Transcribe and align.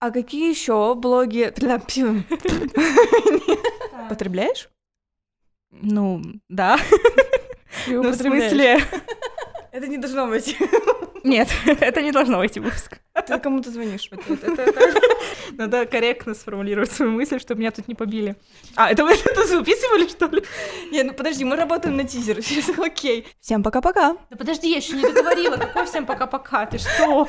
А 0.00 0.10
какие 0.10 0.48
еще 0.48 0.94
блоги... 0.94 1.52
Потребляешь? 4.08 4.68
Ну, 5.70 6.22
да. 6.48 6.78
Ну, 7.88 8.02
в 8.02 8.14
смысле... 8.14 8.80
Это 9.72 9.86
не 9.86 9.98
должно 9.98 10.26
быть. 10.28 10.56
Нет, 11.24 11.48
это 11.66 12.00
не 12.00 12.12
должно 12.12 12.38
войти 12.38 12.60
в 12.60 12.64
выпуск. 12.64 12.98
Ты 13.26 13.38
кому-то 13.38 13.70
звонишь. 13.70 14.08
Надо 15.52 15.84
корректно 15.84 16.34
сформулировать 16.34 16.92
свою 16.92 17.12
мысль, 17.12 17.38
чтобы 17.40 17.60
меня 17.60 17.70
тут 17.70 17.88
не 17.88 17.94
побили. 17.94 18.36
А, 18.76 18.90
это 18.90 19.04
вы 19.04 19.12
это 19.12 19.46
записывали, 19.46 20.08
что 20.08 20.26
ли? 20.26 20.42
Нет, 20.90 21.06
ну 21.06 21.12
подожди, 21.12 21.44
мы 21.44 21.56
работаем 21.56 21.96
на 21.96 22.04
тизер. 22.04 22.38
Окей. 22.78 23.26
Всем 23.40 23.62
пока-пока. 23.62 24.16
Да 24.30 24.36
подожди, 24.36 24.70
я 24.70 24.76
еще 24.76 24.94
не 24.94 25.02
договорила. 25.02 25.56
Какой 25.56 25.84
всем 25.86 26.06
пока-пока? 26.06 26.66
Ты 26.66 26.78
что? 26.78 27.28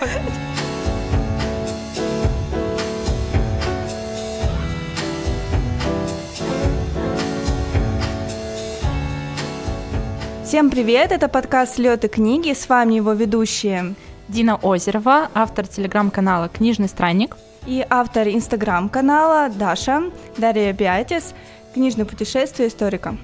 Всем 10.50 10.72
привет, 10.72 11.12
это 11.12 11.28
подкаст 11.28 11.76
«Слеты 11.76 12.08
книги», 12.08 12.54
с 12.54 12.68
вами 12.68 12.96
его 12.96 13.14
ведущие 13.14 13.94
Дина 14.28 14.56
Озерова, 14.56 15.30
автор 15.36 15.68
телеграм-канала 15.68 16.50
«Книжный 16.50 16.88
странник» 16.88 17.38
и 17.68 17.86
автор 17.88 18.28
инстаграм-канала 18.28 19.50
Даша, 19.50 20.06
Дарья 20.38 20.74
Биатис, 20.74 21.36
книжное 21.76 22.06
путешествие 22.06 22.70
историка. 22.70 23.16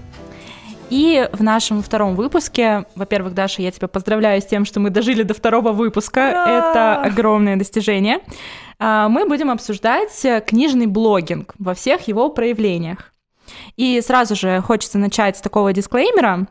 И 0.92 1.28
в 1.34 1.42
нашем 1.42 1.82
втором 1.82 2.16
выпуске, 2.16 2.86
во-первых, 2.94 3.34
Даша, 3.34 3.64
я 3.64 3.72
тебя 3.72 3.88
поздравляю 3.88 4.40
с 4.40 4.46
тем, 4.46 4.64
что 4.64 4.80
мы 4.80 4.92
дожили 4.92 5.24
до 5.24 5.34
второго 5.34 5.72
выпуска. 5.72 6.30
Ура! 6.30 6.60
Это 6.60 7.02
огромное 7.02 7.56
достижение. 7.56 8.20
А, 8.78 9.10
мы 9.10 9.28
будем 9.28 9.50
обсуждать 9.50 10.24
книжный 10.46 10.86
блогинг 10.86 11.56
во 11.58 11.74
всех 11.74 12.08
его 12.08 12.30
проявлениях. 12.30 13.12
И 13.78 14.00
сразу 14.02 14.36
же 14.36 14.62
хочется 14.62 15.00
начать 15.00 15.38
с 15.38 15.42
такого 15.42 15.74
дисклеймера 15.74 16.46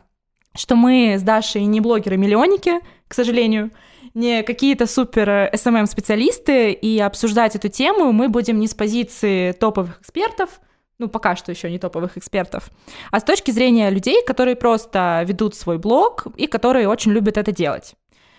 что 0.56 0.76
мы 0.76 1.16
с 1.18 1.22
Дашей 1.22 1.64
не 1.64 1.80
блогеры-миллионники, 1.80 2.80
к 3.08 3.14
сожалению, 3.14 3.70
не 4.14 4.42
какие-то 4.42 4.86
супер 4.86 5.50
SMM-специалисты, 5.52 6.72
и 6.72 7.00
обсуждать 7.00 7.56
эту 7.56 7.68
тему 7.68 8.12
мы 8.12 8.28
будем 8.28 8.60
не 8.60 8.68
с 8.68 8.74
позиции 8.74 9.52
топовых 9.52 10.00
экспертов, 10.00 10.60
ну, 10.98 11.08
пока 11.08 11.34
что 11.34 11.50
еще 11.50 11.70
не 11.70 11.78
топовых 11.80 12.16
экспертов, 12.16 12.70
а 13.10 13.18
с 13.18 13.24
точки 13.24 13.50
зрения 13.50 13.90
людей, 13.90 14.24
которые 14.24 14.54
просто 14.54 15.24
ведут 15.26 15.56
свой 15.56 15.78
блог 15.78 16.26
и 16.36 16.46
которые 16.46 16.88
очень 16.88 17.10
любят 17.10 17.36
это 17.36 17.50
делать. 17.50 17.94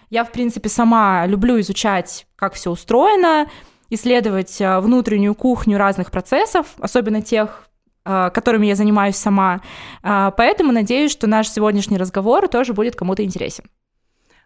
Я, 0.10 0.24
в 0.24 0.32
принципе, 0.32 0.70
сама 0.70 1.26
люблю 1.26 1.60
изучать, 1.60 2.28
как 2.38 2.54
все 2.54 2.72
устроено, 2.72 3.50
исследовать 3.90 4.62
э, 4.62 4.80
внутреннюю 4.80 5.36
кухню 5.36 5.78
разных 5.78 6.12
процессов, 6.12 6.68
особенно 6.80 7.22
тех, 7.22 7.70
Э, 7.75 7.75
которыми 8.06 8.68
я 8.68 8.76
занимаюсь 8.76 9.16
сама. 9.16 9.62
Э, 10.04 10.32
поэтому 10.38 10.72
надеюсь, 10.72 11.12
что 11.12 11.28
наш 11.28 11.50
сегодняшний 11.50 11.98
разговор 11.98 12.48
тоже 12.48 12.74
будет 12.74 12.96
кому-то 12.96 13.24
интересен. 13.24 13.66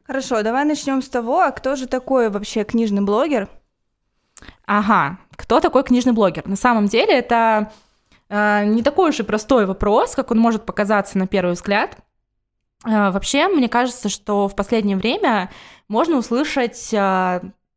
Хорошо, 0.04 0.42
давай 0.42 0.66
начнем 0.66 1.02
с 1.02 1.10
того, 1.10 1.42
а 1.42 1.52
кто 1.52 1.76
же 1.76 1.88
такой 1.88 2.30
вообще 2.30 2.64
книжный 2.64 3.02
блогер? 3.02 3.48
Ага, 4.66 5.20
кто 5.36 5.60
такой 5.60 5.84
книжный 5.84 6.14
блогер? 6.14 6.48
На 6.48 6.56
самом 6.56 6.88
деле 6.88 7.14
это 7.14 7.72
э, 8.30 8.66
не 8.66 8.82
такой 8.82 9.10
уж 9.10 9.20
и 9.20 9.24
простой 9.24 9.66
вопрос, 9.66 10.16
как 10.16 10.32
он 10.32 10.40
может 10.40 10.66
показаться 10.66 11.18
на 11.18 11.28
первый 11.28 11.54
взгляд. 11.54 11.98
Вообще, 12.86 13.50
мне 13.50 13.68
кажется, 13.68 14.08
что 14.08 14.48
в 14.48 14.56
последнее 14.56 14.96
время 14.96 15.50
можно 15.90 16.16
услышать 16.16 16.96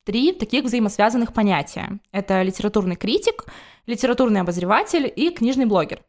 три 0.05 0.33
таких 0.33 0.65
взаимосвязанных 0.65 1.33
понятия. 1.33 1.99
Это 2.13 2.43
литературный 2.43 2.97
критик, 2.97 3.45
литературный 3.87 4.41
обозреватель 4.41 5.13
и 5.15 5.31
книжный 5.31 5.67
блогер. 5.67 6.01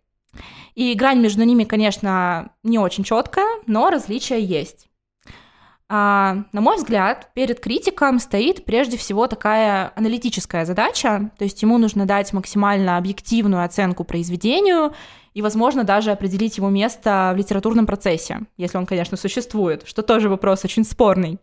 И 0.75 0.93
грань 0.95 1.19
между 1.19 1.43
ними, 1.43 1.63
конечно, 1.63 2.53
не 2.63 2.80
очень 2.80 3.03
четкая, 3.03 3.45
но 3.67 3.89
различия 3.89 4.39
есть. 4.39 4.87
А, 5.89 6.45
на 6.53 6.61
мой 6.61 6.77
взгляд, 6.77 7.30
перед 7.36 7.59
критиком 7.59 8.17
стоит 8.17 8.65
прежде 8.65 8.98
всего 8.98 9.27
такая 9.27 9.92
аналитическая 9.95 10.65
задача, 10.65 11.30
то 11.37 11.43
есть 11.43 11.61
ему 11.61 11.77
нужно 11.77 12.08
дать 12.08 12.33
максимально 12.33 12.98
объективную 12.98 13.64
оценку 13.64 14.03
произведению 14.03 14.93
и, 15.36 15.42
возможно, 15.43 15.83
даже 15.83 16.11
определить 16.11 16.58
его 16.58 16.69
место 16.69 17.33
в 17.36 17.37
литературном 17.37 17.86
процессе, 17.86 18.42
если 18.58 18.77
он, 18.77 18.87
конечно, 18.87 19.17
существует, 19.17 19.83
что 19.86 20.02
тоже 20.02 20.30
вопрос 20.30 20.64
очень 20.65 20.83
спорный. 20.83 21.37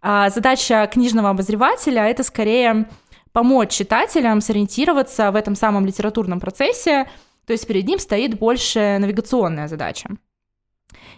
А 0.00 0.28
задача 0.30 0.86
книжного 0.86 1.30
обозревателя— 1.30 2.02
это 2.08 2.22
скорее 2.22 2.86
помочь 3.34 3.72
читателям 3.72 4.40
сориентироваться 4.40 5.32
в 5.32 5.36
этом 5.36 5.56
самом 5.56 5.84
литературном 5.84 6.38
процессе, 6.38 7.08
то 7.46 7.52
есть 7.52 7.66
перед 7.66 7.84
ним 7.84 7.98
стоит 7.98 8.38
больше 8.38 8.96
навигационная 9.00 9.66
задача. 9.66 10.08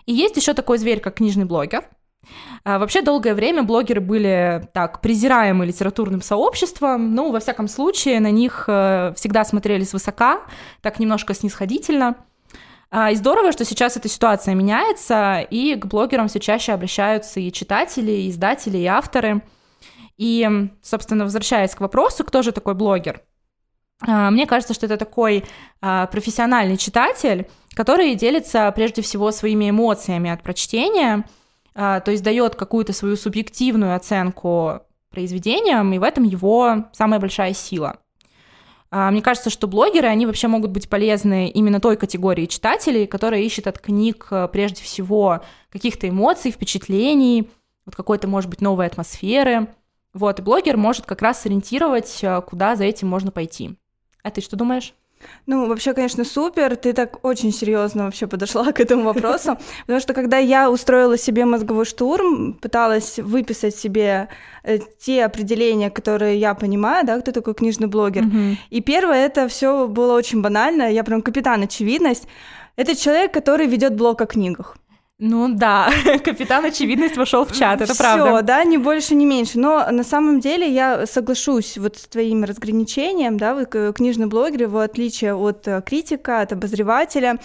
И 0.06 0.15
есть 0.15 0.34
еще 0.37 0.55
такой 0.55 0.78
зверь, 0.78 1.00
как 1.00 1.16
книжный 1.16 1.44
блогер. 1.44 1.84
А, 2.65 2.78
вообще 2.78 3.03
долгое 3.03 3.34
время 3.34 3.65
блогеры 3.65 4.00
были 4.00 4.66
так 4.72 5.03
презираемы 5.03 5.66
литературным 5.66 6.22
сообществом, 6.22 7.15
ну, 7.15 7.31
во 7.32 7.38
всяком 7.38 7.69
случае, 7.69 8.19
на 8.21 8.31
них 8.31 8.65
э, 8.66 9.12
всегда 9.15 9.44
смотрели 9.44 9.84
свысока, 9.84 10.41
так 10.81 10.99
немножко 10.99 11.34
снисходительно. 11.34 12.16
А, 12.91 13.10
и 13.10 13.15
здорово, 13.15 13.53
что 13.53 13.66
сейчас 13.66 13.99
эта 13.99 14.09
ситуация 14.09 14.55
меняется, 14.55 15.47
и 15.50 15.75
к 15.75 15.84
блогерам 15.84 16.28
все 16.28 16.41
чаще 16.41 16.72
обращаются 16.72 17.41
и 17.41 17.53
читатели, 17.53 18.10
и 18.10 18.31
издатели, 18.31 18.78
и 18.78 18.87
авторы– 18.87 19.43
и, 20.16 20.49
собственно, 20.82 21.25
возвращаясь 21.25 21.75
к 21.75 21.81
вопросу, 21.81 22.25
кто 22.25 22.43
же 22.43 22.53
такой 22.53 22.75
блогер? 22.75 23.22
А, 24.00 24.31
мне 24.31 24.47
кажется, 24.47 24.75
что 24.75 24.87
это 24.87 24.97
такой 24.97 25.44
а, 25.81 26.06
профессиональный 26.06 26.77
читатель, 26.77 27.49
который 27.75 28.15
делится 28.15 28.72
прежде 28.75 29.03
всего 29.03 29.31
своими 29.31 29.71
эмоциями 29.71 30.31
от 30.31 30.43
прочтения, 30.43 31.25
а, 31.75 32.00
то 32.00 32.10
есть 32.10 32.22
дает 32.22 32.56
какую-то 32.56 32.93
свою 32.93 33.16
субъективную 33.16 33.94
оценку 33.94 34.81
произведениям, 35.10 35.93
и 35.93 35.99
в 35.99 36.03
этом 36.03 36.25
его 36.25 36.87
самая 36.93 37.21
большая 37.21 37.55
сила. 37.55 37.99
Мне 38.91 39.21
кажется, 39.21 39.50
что 39.50 39.66
блогеры, 39.66 40.06
они 40.06 40.26
вообще 40.26 40.47
могут 40.47 40.71
быть 40.71 40.88
полезны 40.88 41.49
именно 41.49 41.81
той 41.81 41.97
категории 41.97 42.47
читателей, 42.47 43.06
которая 43.06 43.41
ищет 43.41 43.66
от 43.66 43.81
книг 43.81 44.28
прежде 44.53 44.82
всего 44.82 45.41
каких-то 45.71 46.09
эмоций, 46.09 46.53
впечатлений, 46.53 47.50
вот 47.84 47.97
какой-то, 47.97 48.28
может 48.28 48.49
быть, 48.49 48.60
новой 48.60 48.87
атмосферы– 48.87 49.69
вот, 50.16 50.38
и 50.38 50.43
блогер 50.43 50.78
может 50.78 51.04
как 51.04 51.21
раз 51.21 51.43
сориентировать, 51.43 52.21
э, 52.22 52.41
куда 52.41 52.75
за 52.75 52.84
этим 52.84 53.09
можно 53.09 53.31
пойти. 53.31 53.77
А 54.22 54.31
ты 54.31 54.41
что 54.41 54.56
думаешь? 54.56 54.94
Ну, 55.47 55.66
вообще, 55.69 55.93
конечно, 55.93 56.25
супер. 56.25 56.77
Ты 56.77 56.93
так 56.93 57.25
очень 57.25 57.53
серьезно 57.53 58.04
вообще 58.04 58.26
подошла 58.26 58.72
к 58.72 58.81
этому 58.81 59.03
вопросу. 59.05 59.59
Потому 59.82 60.00
что 60.00 60.15
когда 60.15 60.38
я 60.38 60.71
устроила 60.71 61.19
себе 61.19 61.44
мозговой 61.44 61.84
штурм, 61.84 62.55
пыталась 62.55 63.19
выписать 63.19 63.76
себе 63.76 64.28
э, 64.62 64.78
те 64.99 65.25
определения, 65.25 65.91
которые 65.91 66.38
я 66.38 66.55
понимаю, 66.55 67.06
да, 67.06 67.21
кто 67.21 67.31
такой 67.32 67.55
книжный 67.55 67.87
блогер. 67.87 68.22
Mm-hmm. 68.22 68.56
И 68.71 68.81
первое, 68.81 69.26
это 69.26 69.49
все 69.49 69.87
было 69.87 70.15
очень 70.15 70.41
банально. 70.41 70.91
Я 70.91 71.05
прям 71.05 71.21
капитан 71.21 71.62
очевидность. 71.62 72.26
Это 72.76 72.97
человек, 72.97 73.34
который 73.34 73.66
ведет 73.66 73.94
блог 73.94 74.21
о 74.22 74.26
книгах. 74.26 74.76
Ну 75.19 75.49
да, 75.49 75.91
капитан 76.25 76.66
очевидность 76.66 77.16
вошел 77.16 77.47
в 77.47 77.53
чат, 77.53 77.81
это 77.81 77.94
Всё, 77.94 78.03
правда. 78.03 78.43
Да, 78.43 78.65
не 78.65 78.77
больше, 78.77 79.15
не 79.15 79.25
меньше. 79.25 79.59
Но 79.59 79.91
на 79.91 80.04
самом 80.04 80.41
деле 80.41 80.71
я 80.71 81.06
соглашусь 81.06 81.78
вот 81.78 81.97
с 81.97 82.06
твоим 82.06 82.44
разграничением, 82.44 83.38
да, 83.38 83.55
вы 83.55 83.65
книжный 83.94 84.26
блогер, 84.26 84.69
в 84.69 84.76
отличие 84.76 85.34
от 85.34 85.66
э, 85.66 85.81
критика, 85.81 86.43
от 86.43 86.53
обозревателя. 86.53 87.38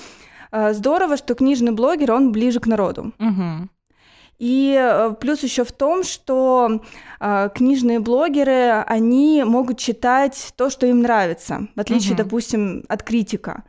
Э, 0.52 0.74
здорово, 0.74 1.16
что 1.16 1.34
книжный 1.34 1.72
блогер, 1.72 2.12
он 2.12 2.34
ближе 2.34 2.60
к 2.60 2.68
народу. 2.68 3.14
Угу. 3.20 3.70
И 4.40 4.76
э, 4.78 5.14
плюс 5.22 5.42
еще 5.44 5.64
в 5.64 5.72
том, 5.72 6.04
что 6.04 6.82
э, 7.22 7.50
книжные 7.56 8.02
блогеры, 8.02 8.84
они 8.86 9.44
могут 9.46 9.78
читать 9.78 10.54
то, 10.58 10.70
что 10.70 10.88
им 10.88 11.04
нравится, 11.04 11.68
в 11.76 11.80
отличие, 11.80 12.16
угу. 12.16 12.24
допустим, 12.24 12.84
от 12.90 13.04
критика. 13.04 13.64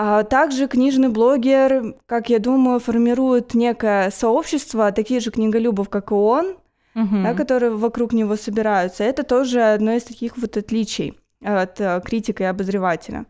А 0.00 0.22
также 0.22 0.68
книжный 0.68 1.08
блогер, 1.08 1.96
как 2.06 2.30
я 2.30 2.38
думаю, 2.38 2.78
формирует 2.78 3.54
некое 3.54 4.12
сообщество 4.12 4.92
таких 4.92 5.22
же 5.22 5.32
книголюбов, 5.32 5.88
как 5.88 6.12
и 6.12 6.14
он, 6.14 6.56
угу. 6.94 7.16
да, 7.24 7.34
которые 7.34 7.74
вокруг 7.74 8.12
него 8.12 8.36
собираются. 8.36 9.02
Это 9.02 9.24
тоже 9.24 9.60
одно 9.60 9.90
из 9.90 10.04
таких 10.04 10.36
вот 10.36 10.56
отличий 10.56 11.18
от 11.42 11.80
э, 11.80 12.00
критика 12.04 12.44
и 12.44 12.46
обозревателя. 12.46 13.26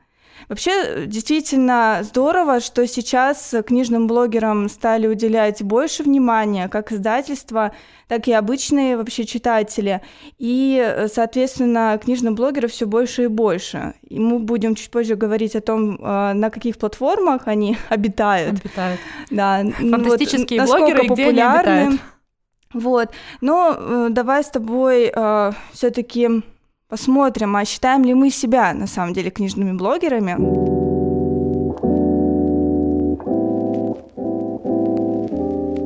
Вообще, 0.49 1.07
действительно 1.07 2.01
здорово, 2.03 2.61
что 2.61 2.87
сейчас 2.87 3.55
книжным 3.67 4.07
блогерам 4.07 4.69
стали 4.69 5.07
уделять 5.07 5.63
больше 5.63 6.03
внимания, 6.03 6.69
как 6.69 6.93
издательства, 6.93 7.73
так 8.07 8.27
и 8.29 8.33
обычные 8.33 8.97
вообще 8.97 9.25
читатели. 9.25 10.01
И, 10.39 11.07
соответственно, 11.13 11.99
книжных 12.03 12.35
блогеров 12.35 12.71
все 12.71 12.87
больше 12.87 13.25
и 13.25 13.27
больше. 13.27 13.95
И 14.09 14.19
мы 14.19 14.39
будем 14.39 14.75
чуть 14.75 14.91
позже 14.91 15.15
говорить 15.15 15.57
о 15.57 15.61
том, 15.61 15.97
э, 15.97 16.33
на 16.33 16.51
каких 16.51 16.79
платформах 16.79 17.43
они 17.47 17.77
обитают. 17.89 18.61
Обитают. 18.61 19.01
Да. 19.31 19.63
Фантастические 19.79 20.63
вот, 20.63 20.69
блогеры, 20.69 21.01
где 21.01 21.09
популярны. 21.09 21.71
они 21.71 21.81
обитают. 21.89 22.01
Вот. 22.73 23.11
Но 23.41 23.77
э, 23.77 24.09
давай 24.11 24.45
с 24.45 24.49
тобой 24.51 25.11
э, 25.15 25.53
все-таки 25.73 26.43
посмотрим, 26.89 27.57
а 27.57 27.65
считаем 27.65 28.05
ли 28.05 28.15
мы 28.15 28.31
себя 28.31 28.73
на 28.75 28.87
самом 28.87 29.13
деле 29.13 29.31
книжными 29.31 29.73
блогерами. 29.73 30.37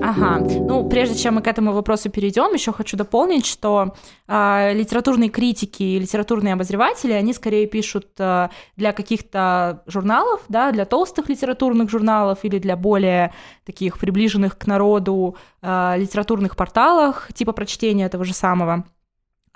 Ага. 0.05 0.41
Ну, 0.41 0.89
прежде 0.89 1.17
чем 1.17 1.35
мы 1.35 1.43
к 1.43 1.47
этому 1.47 1.73
вопросу 1.73 2.11
перейдем, 2.11 2.53
еще 2.53 2.73
хочу 2.73 2.97
дополнить, 2.97 3.47
что 3.47 3.95
э, 4.29 4.75
литературные 4.75 5.31
критики 5.31 5.83
и 5.83 5.99
литературные 5.99 6.55
обозреватели, 6.55 7.13
они 7.13 7.33
скорее 7.33 7.67
пишут 7.67 8.09
э, 8.19 8.49
для 8.77 8.93
каких-то 8.93 9.83
журналов, 9.87 10.43
да, 10.49 10.73
для 10.73 10.85
толстых 10.85 11.29
литературных 11.29 11.89
журналов 11.89 12.41
или 12.43 12.59
для 12.59 12.77
более 12.77 13.33
таких 13.65 13.99
приближенных 13.99 14.59
к 14.59 14.67
народу 14.67 15.37
э, 15.63 15.95
литературных 15.97 16.57
порталах, 16.57 17.29
типа 17.33 17.53
прочтения 17.53 18.05
этого 18.05 18.25
же 18.25 18.35
самого. 18.35 18.85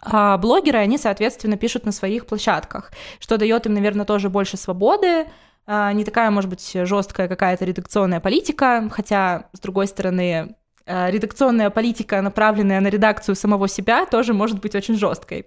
А 0.03 0.37
блогеры, 0.39 0.79
они, 0.79 0.99
соответственно, 0.99 1.57
пишут 1.57 1.87
на 1.87 1.93
своих 1.93 2.27
площадках, 2.27 2.93
что 3.19 3.39
дает 3.39 3.67
им, 3.67 3.75
наверное, 3.75 4.05
тоже 4.07 4.29
больше 4.29 4.57
свободы, 4.57 5.27
а, 5.67 5.93
не 5.93 6.05
такая, 6.05 6.31
может 6.31 6.49
быть, 6.49 6.73
жесткая 6.75 7.29
какая-то 7.29 7.65
редакционная 7.65 8.21
политика, 8.21 8.89
хотя, 8.93 9.49
с 9.53 9.61
другой 9.61 9.89
стороны, 9.89 10.55
а, 10.89 11.11
редакционная 11.11 11.71
политика, 11.71 12.23
направленная 12.23 12.81
на 12.81 12.87
редакцию 12.87 13.35
самого 13.35 13.67
себя, 13.67 14.07
тоже 14.07 14.33
может 14.33 14.61
быть 14.61 14.77
очень 14.77 14.95
жесткой. 14.95 15.47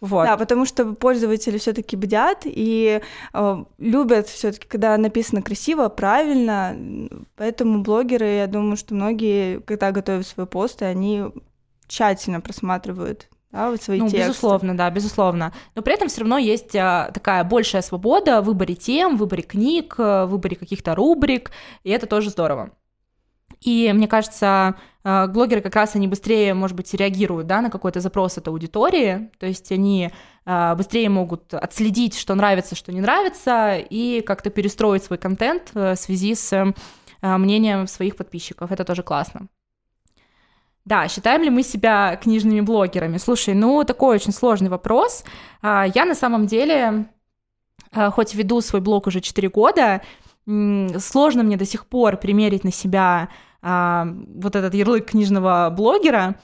Вот. 0.00 0.24
Да, 0.24 0.36
потому 0.36 0.64
что 0.66 0.84
пользователи 0.94 1.58
все-таки 1.58 1.94
бдят 1.96 2.42
и 2.44 3.00
э, 3.32 3.64
любят 3.78 4.26
все-таки, 4.26 4.66
когда 4.66 4.96
написано 4.98 5.40
красиво, 5.40 5.88
правильно. 5.88 6.76
Поэтому 7.36 7.82
блогеры, 7.82 8.26
я 8.26 8.48
думаю, 8.48 8.76
что 8.76 8.94
многие, 8.94 9.60
когда 9.60 9.92
готовят 9.92 10.26
свои 10.26 10.46
посты, 10.46 10.84
они 10.84 11.26
тщательно 11.86 12.40
просматривают 12.40 13.28
да, 13.56 13.70
вот 13.70 13.82
свои 13.82 13.98
ну, 13.98 14.08
тексты. 14.08 14.28
безусловно, 14.28 14.76
да, 14.76 14.90
безусловно. 14.90 15.52
Но 15.74 15.82
при 15.82 15.94
этом 15.94 16.08
все 16.08 16.20
равно 16.20 16.36
есть 16.36 16.76
а, 16.76 17.10
такая 17.12 17.42
большая 17.42 17.80
свобода 17.80 18.42
в 18.42 18.44
выборе 18.44 18.74
тем, 18.74 19.16
в 19.16 19.20
выборе 19.20 19.42
книг, 19.42 19.94
в 19.96 20.26
выборе 20.26 20.56
каких-то 20.56 20.94
рубрик, 20.94 21.50
и 21.82 21.90
это 21.90 22.06
тоже 22.06 22.28
здорово. 22.28 22.70
И 23.62 23.90
мне 23.94 24.08
кажется, 24.08 24.74
а, 25.04 25.26
блогеры 25.26 25.62
как 25.62 25.74
раз 25.74 25.96
они 25.96 26.06
быстрее, 26.06 26.52
может 26.52 26.76
быть, 26.76 26.92
реагируют 26.92 27.46
да, 27.46 27.62
на 27.62 27.70
какой-то 27.70 28.00
запрос 28.00 28.36
от 28.36 28.46
аудитории, 28.48 29.30
то 29.38 29.46
есть 29.46 29.72
они 29.72 30.10
а, 30.44 30.74
быстрее 30.74 31.08
могут 31.08 31.54
отследить, 31.54 32.18
что 32.18 32.34
нравится, 32.34 32.74
что 32.74 32.92
не 32.92 33.00
нравится, 33.00 33.78
и 33.78 34.20
как-то 34.20 34.50
перестроить 34.50 35.04
свой 35.04 35.18
контент 35.18 35.70
э, 35.74 35.94
в 35.94 35.96
связи 35.96 36.34
с 36.34 36.74
мнением 37.22 37.86
своих 37.86 38.16
подписчиков. 38.16 38.70
Это 38.70 38.84
тоже 38.84 39.02
классно. 39.02 39.48
Да, 40.86 41.08
считаем 41.08 41.42
ли 41.42 41.50
мы 41.50 41.64
себя 41.64 42.14
книжными 42.14 42.60
блогерами? 42.60 43.18
Слушай, 43.18 43.54
ну 43.54 43.82
такой 43.82 44.14
очень 44.14 44.32
сложный 44.32 44.70
вопрос. 44.70 45.24
А, 45.60 45.84
я 45.92 46.04
на 46.04 46.14
самом 46.14 46.46
деле, 46.46 47.06
а, 47.92 48.10
хоть 48.12 48.34
веду 48.34 48.60
свой 48.60 48.80
блог 48.80 49.08
уже 49.08 49.20
4 49.20 49.48
года, 49.48 50.00
сложно 50.46 51.42
мне 51.42 51.56
до 51.56 51.64
сих 51.66 51.86
пор 51.86 52.16
примерить 52.18 52.62
на 52.62 52.70
себя 52.70 53.30
а, 53.62 54.06
вот 54.36 54.54
этот 54.54 54.74
ярлык 54.74 55.10
книжного 55.10 55.74
блогера. 55.76 56.36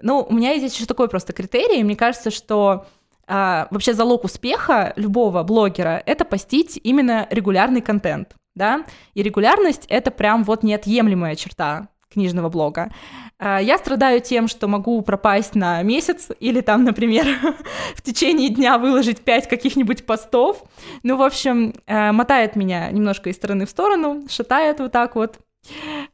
Ну, 0.00 0.26
у 0.26 0.32
меня 0.32 0.52
есть 0.52 0.74
еще 0.74 0.86
такой 0.86 1.10
просто 1.10 1.34
критерий. 1.34 1.84
Мне 1.84 1.94
кажется, 1.94 2.30
что 2.30 2.86
вообще 3.28 3.92
залог 3.92 4.24
успеха 4.24 4.92
любого 4.96 5.44
блогера— 5.44 6.02
это 6.06 6.24
постить 6.24 6.80
именно 6.82 7.28
регулярный 7.30 7.80
контент, 7.80 8.34
да, 8.56 8.84
и 9.14 9.22
регулярность— 9.22 9.86
это 9.88 10.10
прям 10.10 10.42
вот 10.42 10.64
неотъемлемая 10.64 11.36
черта 11.36 11.90
книжного 12.12 12.48
блога. 12.48 12.90
А, 13.38 13.60
я 13.60 13.78
страдаю 13.78 14.20
тем, 14.20 14.48
что 14.48 14.68
могу 14.68 15.00
пропасть 15.02 15.54
на 15.54 15.82
месяц 15.82 16.28
или 16.40 16.60
там, 16.60 16.84
например, 16.84 17.26
в 17.94 18.02
течение 18.02 18.48
дня 18.48 18.78
выложить 18.78 19.20
пять 19.20 19.48
каких-нибудь 19.48 20.04
постов. 20.04 20.62
Ну, 21.02 21.16
в 21.16 21.22
общем, 21.22 21.74
э, 21.86 22.12
мотает 22.12 22.56
меня 22.56 22.90
немножко 22.90 23.30
из 23.30 23.36
стороны 23.36 23.66
в 23.66 23.70
сторону, 23.70 24.24
шатает 24.28 24.80
вот 24.80 24.92
так 24.92 25.14
вот. 25.14 25.38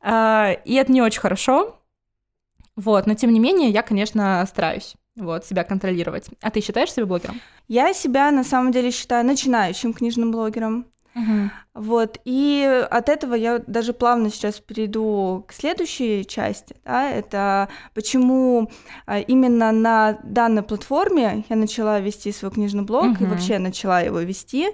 А, 0.00 0.52
и 0.64 0.74
это 0.74 0.92
не 0.92 1.02
очень 1.02 1.20
хорошо. 1.20 1.78
Вот, 2.76 3.06
но 3.06 3.14
тем 3.14 3.32
не 3.32 3.40
менее, 3.40 3.70
я, 3.70 3.82
конечно, 3.82 4.44
стараюсь 4.46 4.96
вот, 5.16 5.46
себя 5.46 5.64
контролировать. 5.64 6.28
А 6.42 6.50
ты 6.50 6.60
считаешь 6.60 6.92
себя 6.92 7.06
блогером? 7.06 7.40
Я 7.68 7.92
себя 7.94 8.30
на 8.30 8.44
самом 8.44 8.70
деле 8.70 8.90
считаю 8.90 9.24
начинающим 9.24 9.94
книжным 9.94 10.30
блогером. 10.30 10.86
Угу. 11.16 11.50
Вот, 11.74 12.20
и 12.26 12.86
от 12.90 13.08
этого 13.08 13.34
я 13.34 13.58
даже 13.66 13.94
плавно 13.94 14.30
сейчас 14.30 14.60
перейду 14.60 15.46
к 15.48 15.54
следующей 15.54 16.26
части, 16.26 16.76
да, 16.84 17.10
это 17.10 17.70
почему 17.94 18.70
а, 19.06 19.18
именно 19.20 19.72
на 19.72 20.18
данной 20.22 20.62
платформе 20.62 21.44
я 21.48 21.56
начала 21.56 22.00
вести 22.00 22.32
свой 22.32 22.50
книжный 22.50 22.82
блог 22.82 23.12
угу. 23.12 23.24
и 23.24 23.26
вообще 23.26 23.58
начала 23.58 24.00
его 24.02 24.20
вести. 24.20 24.68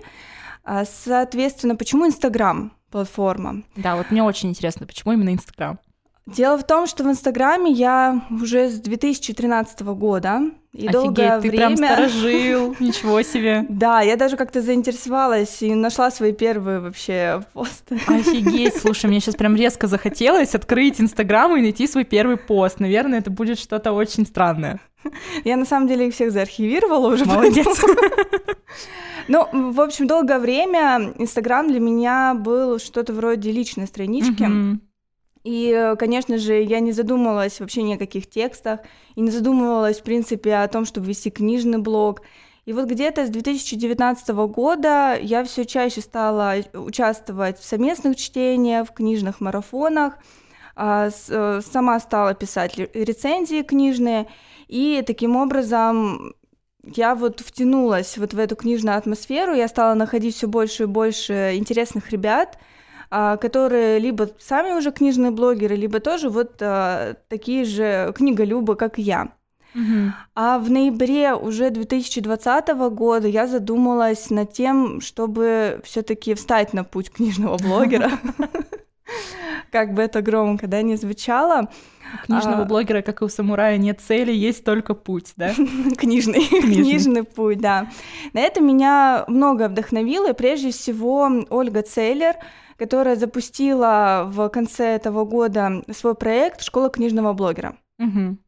А, 0.64 0.84
соответственно, 0.84 1.76
почему 1.76 2.06
Инстаграм 2.06 2.72
платформа? 2.90 3.62
Да, 3.76 3.94
вот 3.94 4.10
мне 4.10 4.24
очень 4.24 4.48
интересно, 4.50 4.84
почему 4.84 5.12
именно 5.12 5.32
Инстаграм? 5.32 5.78
Дело 6.26 6.56
в 6.56 6.64
том, 6.64 6.86
что 6.86 7.02
в 7.02 7.08
Инстаграме 7.08 7.72
я 7.72 8.22
уже 8.30 8.70
с 8.70 8.78
2013 8.78 9.80
года 9.80 10.42
и 10.72 10.86
Офигеть, 10.86 10.92
долгое 10.92 11.40
ты 11.40 11.48
время... 11.50 11.76
прям 11.76 11.76
сторожил, 11.76 12.76
ничего 12.80 13.22
себе. 13.22 13.66
Да, 13.68 14.00
я 14.00 14.16
даже 14.16 14.36
как-то 14.36 14.62
заинтересовалась 14.62 15.60
и 15.62 15.74
нашла 15.74 16.10
свои 16.10 16.32
первые 16.32 16.78
вообще 16.78 17.42
посты. 17.52 18.00
Офигеть, 18.06 18.76
слушай, 18.80 19.06
мне 19.06 19.20
сейчас 19.20 19.34
прям 19.34 19.56
резко 19.56 19.88
захотелось 19.88 20.54
открыть 20.54 21.00
Инстаграм 21.00 21.54
и 21.56 21.60
найти 21.60 21.88
свой 21.88 22.04
первый 22.04 22.36
пост. 22.36 22.78
Наверное, 22.78 23.18
это 23.18 23.30
будет 23.30 23.58
что-то 23.58 23.92
очень 23.92 24.24
странное. 24.24 24.80
Я 25.44 25.56
на 25.56 25.64
самом 25.66 25.88
деле 25.88 26.06
их 26.06 26.14
всех 26.14 26.30
заархивировала 26.30 27.12
уже. 27.12 27.24
Молодец. 27.24 27.84
Ну, 29.28 29.46
в 29.52 29.80
общем, 29.80 30.08
долгое 30.08 30.40
время 30.40 31.14
Инстаграм 31.16 31.68
для 31.68 31.78
меня 31.78 32.34
был 32.34 32.80
что-то 32.80 33.12
вроде 33.12 33.52
личной 33.52 33.86
странички. 33.86 34.50
И, 35.44 35.94
конечно 35.98 36.38
же, 36.38 36.62
я 36.62 36.80
не 36.80 36.92
задумывалась 36.92 37.58
вообще 37.58 37.82
ни 37.82 37.94
о 37.94 37.98
каких 37.98 38.28
текстах, 38.30 38.80
и 39.16 39.20
не 39.20 39.30
задумывалась, 39.30 39.98
в 39.98 40.02
принципе, 40.02 40.54
о 40.56 40.68
том, 40.68 40.84
чтобы 40.84 41.06
вести 41.08 41.30
книжный 41.30 41.78
блог. 41.78 42.22
И 42.64 42.72
вот 42.72 42.86
где-то 42.86 43.26
с 43.26 43.30
2019 43.30 44.28
года 44.46 45.18
я 45.20 45.42
все 45.42 45.64
чаще 45.64 46.00
стала 46.00 46.54
участвовать 46.72 47.58
в 47.58 47.64
совместных 47.64 48.16
чтениях, 48.16 48.88
в 48.88 48.92
книжных 48.92 49.40
марафонах, 49.40 50.14
а, 50.76 51.10
э, 51.28 51.60
сама 51.60 51.98
стала 51.98 52.34
писать 52.34 52.78
рецензии 52.78 53.62
книжные, 53.62 54.28
и 54.68 55.02
таким 55.04 55.36
образом 55.36 56.34
я 56.84 57.14
вот 57.14 57.40
втянулась 57.40 58.16
вот 58.16 58.32
в 58.32 58.38
эту 58.38 58.56
книжную 58.56 58.96
атмосферу, 58.96 59.54
я 59.54 59.68
стала 59.68 59.94
находить 59.94 60.36
все 60.36 60.46
больше 60.46 60.84
и 60.84 60.86
больше 60.86 61.52
интересных 61.54 62.10
ребят, 62.10 62.58
которые 63.36 63.98
либо 63.98 64.30
сами 64.38 64.72
уже 64.72 64.90
книжные 64.90 65.30
блогеры, 65.30 65.76
либо 65.76 66.00
тоже 66.00 66.30
вот 66.30 66.62
а, 66.62 67.14
такие 67.28 67.64
же 67.64 68.12
книголюбы, 68.16 68.74
как 68.74 68.98
я. 68.98 69.32
Угу. 69.74 70.12
А 70.34 70.58
в 70.58 70.70
ноябре 70.70 71.34
уже 71.34 71.70
2020 71.70 72.68
года 72.90 73.28
я 73.28 73.46
задумалась 73.46 74.30
над 74.30 74.52
тем, 74.52 75.00
чтобы 75.00 75.80
все-таки 75.84 76.34
встать 76.34 76.72
на 76.72 76.84
путь 76.84 77.10
книжного 77.10 77.58
блогера. 77.58 78.10
Как 79.70 79.94
бы 79.94 80.02
это 80.02 80.22
громко, 80.22 80.66
да, 80.66 80.82
не 80.82 80.96
звучало. 80.96 81.68
У 82.22 82.26
книжного 82.26 82.62
а... 82.62 82.64
блогера, 82.64 83.02
как 83.02 83.22
и 83.22 83.24
у 83.24 83.28
самурая, 83.28 83.78
нет 83.78 84.00
цели, 84.00 84.32
есть 84.32 84.64
только 84.64 84.94
путь, 84.94 85.32
да? 85.36 85.54
Книжный, 85.96 86.46
книжный 86.46 87.24
путь, 87.24 87.58
да. 87.58 87.88
На 88.32 88.40
это 88.40 88.60
меня 88.60 89.24
много 89.28 89.68
вдохновило, 89.68 90.30
и 90.30 90.34
прежде 90.34 90.72
всего 90.72 91.30
Ольга 91.50 91.82
Целлер— 91.82 92.34
которая 92.82 93.14
запустила 93.14 94.24
в 94.26 94.48
конце 94.48 94.96
этого 94.96 95.24
года 95.24 95.84
свой 95.92 96.16
проект 96.16 96.62
«Школа 96.62 96.90
книжного 96.90 97.32
блогера». 97.32 97.76
Угу. 98.00 98.38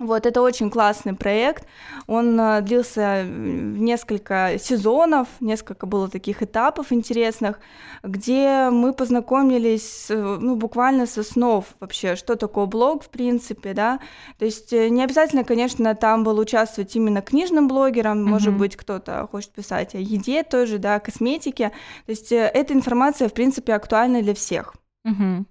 Вот, 0.00 0.26
это 0.26 0.42
очень 0.42 0.70
классный 0.70 1.14
проект. 1.14 1.68
Он 2.08 2.38
э, 2.40 2.62
длился 2.62 3.22
несколько 3.24 4.56
сезонов, 4.58 5.28
несколько 5.38 5.86
было 5.86 6.08
таких 6.08 6.42
этапов 6.42 6.90
интересных, 6.90 7.60
где 8.02 8.70
мы 8.70 8.92
познакомились, 8.92 10.06
ну, 10.08 10.56
буквально 10.56 11.06
с 11.06 11.16
основ 11.16 11.64
вообще, 11.78 12.16
что 12.16 12.34
такое 12.34 12.66
блог, 12.66 13.04
в 13.04 13.08
принципе, 13.08 13.72
да. 13.72 14.00
То 14.38 14.44
есть 14.44 14.72
э, 14.72 14.88
не 14.88 15.04
обязательно, 15.04 15.44
конечно, 15.44 15.94
там 15.94 16.24
было 16.24 16.40
участвовать 16.40 16.96
именно 16.96 17.22
книжным 17.22 17.68
блогером, 17.68 18.18
mm-hmm. 18.18 18.28
может 18.28 18.52
быть, 18.52 18.74
кто-то 18.76 19.28
хочет 19.30 19.52
писать 19.52 19.94
о 19.94 19.98
еде 19.98 20.42
тоже, 20.42 20.78
да, 20.78 20.98
косметике. 20.98 21.68
То 22.06 22.10
есть 22.10 22.32
э, 22.32 22.50
эта 22.52 22.74
информация, 22.74 23.28
в 23.28 23.32
принципе, 23.32 23.74
актуальна 23.74 24.22
для 24.22 24.34
всех. 24.34 24.74
Mm-hmm. 25.06 25.44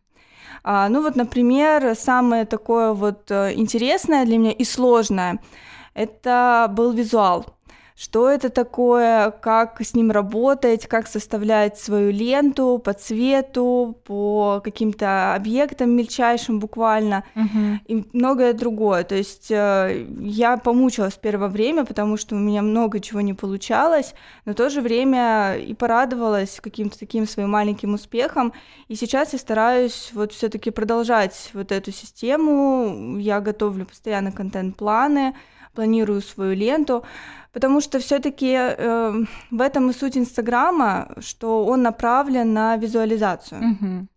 А, 0.64 0.88
ну 0.90 1.02
вот, 1.02 1.16
например, 1.16 1.96
самое 1.96 2.46
такое 2.46 2.94
вот 2.94 3.30
э, 3.30 3.54
интересное 3.54 4.26
для 4.26 4.38
меня 4.38 4.52
и 4.52 4.64
сложное, 4.64 5.40
это 5.94 6.68
был 6.72 6.94
визуал. 6.94 7.46
Что 7.96 8.30
это 8.30 8.50
такое, 8.50 9.32
как 9.32 9.80
с 9.82 9.94
ним 9.94 10.12
работать, 10.12 10.88
как 10.88 11.08
составлять 11.08 11.78
свою 11.78 12.12
ленту 12.12 12.82
по 12.84 12.94
цвету, 12.94 13.98
по 14.04 14.62
каким-то 14.64 15.36
объектам 15.36 15.92
мельчайшим 15.92 16.60
буквально 16.60 17.24
uh-huh. 17.36 17.78
и 17.88 18.06
многое 18.14 18.54
другое. 18.54 19.04
То 19.04 19.16
есть 19.16 19.52
э, 19.52 20.08
я 20.20 20.58
помучилась 20.58 21.16
первое 21.16 21.50
время, 21.50 21.86
потому 21.86 22.18
что 22.18 22.36
у 22.36 22.40
меня 22.40 22.62
много 22.62 23.00
чего 23.00 23.22
не 23.22 23.34
получалось, 23.34 24.14
но 24.46 24.54
в 24.54 24.56
то 24.56 24.70
же 24.70 24.82
время 24.82 25.56
и 25.56 25.74
порадовалась 25.74 26.60
каким-то 26.62 26.98
таким 26.98 27.28
своим 27.28 27.52
маленьким 27.52 27.94
успехом. 27.94 28.54
И 28.88 28.96
сейчас 28.96 29.34
я 29.34 29.40
стараюсь 29.40 30.12
вот 30.14 30.34
все-таки 30.34 30.72
продолжать 30.72 31.52
вот 31.54 31.72
эту 31.72 31.92
систему. 31.92 33.18
Я 33.20 33.40
готовлю 33.40 33.86
постоянно 33.86 34.32
контент-планы, 34.32 35.36
планирую 35.74 36.22
свою 36.22 36.56
ленту, 36.56 37.04
потому 37.52 37.82
что 37.82 38.00
все-таки 38.00 38.54
э, 38.56 39.26
в 39.52 39.62
этом 39.62 39.90
и 39.90 39.94
суть 39.94 40.18
Инстаграма, 40.18 41.08
что 41.20 41.66
он 41.66 41.82
направлен 41.84 42.54
на 42.54 42.78
визуализацию. 42.78 43.62
Mm-hmm. 43.62 44.08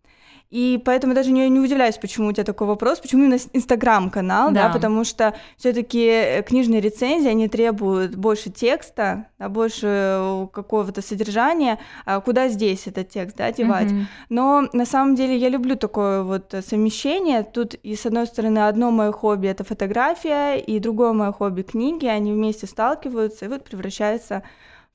И 0.49 0.81
поэтому 0.85 1.13
даже 1.13 1.31
не, 1.31 1.49
не 1.49 1.59
удивляюсь, 1.59 1.97
почему 1.97 2.29
у 2.29 2.31
тебя 2.31 2.45
такой 2.45 2.67
вопрос, 2.67 2.99
почему 2.99 3.23
именно 3.23 3.37
Инстаграм-канал, 3.51 4.51
да. 4.51 4.67
да, 4.67 4.73
потому 4.73 5.03
что 5.03 5.33
все-таки 5.57 6.07
э, 6.07 6.41
книжные 6.41 6.79
рецензии, 6.79 7.27
они 7.27 7.49
требуют 7.49 8.15
больше 8.15 8.49
текста, 8.49 9.27
да, 9.39 9.49
больше 9.49 9.87
э, 9.87 10.47
какого-то 10.53 11.01
содержания, 11.01 11.79
а 12.05 12.21
куда 12.21 12.47
здесь 12.47 12.87
этот 12.87 13.09
текст, 13.09 13.35
да, 13.35 13.51
девать. 13.51 13.91
Mm-hmm. 13.91 14.05
Но 14.29 14.69
на 14.71 14.85
самом 14.85 15.15
деле 15.15 15.35
я 15.35 15.49
люблю 15.49 15.75
такое 15.75 16.23
вот 16.23 16.55
совмещение, 16.65 17.43
тут 17.43 17.73
и 17.73 17.95
с 17.95 18.05
одной 18.05 18.25
стороны 18.25 18.59
одно 18.59 18.91
мое 18.91 19.11
хобби— 19.11 19.47
это 19.49 19.65
фотография, 19.65 20.55
и 20.55 20.79
другое 20.79 21.11
мое 21.11 21.33
хобби— 21.33 21.61
книги, 21.63 22.05
они 22.05 22.31
вместе 22.31 22.67
сталкиваются 22.67 23.45
и 23.45 23.47
вот 23.49 23.65
превращаются 23.65 24.43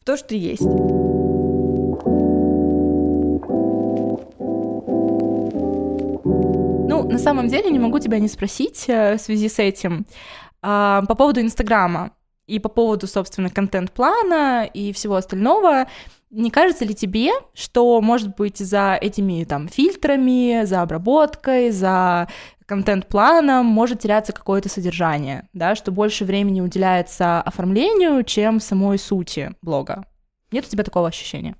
в 0.01 0.05
то, 0.05 0.17
что 0.17 0.35
есть. 0.35 0.63
На 7.13 7.19
самом 7.19 7.49
деле 7.49 7.71
не 7.71 7.79
могу 7.79 7.99
тебя 7.99 8.19
не 8.19 8.29
спросить 8.29 8.85
э, 8.89 9.17
в 9.17 9.21
связи 9.21 9.49
с 9.49 9.59
этим 9.59 10.07
а, 10.63 11.03
по 11.07 11.15
поводу 11.15 11.41
Инстаграма 11.41 12.13
и 12.47 12.59
по 12.59 12.69
поводу, 12.69 13.07
собственно, 13.07 13.51
контент-плана 13.51 14.65
и 14.65 14.93
всего 14.93 15.17
остального. 15.17 15.87
Не 16.31 16.51
кажется 16.51 16.85
ли 16.85 16.95
тебе, 16.95 17.31
что, 17.55 18.01
может 18.01 18.37
быть, 18.37 18.59
за 18.59 18.99
этими 19.01 19.45
там 19.45 19.69
фильтрами, 19.69 20.65
за 20.65 20.83
обработкой, 20.83 21.71
за 21.71 22.29
контент-планом 22.67 23.67
может 23.67 24.01
теряться 24.01 24.33
какое-то 24.33 24.71
содержание, 24.71 25.49
да, 25.53 25.75
что 25.75 25.93
больше 25.93 26.25
времени 26.25 26.63
уделяется 26.63 27.43
оформлению, 27.43 28.25
чем 28.25 28.61
самой 28.61 28.99
сути 28.99 29.53
блога? 29.61 30.07
Нет 30.51 30.67
у 30.67 30.71
тебя 30.71 30.85
такого 30.85 31.09
ощущения? 31.09 31.55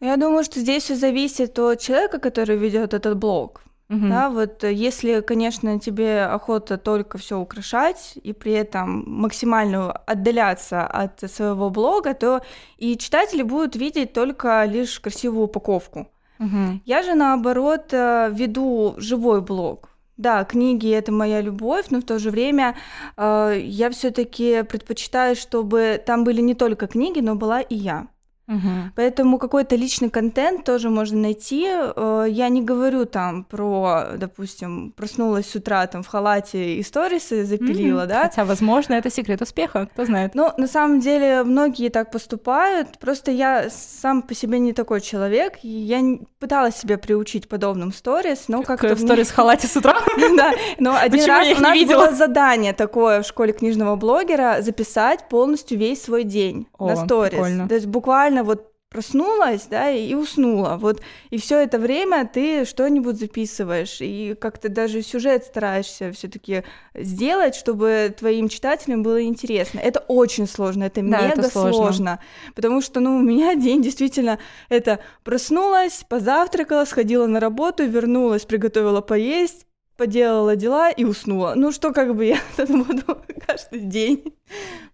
Я 0.00 0.16
думаю, 0.16 0.44
что 0.44 0.60
здесь 0.60 0.84
все 0.84 0.96
зависит 0.96 1.58
от 1.58 1.80
человека, 1.80 2.18
который 2.18 2.56
ведет 2.56 2.94
этот 2.94 3.16
блог. 3.18 3.62
Угу. 3.90 4.08
Да, 4.08 4.30
вот 4.30 4.64
э, 4.64 4.72
если, 4.72 5.20
конечно, 5.20 5.78
тебе 5.78 6.24
охота 6.24 6.78
только 6.78 7.18
все 7.18 7.38
украшать 7.38 8.14
и 8.22 8.32
при 8.32 8.52
этом 8.52 9.04
максимально 9.06 9.92
отдаляться 9.92 10.86
от 10.86 11.30
своего 11.30 11.68
блога, 11.68 12.14
то 12.14 12.40
и 12.78 12.96
читатели 12.96 13.42
будут 13.42 13.76
видеть 13.76 14.12
только 14.12 14.64
лишь 14.64 14.98
красивую 15.00 15.44
упаковку. 15.44 16.08
Угу. 16.38 16.80
Я 16.84 17.02
же 17.02 17.14
наоборот 17.14 17.92
э, 17.92 18.30
веду 18.32 18.94
живой 18.96 19.42
блог. 19.42 19.90
Да, 20.16 20.44
книги 20.44 20.90
это 20.90 21.10
моя 21.12 21.40
любовь, 21.40 21.86
но 21.90 22.00
в 22.00 22.04
то 22.04 22.18
же 22.18 22.30
время 22.30 22.76
э, 23.16 23.58
я 23.60 23.90
все-таки 23.90 24.62
предпочитаю, 24.62 25.36
чтобы 25.36 26.00
там 26.04 26.24
были 26.24 26.40
не 26.40 26.54
только 26.54 26.86
книги, 26.86 27.20
но 27.20 27.34
была 27.34 27.60
и 27.60 27.74
я. 27.74 28.06
Угу. 28.46 28.92
Поэтому 28.96 29.38
какой-то 29.38 29.76
личный 29.76 30.10
контент 30.10 30.64
тоже 30.64 30.90
можно 30.90 31.18
найти. 31.18 31.66
Э, 31.66 32.26
я 32.28 32.48
не 32.48 32.62
говорю 32.62 33.06
там 33.06 33.44
про, 33.44 34.10
допустим, 34.16 34.92
проснулась 34.92 35.48
с 35.48 35.54
утра 35.54 35.86
там 35.86 36.02
в 36.02 36.08
халате 36.08 36.74
и 36.74 36.82
сторисы 36.82 37.44
запилила, 37.44 38.02
угу. 38.02 38.08
да? 38.08 38.22
Хотя, 38.24 38.44
возможно, 38.44 38.94
это 38.94 39.10
секрет 39.10 39.40
успеха, 39.40 39.86
кто 39.86 40.04
знает. 40.04 40.34
Ну, 40.34 40.52
на 40.56 40.66
самом 40.66 41.00
деле, 41.00 41.42
многие 41.42 41.88
так 41.88 42.10
поступают. 42.10 42.98
Просто 42.98 43.30
я 43.30 43.68
сам 43.70 44.22
по 44.22 44.34
себе 44.34 44.58
не 44.58 44.72
такой 44.72 45.00
человек. 45.00 45.58
Я 45.62 46.02
пыталась 46.38 46.76
себя 46.76 46.98
приучить 46.98 47.48
подобным 47.48 47.92
сторис, 47.92 48.44
но 48.48 48.62
как-то... 48.62 48.94
В 48.94 49.00
сторис 49.00 49.28
в 49.28 49.34
халате 49.34 49.66
с 49.66 49.76
утра? 49.76 49.94
Да, 50.36 50.52
но 50.78 50.96
один 51.00 51.24
раз 51.26 51.58
у 51.58 51.60
нас 51.60 51.84
было 51.84 52.12
задание 52.12 52.72
такое 52.72 53.22
в 53.22 53.26
школе 53.26 53.52
книжного 53.52 53.96
блогера 53.96 54.58
записать 54.60 55.28
полностью 55.28 55.78
весь 55.78 56.02
свой 56.02 56.24
день 56.24 56.66
на 56.78 56.96
сторис. 56.96 57.68
То 57.68 57.74
есть 57.74 57.86
буквально 57.86 58.33
буквально 58.34 58.44
вот 58.44 58.70
проснулась, 58.90 59.66
да, 59.68 59.90
и 59.90 60.14
уснула. 60.14 60.76
Вот, 60.76 61.00
и 61.30 61.36
все 61.36 61.58
это 61.58 61.78
время 61.78 62.30
ты 62.32 62.64
что-нибудь 62.64 63.18
записываешь, 63.18 64.00
и 64.00 64.36
как-то 64.40 64.68
даже 64.68 65.02
сюжет 65.02 65.44
стараешься 65.44 66.12
все-таки 66.12 66.62
сделать, 66.94 67.56
чтобы 67.56 68.14
твоим 68.16 68.48
читателям 68.48 69.02
было 69.02 69.20
интересно. 69.24 69.80
Это 69.80 69.98
очень 70.06 70.46
сложно, 70.46 70.84
это 70.84 71.00
да, 71.00 71.22
мега 71.22 71.40
это 71.40 71.50
сложно. 71.50 71.72
сложно, 71.72 72.20
потому 72.54 72.80
что, 72.80 73.00
ну, 73.00 73.16
у 73.16 73.20
меня 73.20 73.54
день 73.56 73.82
действительно 73.82 74.38
это 74.68 75.00
проснулась, 75.24 76.04
позавтракала, 76.08 76.84
сходила 76.84 77.26
на 77.26 77.40
работу, 77.40 77.84
вернулась, 77.84 78.44
приготовила 78.44 79.00
поесть, 79.00 79.66
поделала 79.96 80.54
дела 80.54 80.90
и 80.90 81.04
уснула. 81.04 81.54
Ну 81.56 81.72
что, 81.72 81.92
как 81.92 82.14
бы 82.14 82.26
я 82.26 82.38
буду 82.58 83.02
каждый 83.46 83.80
день 83.80 84.36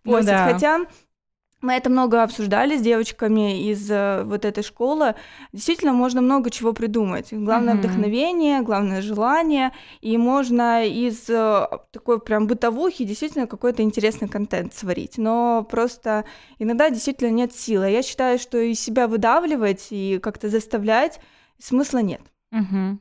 ну, 0.04 0.12
постить. 0.12 0.30
Да. 0.30 0.52
Хотя 0.52 0.80
мы 1.60 1.74
это 1.74 1.90
много 1.90 2.22
обсуждали 2.22 2.76
с 2.76 2.80
девочками 2.80 3.68
из 3.70 3.90
э, 3.90 4.22
вот 4.24 4.44
этой 4.44 4.62
школы. 4.62 5.14
Действительно, 5.52 5.92
можно 5.92 6.20
много 6.20 6.50
чего 6.50 6.72
придумать. 6.72 7.28
Главное 7.32 7.74
mm-hmm. 7.74 7.78
вдохновение, 7.78 8.62
главное 8.62 9.02
желание, 9.02 9.72
и 10.00 10.16
можно 10.16 10.86
из 10.86 11.28
э, 11.28 11.68
такой 11.92 12.20
прям 12.20 12.46
бытовухи 12.46 13.04
действительно 13.04 13.46
какой-то 13.46 13.82
интересный 13.82 14.28
контент 14.28 14.72
сварить. 14.74 15.18
Но 15.18 15.66
просто 15.70 16.24
иногда 16.58 16.88
действительно 16.88 17.30
нет 17.30 17.54
силы. 17.54 17.90
Я 17.90 18.02
считаю, 18.02 18.38
что 18.38 18.58
и 18.58 18.74
себя 18.74 19.06
выдавливать 19.06 19.88
и 19.90 20.18
как-то 20.22 20.48
заставлять 20.48 21.20
смысла 21.58 21.98
нет. 21.98 22.22
Mm-hmm. 22.54 22.98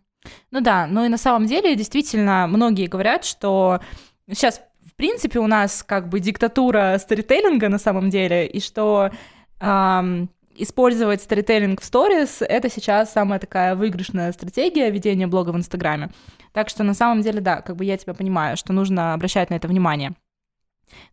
Ну 0.51 0.61
да, 0.61 0.85
ну 0.87 1.05
и 1.05 1.09
на 1.09 1.17
самом 1.17 1.45
деле 1.45 1.75
действительно 1.75 2.45
многие 2.47 2.87
говорят, 2.87 3.23
что 3.23 3.79
сейчас 4.29 4.61
принципе, 4.99 5.39
у 5.39 5.47
нас 5.47 5.81
как 5.81 6.09
бы 6.09 6.19
диктатура 6.19 6.97
сторителлинга 6.99 7.69
на 7.69 7.79
самом 7.79 8.09
деле, 8.09 8.45
и 8.45 8.59
что 8.59 9.11
эм, 9.61 10.29
использовать 10.55 11.21
сторителлинг 11.21 11.79
в 11.79 11.85
сторис— 11.85 12.37
это 12.41 12.69
сейчас 12.69 13.13
самая 13.13 13.39
такая 13.39 13.75
выигрышная 13.75 14.33
стратегия 14.33 14.91
ведения 14.91 15.25
блога 15.25 15.51
в 15.51 15.55
Инстаграме. 15.55 16.09
Так 16.51 16.67
что 16.67 16.83
на 16.83 16.93
самом 16.93 17.21
деле, 17.21 17.39
да, 17.39 17.61
как 17.61 17.77
бы 17.77 17.85
я 17.85 17.95
тебя 17.95 18.13
понимаю, 18.13 18.57
что 18.57 18.73
нужно 18.73 19.13
обращать 19.13 19.49
на 19.49 19.55
это 19.55 19.69
внимание. 19.69 20.15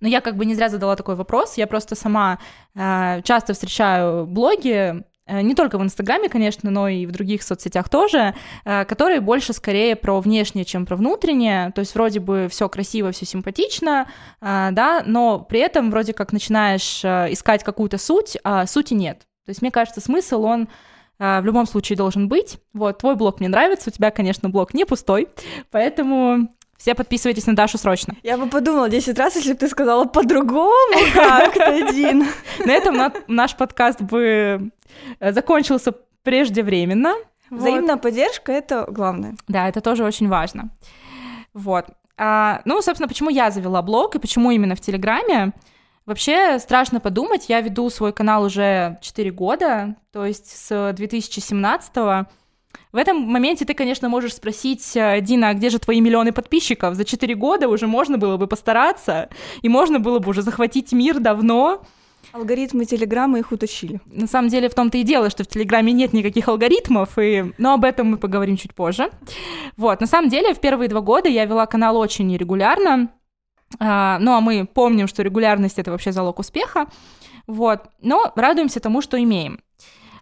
Но 0.00 0.08
я 0.08 0.20
как 0.20 0.36
бы 0.36 0.46
не 0.46 0.56
зря 0.56 0.68
задала 0.68 0.96
такой 0.96 1.14
вопрос, 1.14 1.56
я 1.56 1.68
просто 1.68 1.94
сама 1.94 2.40
э, 2.74 3.22
часто 3.22 3.52
встречаю 3.52 4.26
блоги, 4.26 5.04
не 5.28 5.54
только 5.54 5.78
в 5.78 5.82
Инстаграме, 5.82 6.28
конечно, 6.28 6.70
но 6.70 6.88
и 6.88 7.06
в 7.06 7.12
других 7.12 7.42
соцсетях 7.42 7.88
тоже, 7.88 8.34
э, 8.64 8.84
которые 8.84 9.20
больше 9.20 9.52
скорее 9.52 9.96
про 9.96 10.20
внешнее, 10.20 10.64
чем 10.64 10.86
про 10.86 10.96
внутреннее, 10.96 11.72
то 11.72 11.80
есть 11.80 11.94
вроде 11.94 12.20
бы 12.20 12.48
все 12.50 12.68
красиво, 12.68 13.12
все 13.12 13.26
симпатично, 13.26 14.06
э, 14.40 14.68
да, 14.72 15.02
но 15.04 15.40
при 15.40 15.60
этом 15.60 15.90
вроде 15.90 16.12
как 16.12 16.32
начинаешь 16.32 17.04
искать 17.04 17.64
какую-то 17.64 17.98
суть, 17.98 18.36
а 18.44 18.66
сути 18.66 18.94
нет. 18.94 19.20
То 19.44 19.50
есть 19.50 19.62
мне 19.62 19.70
кажется, 19.70 20.00
смысл, 20.00 20.42
он 20.42 20.68
в 21.18 21.42
любом 21.44 21.66
случае 21.66 21.96
должен 21.96 22.28
быть. 22.28 22.58
Вот, 22.74 22.98
твой 22.98 23.16
блог 23.16 23.40
мне 23.40 23.48
нравится, 23.48 23.88
у 23.88 23.92
тебя, 23.92 24.10
конечно, 24.10 24.50
блог 24.50 24.74
не 24.74 24.84
пустой, 24.84 25.28
поэтому 25.70 26.50
все 26.78 26.94
подписывайтесь 26.94 27.46
на 27.46 27.54
Дашу 27.54 27.78
срочно. 27.78 28.14
Я 28.22 28.36
бы 28.36 28.46
подумала 28.46 28.88
10 28.88 29.18
раз, 29.18 29.36
если 29.36 29.52
бы 29.52 29.58
ты 29.58 29.68
сказала 29.68 30.04
по-другому 30.04 30.98
как-то, 31.14 31.92
Дин. 31.92 32.26
На 32.64 32.72
этом 32.72 33.12
наш 33.26 33.56
подкаст 33.56 34.02
бы 34.02 34.70
э, 35.20 35.32
закончился 35.32 35.92
преждевременно. 36.22 37.14
Взаимная 37.50 37.96
поддержка— 37.96 38.52
это 38.52 38.86
главное. 38.88 39.36
Да, 39.48 39.68
это 39.68 39.80
тоже 39.80 40.04
очень 40.04 40.28
важно. 40.28 40.70
Вот. 41.54 41.86
А, 42.18 42.62
ну, 42.64 42.80
собственно, 42.82 43.08
почему 43.08 43.30
я 43.30 43.50
завела 43.50 43.82
блог 43.82 44.14
и 44.14 44.18
почему 44.18 44.50
именно 44.50 44.74
в 44.74 44.80
Телеграме? 44.80 45.52
Вообще 46.06 46.58
страшно 46.58 47.00
подумать, 47.00 47.48
я 47.48 47.60
веду 47.60 47.90
свой 47.90 48.12
канал 48.12 48.44
уже 48.44 48.98
4 49.00 49.30
года, 49.32 49.96
то 50.12 50.24
есть 50.24 50.46
с 50.46 50.92
2017 50.92 51.96
-го. 51.96 52.26
В 52.92 52.96
этом 52.96 53.18
моменте 53.18 53.64
ты, 53.64 53.74
конечно, 53.74 54.08
можешь 54.08 54.34
спросить, 54.34 54.96
э, 54.96 55.20
Дина, 55.20 55.50
а 55.50 55.54
где 55.54 55.70
же 55.70 55.78
твои 55.78 56.00
миллионы 56.00 56.32
подписчиков? 56.32 56.94
За 56.94 57.04
4 57.04 57.34
года 57.34 57.68
уже 57.68 57.86
можно 57.86 58.18
было 58.18 58.36
бы 58.36 58.46
постараться, 58.46 59.28
и 59.62 59.68
можно 59.68 59.98
было 59.98 60.18
бы 60.18 60.30
уже 60.30 60.42
захватить 60.42 60.92
мир 60.92 61.18
давно. 61.18 61.82
Алгоритмы 62.32 62.84
Телеграма 62.84 63.38
их 63.38 63.52
утащили. 63.52 64.00
На 64.06 64.26
самом 64.26 64.48
деле 64.48 64.68
в 64.68 64.74
том-то 64.74 64.98
и 64.98 65.02
дело, 65.02 65.30
что 65.30 65.44
в 65.44 65.46
Телеграме 65.46 65.92
нет 65.92 66.12
никаких 66.12 66.48
алгоритмов, 66.48 67.18
и... 67.18 67.52
но 67.58 67.74
об 67.74 67.84
этом 67.84 68.10
мы 68.10 68.16
поговорим 68.18 68.56
чуть 68.56 68.74
позже. 68.74 69.10
Вот, 69.76 70.00
на 70.00 70.06
самом 70.06 70.28
деле 70.28 70.54
в 70.54 70.60
первые 70.60 70.88
два 70.88 71.00
года 71.00 71.28
я 71.28 71.44
вела 71.44 71.66
канал 71.66 71.96
очень 71.96 72.36
регулярно, 72.36 73.10
а, 73.78 74.18
ну 74.20 74.32
а 74.32 74.40
мы 74.40 74.66
помним, 74.66 75.06
что 75.06 75.22
регулярность— 75.22 75.78
это 75.78 75.90
вообще 75.90 76.12
залог 76.12 76.38
успеха. 76.38 76.86
Вот. 77.46 77.82
Но 78.00 78.32
радуемся 78.34 78.80
тому, 78.80 79.02
что 79.02 79.22
имеем. 79.22 79.60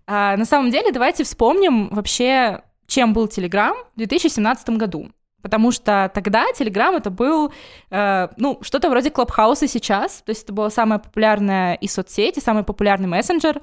А, 0.07 0.37
на 0.37 0.45
самом 0.45 0.71
деле, 0.71 0.93
давайте 0.93 1.25
вспомним 1.25 1.89
вообще, 1.89 2.63
чем 2.87 3.13
был 3.13 3.29
Телеграм 3.29 3.75
в 3.95 3.99
2017 3.99 4.71
году. 4.71 5.09
Потому 5.45 5.73
что 5.73 6.11
тогда 6.15 6.47
Telegram 6.59 6.97
это 6.97 7.11
был, 7.11 7.53
э, 7.91 8.29
ну, 8.39 8.59
что-то 8.63 8.89
вроде 8.89 9.11
Клабхауса 9.11 9.69
сейчас, 9.69 10.23
то 10.25 10.31
есть 10.31 10.45
это 10.45 10.55
была 10.55 10.71
самая 10.71 10.99
популярная 10.99 11.75
и 11.75 11.87
соцсеть, 11.87 12.39
и 12.39 12.41
самый 12.41 12.65
популярный 12.65 13.09
мессенджер, 13.09 13.61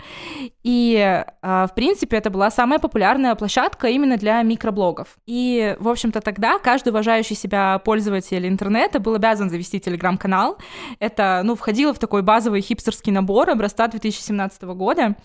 и, 0.61 0.95
э, 0.95 1.25
в 1.41 1.73
принципе, 1.73 2.17
это 2.17 2.29
была 2.29 2.51
самая 2.51 2.77
популярная 2.77 3.33
площадка 3.33 3.87
именно 3.87 4.17
для 4.17 4.43
микроблогов. 4.43 5.17
И, 5.25 5.75
в 5.79 5.89
общем-то, 5.89 6.21
тогда 6.21 6.59
каждый 6.59 6.89
уважающий 6.89 7.35
себя 7.35 7.79
пользователь 7.79 8.47
интернета 8.47 8.99
был 8.99 9.15
обязан 9.15 9.49
завести 9.49 9.79
Telegram-канал. 9.79 10.59
Это, 10.99 11.41
ну, 11.43 11.55
входило 11.55 11.95
в 11.95 11.97
такой 11.97 12.21
базовый 12.21 12.61
хипстерский 12.61 13.11
набор 13.11 13.49
образца 13.49 13.87
2017 13.87 14.61
года, 14.75 15.15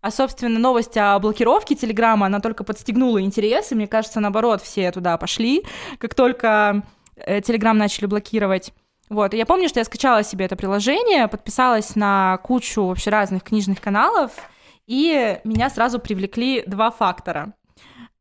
а, 0.00 0.10
собственно, 0.10 0.58
новость 0.58 0.96
о 0.96 1.18
блокировке 1.18 1.74
Телеграма, 1.74 2.26
она 2.26 2.40
только 2.40 2.64
подстегнула 2.64 3.20
интерес, 3.20 3.72
и 3.72 3.74
мне 3.74 3.86
кажется, 3.86 4.20
наоборот, 4.20 4.62
все 4.62 4.90
туда 4.92 5.16
пошли, 5.18 5.64
как 5.98 6.14
только 6.14 6.82
Телеграм 7.16 7.76
начали 7.76 8.06
блокировать. 8.06 8.72
Вот, 9.08 9.32
и 9.32 9.38
я 9.38 9.46
помню, 9.46 9.68
что 9.68 9.80
я 9.80 9.84
скачала 9.84 10.22
себе 10.22 10.44
это 10.44 10.56
приложение, 10.56 11.28
подписалась 11.28 11.96
на 11.96 12.38
кучу 12.38 12.84
вообще 12.84 13.10
разных 13.10 13.42
книжных 13.42 13.80
каналов, 13.80 14.32
и 14.86 15.40
меня 15.44 15.70
сразу 15.70 15.98
привлекли 15.98 16.62
два 16.66 16.90
фактора. 16.90 17.54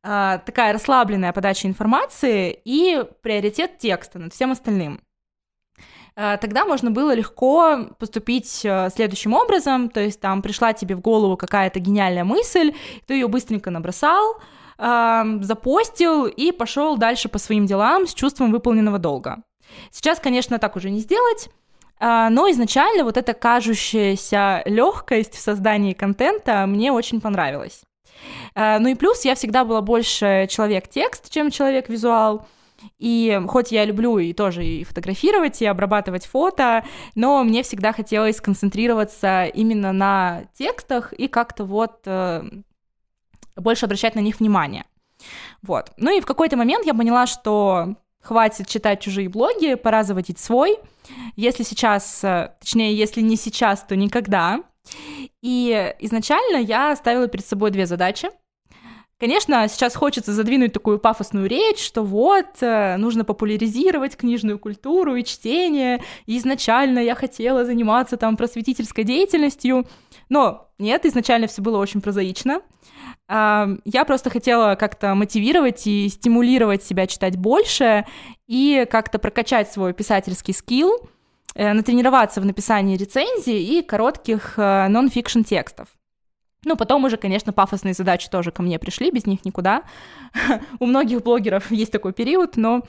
А, 0.04 0.38
такая 0.40 0.72
расслабленная 0.72 1.34
подача 1.34 1.68
информации 1.68 2.58
и 2.64 3.04
приоритет 3.22 3.78
текста 3.78 4.20
над 4.20 4.34
всем 4.34 4.52
остальным. 4.52 5.02
Э, 6.18 6.38
тогда 6.42 6.66
можно 6.66 6.90
было 6.90 7.14
легко 7.14 7.90
поступить 8.00 8.62
э, 8.66 8.90
следующим 8.94 9.34
образом, 9.34 9.90
то 9.90 10.00
есть 10.00 10.20
там 10.20 10.42
пришла 10.42 10.74
тебе 10.74 10.96
в 10.96 11.00
голову 11.00 11.38
какая-то 11.38 11.80
гениальная 11.80 12.24
мысль, 12.24 12.74
ты 13.06 13.14
ее 13.14 13.28
быстренько 13.28 13.70
набросал, 13.70 14.38
эм, 14.80 15.44
запостил 15.44 16.26
и 16.26 16.52
пошел 16.52 16.98
дальше 16.98 17.30
по 17.30 17.38
своим 17.38 17.68
делам 17.68 18.08
с 18.08 18.16
чувством 18.16 18.52
выполненного 18.52 18.98
долга. 18.98 19.44
Сейчас, 19.92 20.20
конечно, 20.20 20.58
так 20.58 20.76
уже 20.76 20.90
не 20.90 21.00
сделать, 21.00 21.50
э, 22.00 22.28
но 22.32 22.50
изначально 22.50 23.04
вот 23.04 23.18
эта 23.18 23.36
кажущаяся 23.36 24.64
легкость 24.66 25.36
в 25.36 25.40
создании 25.40 25.94
контента 25.94 26.66
мне 26.66 26.92
очень 26.92 27.22
понравилась. 27.22 27.82
Ну 28.56 28.88
и 28.88 28.96
плюс 28.96 29.26
я 29.26 29.36
всегда 29.36 29.64
была 29.64 29.82
больше 29.82 30.48
человек-текст, 30.50 31.30
чем 31.30 31.52
человек-визуал. 31.52 32.48
И 33.00 33.40
хоть 33.48 33.72
я 33.72 33.86
люблю 33.86 34.18
и 34.18 34.34
тоже 34.34 34.66
и 34.66 34.84
фотографировать, 34.84 35.62
и 35.62 35.66
обрабатывать 35.66 36.26
фото, 36.26 36.86
но 37.16 37.44
мне 37.44 37.64
всегда 37.64 37.92
хотелось 37.92 38.38
сконцентрироваться 38.38 39.46
именно 39.46 39.94
на 39.94 40.44
текстах 40.58 41.14
и 41.14 41.28
как-то 41.28 41.66
вот 41.66 42.02
э, 42.06 42.44
больше 43.56 43.86
обращать 43.86 44.16
на 44.16 44.20
них 44.20 44.40
внимание. 44.40 44.86
Вот. 45.62 45.92
Ну 45.98 46.16
и 46.16 46.22
в 46.22 46.26
какой-то 46.26 46.58
момент 46.58 46.86
я 46.86 46.94
поняла, 46.94 47.26
что 47.26 47.96
хватит 48.22 48.68
читать 48.68 49.02
чужие 49.02 49.30
блоги, 49.30 49.76
пора 49.76 50.04
заводить 50.04 50.40
свой. 50.40 50.78
Если 51.36 51.64
сейчас, 51.64 52.24
э, 52.24 52.54
точнее, 52.60 52.96
если 52.96 53.22
не 53.22 53.36
сейчас, 53.38 53.82
то 53.84 53.96
никогда. 53.96 54.62
И 55.42 55.94
изначально 56.00 56.58
я 56.58 56.96
ставила 56.96 57.28
перед 57.28 57.46
собой 57.46 57.72
две 57.72 57.86
задачи— 57.86 58.30
Конечно, 59.20 59.68
сейчас 59.68 59.96
хочется 59.96 60.32
задвинуть 60.32 60.74
такую 60.74 61.00
пафосную 61.00 61.48
речь, 61.48 61.84
что 61.84 62.04
вот, 62.04 62.62
э, 62.62 62.98
нужно 62.98 63.26
популяризировать 63.26 64.16
книжную 64.16 64.60
культуру 64.60 65.16
и 65.16 65.24
чтение, 65.24 66.04
и 66.28 66.38
изначально 66.38 67.00
я 67.00 67.16
хотела 67.16 67.66
заниматься 67.66 68.18
там 68.18 68.38
просветительской 68.38 69.04
деятельностью, 69.04 69.88
но 70.30 70.70
нет, 70.78 71.06
изначально 71.06 71.48
все 71.48 71.64
было 71.64 71.80
очень 71.80 72.02
прозаично. 72.02 72.62
Я 73.30 74.06
просто 74.06 74.30
хотела 74.30 74.76
как-то 74.76 75.14
мотивировать 75.14 75.86
и 75.86 76.08
стимулировать 76.08 76.84
себя 76.84 77.08
читать 77.08 77.36
больше 77.36 78.06
и 78.48 78.88
как-то 78.90 79.20
прокачать 79.20 79.72
свой 79.72 79.94
писательский 79.94 80.54
скилл, 80.54 81.10
э, 81.54 81.74
натренироваться 81.74 82.40
в 82.40 82.46
написании 82.46 82.96
рецензий 82.96 83.62
и 83.62 83.82
коротких 83.82 84.54
э, 84.58 84.88
нон-фикшн 84.88 85.42
текстов. 85.42 85.90
Ну, 86.68 86.76
потом 86.76 87.06
уже, 87.06 87.16
конечно, 87.16 87.54
пафосные 87.54 87.94
задачи 87.94 88.30
тоже 88.30 88.52
ко 88.52 88.62
мне 88.62 88.78
пришли, 88.78 89.10
без 89.10 89.26
них 89.26 89.46
никуда. 89.46 89.84
У 90.80 90.86
многих 90.86 91.24
блогеров 91.24 91.72
есть 91.72 91.94
такой 91.94 92.12
период, 92.12 92.58
но 92.58 92.82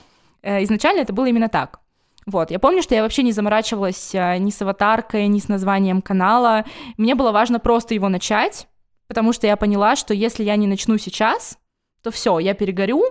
э, 0.42 0.64
изначально 0.64 1.02
это 1.02 1.12
было 1.12 1.26
именно 1.26 1.48
так. 1.48 1.78
Вот, 2.26 2.50
я 2.50 2.58
помню, 2.58 2.82
что 2.82 2.96
я 2.96 3.02
вообще 3.02 3.22
не 3.22 3.30
заморачивалась 3.30 4.16
э, 4.16 4.38
ни 4.38 4.50
с 4.50 4.60
аватаркой, 4.60 5.28
ни 5.28 5.38
с 5.38 5.46
названием 5.46 6.02
канала. 6.02 6.64
Мне 6.96 7.14
было 7.14 7.30
важно 7.30 7.60
просто 7.60 7.94
его 7.94 8.08
начать, 8.08 8.66
потому 9.06 9.32
что 9.32 9.46
я 9.46 9.56
поняла, 9.56 9.94
что 9.94 10.12
если 10.12 10.42
я 10.42 10.56
не 10.56 10.66
начну 10.66 10.98
сейчас, 10.98 11.56
то 12.02 12.10
все, 12.10 12.40
я 12.40 12.54
перегорю, 12.54 13.04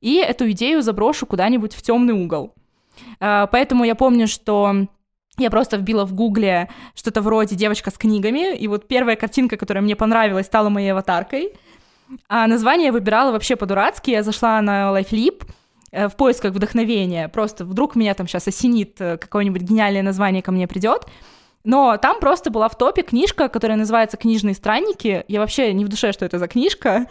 и 0.00 0.18
эту 0.18 0.48
идею 0.52 0.82
заброшу 0.82 1.26
куда-нибудь 1.26 1.74
в 1.74 1.82
темный 1.82 2.14
угол. 2.14 2.54
Э, 3.18 3.48
поэтому 3.50 3.82
я 3.82 3.96
помню, 3.96 4.28
что 4.28 4.86
я 5.38 5.50
просто 5.50 5.76
вбила 5.76 6.04
в 6.04 6.12
гугле 6.12 6.68
что-то 6.94 7.22
вроде 7.22 7.56
«девочка 7.56 7.90
с 7.90 7.94
книгами», 7.94 8.54
и 8.54 8.68
вот 8.68 8.86
первая 8.86 9.16
картинка, 9.16 9.56
которая 9.56 9.82
мне 9.82 9.96
понравилась, 9.96 10.46
стала 10.46 10.68
моей 10.68 10.92
аватаркой. 10.92 11.52
А 12.28 12.46
название 12.46 12.86
я 12.86 12.92
выбирала 12.92 13.32
вообще 13.32 13.56
по-дурацки. 13.56 14.10
Я 14.10 14.22
зашла 14.22 14.60
на 14.60 14.90
LifeLip 14.98 15.44
э, 15.92 16.08
в 16.08 16.16
поисках 16.16 16.52
вдохновения. 16.52 17.28
Просто 17.28 17.64
вдруг 17.64 17.96
меня 17.96 18.14
там 18.14 18.28
сейчас 18.28 18.46
осенит 18.48 19.00
э, 19.00 19.16
какое-нибудь 19.16 19.62
гениальное 19.62 20.02
название 20.02 20.42
ко 20.42 20.52
мне 20.52 20.68
придет. 20.68 21.06
Но 21.64 21.96
там 21.96 22.18
просто 22.20 22.50
была 22.50 22.68
в 22.68 22.76
топе 22.76 23.02
книжка, 23.02 23.48
которая 23.48 23.78
называется 23.78 24.16
«Книжные 24.16 24.54
странники». 24.54 25.24
Я 25.28 25.40
вообще 25.40 25.72
не 25.72 25.84
в 25.84 25.88
душе, 25.88 26.12
что 26.12 26.24
это 26.24 26.38
за 26.38 26.48
книжка. 26.48 27.06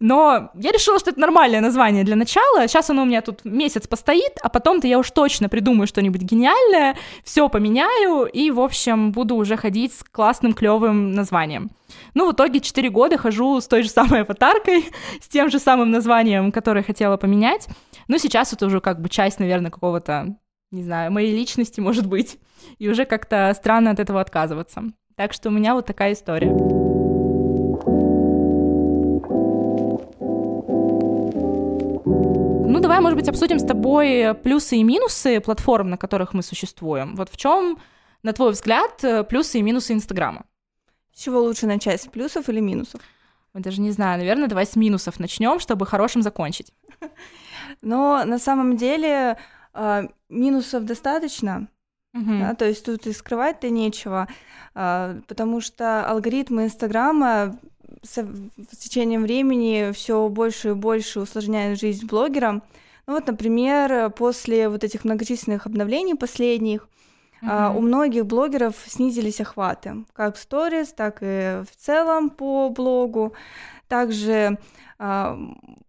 Но 0.00 0.50
я 0.54 0.72
решила, 0.72 0.98
что 0.98 1.10
это 1.10 1.20
нормальное 1.20 1.60
название 1.60 2.04
для 2.04 2.16
начала. 2.16 2.66
Сейчас 2.66 2.90
оно 2.90 3.02
у 3.02 3.04
меня 3.04 3.20
тут 3.22 3.44
месяц 3.44 3.86
постоит, 3.86 4.32
а 4.42 4.48
потом-то 4.48 4.86
я 4.86 4.98
уж 4.98 5.10
точно 5.10 5.48
придумаю 5.48 5.86
что-нибудь 5.86 6.22
гениальное, 6.22 6.96
все 7.24 7.48
поменяю 7.48 8.26
и, 8.26 8.50
в 8.50 8.60
общем, 8.60 9.12
буду 9.12 9.36
уже 9.36 9.56
ходить 9.56 9.92
с 9.92 10.04
классным, 10.04 10.54
клевым 10.54 11.12
названием. 11.12 11.70
Ну, 12.14 12.28
в 12.28 12.32
итоге 12.32 12.60
4 12.60 12.88
года 12.90 13.18
хожу 13.18 13.60
с 13.60 13.66
той 13.66 13.82
же 13.82 13.90
самой 13.90 14.22
аватаркой, 14.22 14.86
с 15.20 15.28
тем 15.28 15.50
же 15.50 15.58
самым 15.58 15.90
названием, 15.90 16.52
которое 16.52 16.82
хотела 16.82 17.16
поменять. 17.16 17.68
Но 18.08 18.18
сейчас 18.18 18.52
это 18.52 18.66
уже 18.66 18.80
как 18.80 19.00
бы 19.00 19.08
часть, 19.08 19.38
наверное, 19.40 19.70
какого-то, 19.70 20.36
не 20.70 20.82
знаю, 20.82 21.12
моей 21.12 21.36
личности, 21.36 21.80
может 21.80 22.06
быть. 22.06 22.38
И 22.78 22.88
уже 22.88 23.04
как-то 23.04 23.52
странно 23.54 23.90
от 23.90 24.00
этого 24.00 24.20
отказываться. 24.20 24.84
Так 25.16 25.32
что 25.32 25.50
у 25.50 25.52
меня 25.52 25.74
вот 25.74 25.86
такая 25.86 26.12
история. 26.14 26.91
Давай, 32.82 33.00
может 33.00 33.18
быть, 33.18 33.28
обсудим 33.28 33.58
с 33.58 33.64
тобой 33.64 34.34
плюсы 34.34 34.76
и 34.76 34.82
минусы 34.82 35.40
платформ, 35.40 35.90
на 35.90 35.96
которых 35.96 36.34
мы 36.34 36.42
существуем. 36.42 37.16
Вот 37.16 37.30
в 37.30 37.36
чем, 37.36 37.78
на 38.22 38.32
твой 38.32 38.52
взгляд, 38.52 39.02
плюсы 39.28 39.58
и 39.58 39.62
минусы 39.62 39.92
Инстаграма? 39.94 40.44
С 41.14 41.22
чего 41.22 41.40
лучше 41.40 41.66
начать, 41.66 42.02
с 42.02 42.06
плюсов 42.06 42.48
или 42.48 42.60
минусов? 42.60 43.00
Я 43.54 43.60
даже 43.60 43.80
не 43.80 43.90
знаю, 43.90 44.18
наверное, 44.18 44.48
давай 44.48 44.66
с 44.66 44.76
минусов 44.76 45.20
начнем, 45.20 45.60
чтобы 45.60 45.86
хорошим 45.86 46.22
закончить. 46.22 46.72
Но 47.82 48.24
на 48.24 48.38
самом 48.38 48.76
деле 48.76 49.36
а, 49.74 50.04
минусов 50.28 50.84
достаточно, 50.84 51.68
угу. 52.14 52.38
да, 52.40 52.54
то 52.54 52.64
есть 52.64 52.84
тут 52.84 53.06
и 53.06 53.12
скрывать-то 53.12 53.68
нечего, 53.68 54.26
а, 54.74 55.18
потому 55.28 55.60
что 55.60 56.06
алгоритмы 56.06 56.64
Инстаграма 56.64 57.58
с, 58.02 58.14
с 58.14 58.76
течением 58.76 59.22
времени 59.22 59.92
все 59.92 60.28
больше 60.28 60.70
и 60.70 60.74
больше 60.74 61.20
усложняют 61.20 61.80
жизнь 61.80 62.06
блогерам. 62.06 62.62
Ну 63.06 63.14
вот, 63.14 63.26
например, 63.26 64.10
после 64.10 64.68
вот 64.68 64.84
этих 64.84 65.04
многочисленных 65.04 65.66
обновлений 65.66 66.14
последних 66.14 66.88
Uh-huh. 67.42 67.76
у 67.76 67.80
многих 67.80 68.24
блогеров 68.24 68.76
снизились 68.86 69.40
охваты, 69.40 70.04
как 70.12 70.36
в 70.36 70.38
сторис, 70.38 70.92
так 70.92 71.18
и 71.22 71.64
в 71.68 71.76
целом 71.76 72.30
по 72.30 72.68
блогу. 72.68 73.32
Также 73.88 74.60
а, 74.96 75.36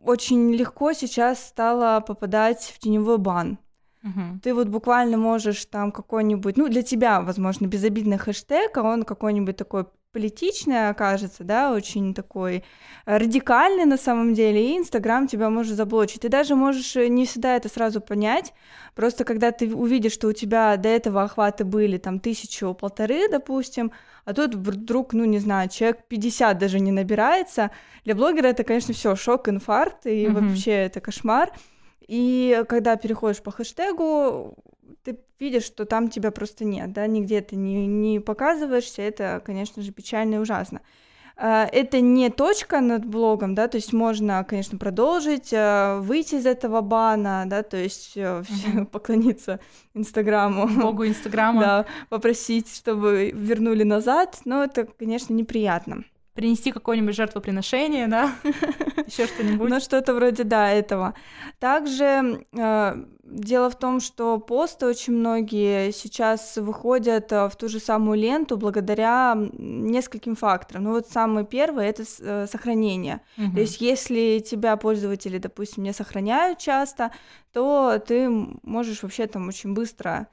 очень 0.04 0.52
легко 0.56 0.94
сейчас 0.94 1.46
стало 1.46 2.00
попадать 2.00 2.74
в 2.76 2.80
теневой 2.80 3.20
бан. 3.20 3.60
Uh-huh. 4.04 4.40
Ты 4.42 4.56
вот 4.56 4.68
буквально 4.68 5.18
можешь 5.18 5.64
там 5.66 5.92
какой-нибудь, 5.92 6.58
ну 6.58 6.70
для 6.70 6.82
тебя, 6.82 7.22
возможно, 7.22 7.68
безобидный 7.68 8.18
хэштег, 8.18 8.76
а 8.76 8.82
он 8.82 9.04
какой-нибудь 9.04 9.56
такой 9.56 9.86
политичный 10.14 10.90
окажется, 10.90 11.44
да, 11.44 11.74
очень 11.74 12.14
такой 12.14 12.64
радикальный 13.06 13.86
на 13.86 13.98
самом 13.98 14.34
деле, 14.34 14.70
и 14.70 14.78
Инстаграм 14.78 15.28
тебя 15.28 15.50
может 15.50 15.76
заблочить. 15.76 16.22
Ты 16.22 16.30
даже 16.30 16.56
можешь 16.56 16.96
э, 16.96 17.08
не 17.08 17.26
всегда 17.26 17.56
это 17.58 17.68
сразу 17.68 18.00
понять, 18.00 18.54
просто 18.96 19.26
когда 19.26 19.52
ты 19.52 19.76
увидишь, 19.76 20.14
что 20.14 20.28
у 20.28 20.34
тебя 20.34 20.78
до 20.78 20.88
этого 20.88 21.24
охваты 21.24 21.66
были 21.66 21.98
там 21.98 22.20
тысячу, 22.20 22.74
полторы, 22.74 23.28
допустим, 23.28 23.92
а 24.24 24.34
тут 24.34 24.56
вдруг, 24.56 25.14
ну, 25.14 25.26
не 25.26 25.40
знаю, 25.40 25.68
человек 25.70 26.06
50 26.08 26.58
даже 26.58 26.80
не 26.80 26.92
набирается, 26.92 27.72
для 28.06 28.16
блогера 28.16 28.48
это, 28.48 28.64
конечно, 28.64 28.94
все 28.94 29.16
шок, 29.16 29.50
инфаркт, 29.50 30.06
и 30.06 30.26
mm-hmm. 30.26 30.50
вообще 30.50 30.72
это 30.72 31.02
кошмар. 31.02 31.52
И 32.08 32.64
когда 32.70 32.96
переходишь 32.98 33.42
по 33.42 33.52
хэштегу, 33.52 34.56
ты 35.04 35.20
видишь, 35.40 35.64
что 35.64 35.86
там 35.86 36.10
тебя 36.10 36.32
просто 36.32 36.66
нет, 36.66 36.92
да, 36.94 37.08
нигде 37.08 37.42
ты 37.42 37.56
не, 37.56 37.86
не 37.86 38.20
показываешься, 38.20 39.02
это, 39.02 39.42
конечно 39.46 39.82
же, 39.82 39.92
печально 39.92 40.36
и 40.36 40.38
ужасно. 40.38 40.82
А, 41.36 41.66
это 41.66 42.00
не 42.00 42.30
точка 42.30 42.80
над 42.80 43.06
блогом, 43.06 43.56
да, 43.56 43.68
то 43.68 43.78
есть 43.78 43.92
можно, 43.92 44.44
конечно, 44.44 44.78
продолжить, 44.78 45.52
а, 45.54 46.00
выйти 46.00 46.36
из 46.36 46.46
этого 46.46 46.82
бана, 46.82 47.46
да, 47.48 47.64
то 47.64 47.78
есть 47.78 48.16
uh-huh. 48.18 48.86
поклониться 48.86 49.60
Инстаграму. 49.94 50.68
Богу 50.68 51.06
Инстаграма. 51.08 51.62
Да, 51.62 51.86
попросить, 52.10 52.74
чтобы 52.76 53.32
вернули 53.34 53.84
назад, 53.84 54.42
но 54.46 54.64
это, 54.64 54.86
конечно, 54.86 55.34
неприятно 55.34 56.04
принести 56.34 56.72
какое-нибудь 56.72 57.16
жертвоприношение, 57.16 58.08
да, 58.08 58.34
еще 59.06 59.28
что-нибудь. 59.28 59.70
Ну, 59.70 59.80
что-то 59.80 60.14
вроде, 60.14 60.44
да, 60.44 60.72
этого. 60.72 61.14
Также 61.60 62.46
э, 62.52 63.06
дело 63.24 63.70
в 63.70 63.78
том, 63.78 64.00
что 64.00 64.40
посты 64.40 64.88
очень 64.88 65.14
многие 65.14 65.92
сейчас 65.92 66.58
выходят 66.58 67.32
э, 67.32 67.50
в 67.50 67.56
ту 67.56 67.70
же 67.70 67.80
самую 67.80 68.18
ленту 68.20 68.58
благодаря 68.58 69.38
нескольким 69.54 70.36
факторам. 70.36 70.86
Ну, 70.86 70.92
вот 70.92 71.08
самый 71.08 71.46
первый— 71.46 71.86
это 71.88 72.04
э, 72.20 72.48
сохранение. 72.48 73.22
Угу. 73.38 73.54
То 73.54 73.60
есть 73.60 73.80
если 73.80 74.40
тебя 74.40 74.76
пользователи, 74.76 75.38
допустим, 75.38 75.84
не 75.84 75.94
сохраняют 75.94 76.58
часто, 76.58 77.12
то 77.52 78.02
ты 78.06 78.28
можешь 78.64 79.04
вообще 79.04 79.28
там 79.28 79.48
очень 79.48 79.74
быстро 79.74 80.28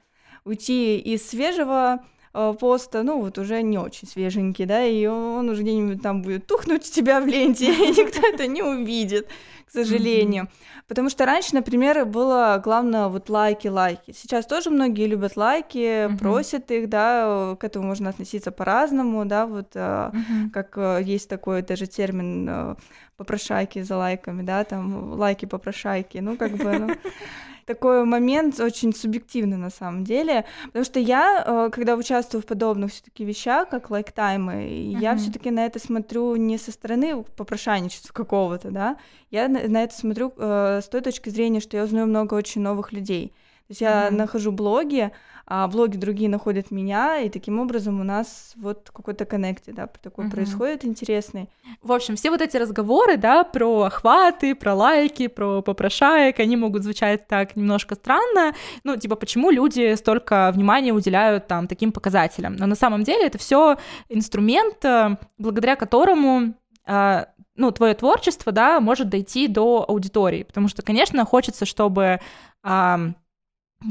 уйти 0.45 0.97
из 0.97 1.29
свежего 1.29 2.03
поста, 2.31 3.03
ну 3.03 3.19
вот 3.21 3.37
уже 3.37 3.61
не 3.61 3.77
очень 3.77 4.07
свеженький, 4.07 4.65
да, 4.65 4.83
и 4.83 5.05
он 5.05 5.49
уже 5.49 5.63
где-нибудь 5.63 6.01
там 6.01 6.21
будет 6.21 6.47
тухнуть 6.47 6.87
у 6.87 6.91
тебя 6.91 7.19
в 7.19 7.27
ленте, 7.27 7.65
и 7.73 7.89
никто 7.89 8.25
это 8.25 8.47
не 8.47 8.63
увидит, 8.63 9.27
к 9.65 9.71
сожалению. 9.71 10.47
Потому 10.87 11.09
что 11.09 11.25
раньше, 11.25 11.53
например, 11.53 12.05
было 12.05 12.61
главное 12.63 13.07
вот 13.07 13.29
лайки, 13.29 13.67
лайки. 13.67 14.11
Сейчас 14.11 14.45
тоже 14.45 14.69
многие 14.69 15.07
любят 15.07 15.37
лайки, 15.37 16.09
просят 16.19 16.69
их, 16.71 16.89
да, 16.89 17.55
к 17.59 17.63
этому 17.63 17.87
можно 17.87 18.09
относиться 18.09 18.51
по-разному, 18.51 19.25
да, 19.25 19.45
вот 19.45 19.71
э, 19.75 20.11
как 20.53 20.77
э, 20.77 21.01
есть 21.03 21.29
такой 21.29 21.61
даже 21.61 21.87
термин 21.87 22.75
попрошайки 23.17 23.81
за 23.83 23.97
лайками, 23.97 24.41
да, 24.41 24.63
там 24.63 25.13
лайки 25.13 25.45
попрошайки, 25.45 26.17
ну 26.17 26.37
как 26.37 26.51
бы, 26.53 26.79
ну, 26.79 26.89
такой 27.73 28.05
момент 28.05 28.59
очень 28.59 28.93
субъективный 28.93 29.57
на 29.57 29.69
самом 29.69 30.03
деле, 30.03 30.45
потому 30.65 30.85
что 30.85 30.99
я, 30.99 31.43
э, 31.45 31.69
когда 31.71 31.95
участвую 31.95 32.41
в 32.41 32.45
подобных 32.45 32.91
все-таки 32.91 33.23
вещах, 33.23 33.69
как 33.69 33.89
лайктаймы, 33.89 34.53
uh-huh. 34.53 34.99
я 34.99 35.15
все-таки 35.15 35.51
на 35.51 35.65
это 35.65 35.79
смотрю 35.79 36.35
не 36.35 36.57
со 36.57 36.71
стороны 36.71 37.23
попрошайничества 37.23 38.13
какого-то, 38.13 38.71
да, 38.71 38.97
я 39.29 39.47
на, 39.47 39.67
на 39.67 39.83
это 39.83 39.95
смотрю 39.95 40.33
э, 40.37 40.81
с 40.83 40.89
той 40.89 41.01
точки 41.01 41.29
зрения, 41.29 41.61
что 41.61 41.77
я 41.77 41.83
узнаю 41.83 42.07
много 42.07 42.33
очень 42.33 42.61
новых 42.61 42.91
людей. 42.91 43.33
То 43.71 43.73
есть 43.73 43.81
я 43.81 44.07
mm-hmm. 44.09 44.15
нахожу 44.15 44.51
блоги, 44.51 45.11
а 45.47 45.65
блоги 45.69 45.95
другие 45.95 46.29
находят 46.29 46.71
меня, 46.71 47.19
и 47.19 47.29
таким 47.29 47.57
образом 47.57 48.01
у 48.01 48.03
нас 48.03 48.51
вот 48.57 48.89
какой-то 48.93 49.23
коннект, 49.23 49.63
да, 49.67 49.87
такой 49.87 50.25
mm-hmm. 50.25 50.29
происходит 50.29 50.83
интересный. 50.83 51.49
В 51.81 51.93
общем, 51.93 52.17
все 52.17 52.31
вот 52.31 52.41
эти 52.41 52.57
разговоры, 52.57 53.15
да, 53.15 53.45
про 53.45 53.83
охваты, 53.83 54.55
про 54.55 54.73
лайки, 54.73 55.27
про 55.27 55.61
попрошаек, 55.61 56.41
они 56.41 56.57
могут 56.57 56.83
звучать 56.83 57.27
так 57.27 57.55
немножко 57.55 57.95
странно, 57.95 58.53
ну, 58.83 58.97
типа, 58.97 59.15
почему 59.15 59.51
люди 59.51 59.95
столько 59.95 60.51
внимания 60.53 60.91
уделяют 60.91 61.47
там 61.47 61.67
таким 61.67 61.93
показателям? 61.93 62.57
Но 62.57 62.65
на 62.65 62.75
самом 62.75 63.03
деле 63.03 63.25
это 63.25 63.37
все 63.37 63.77
инструмент, 64.09 64.83
э, 64.83 65.15
благодаря 65.37 65.77
которому 65.77 66.55
э, 66.85 67.25
ну, 67.55 67.71
твое 67.71 67.93
творчество, 67.93 68.51
да, 68.51 68.81
может 68.81 69.07
дойти 69.07 69.47
до 69.47 69.85
аудитории, 69.87 70.43
потому 70.43 70.67
что, 70.67 70.81
конечно, 70.81 71.23
хочется, 71.23 71.65
чтобы 71.65 72.19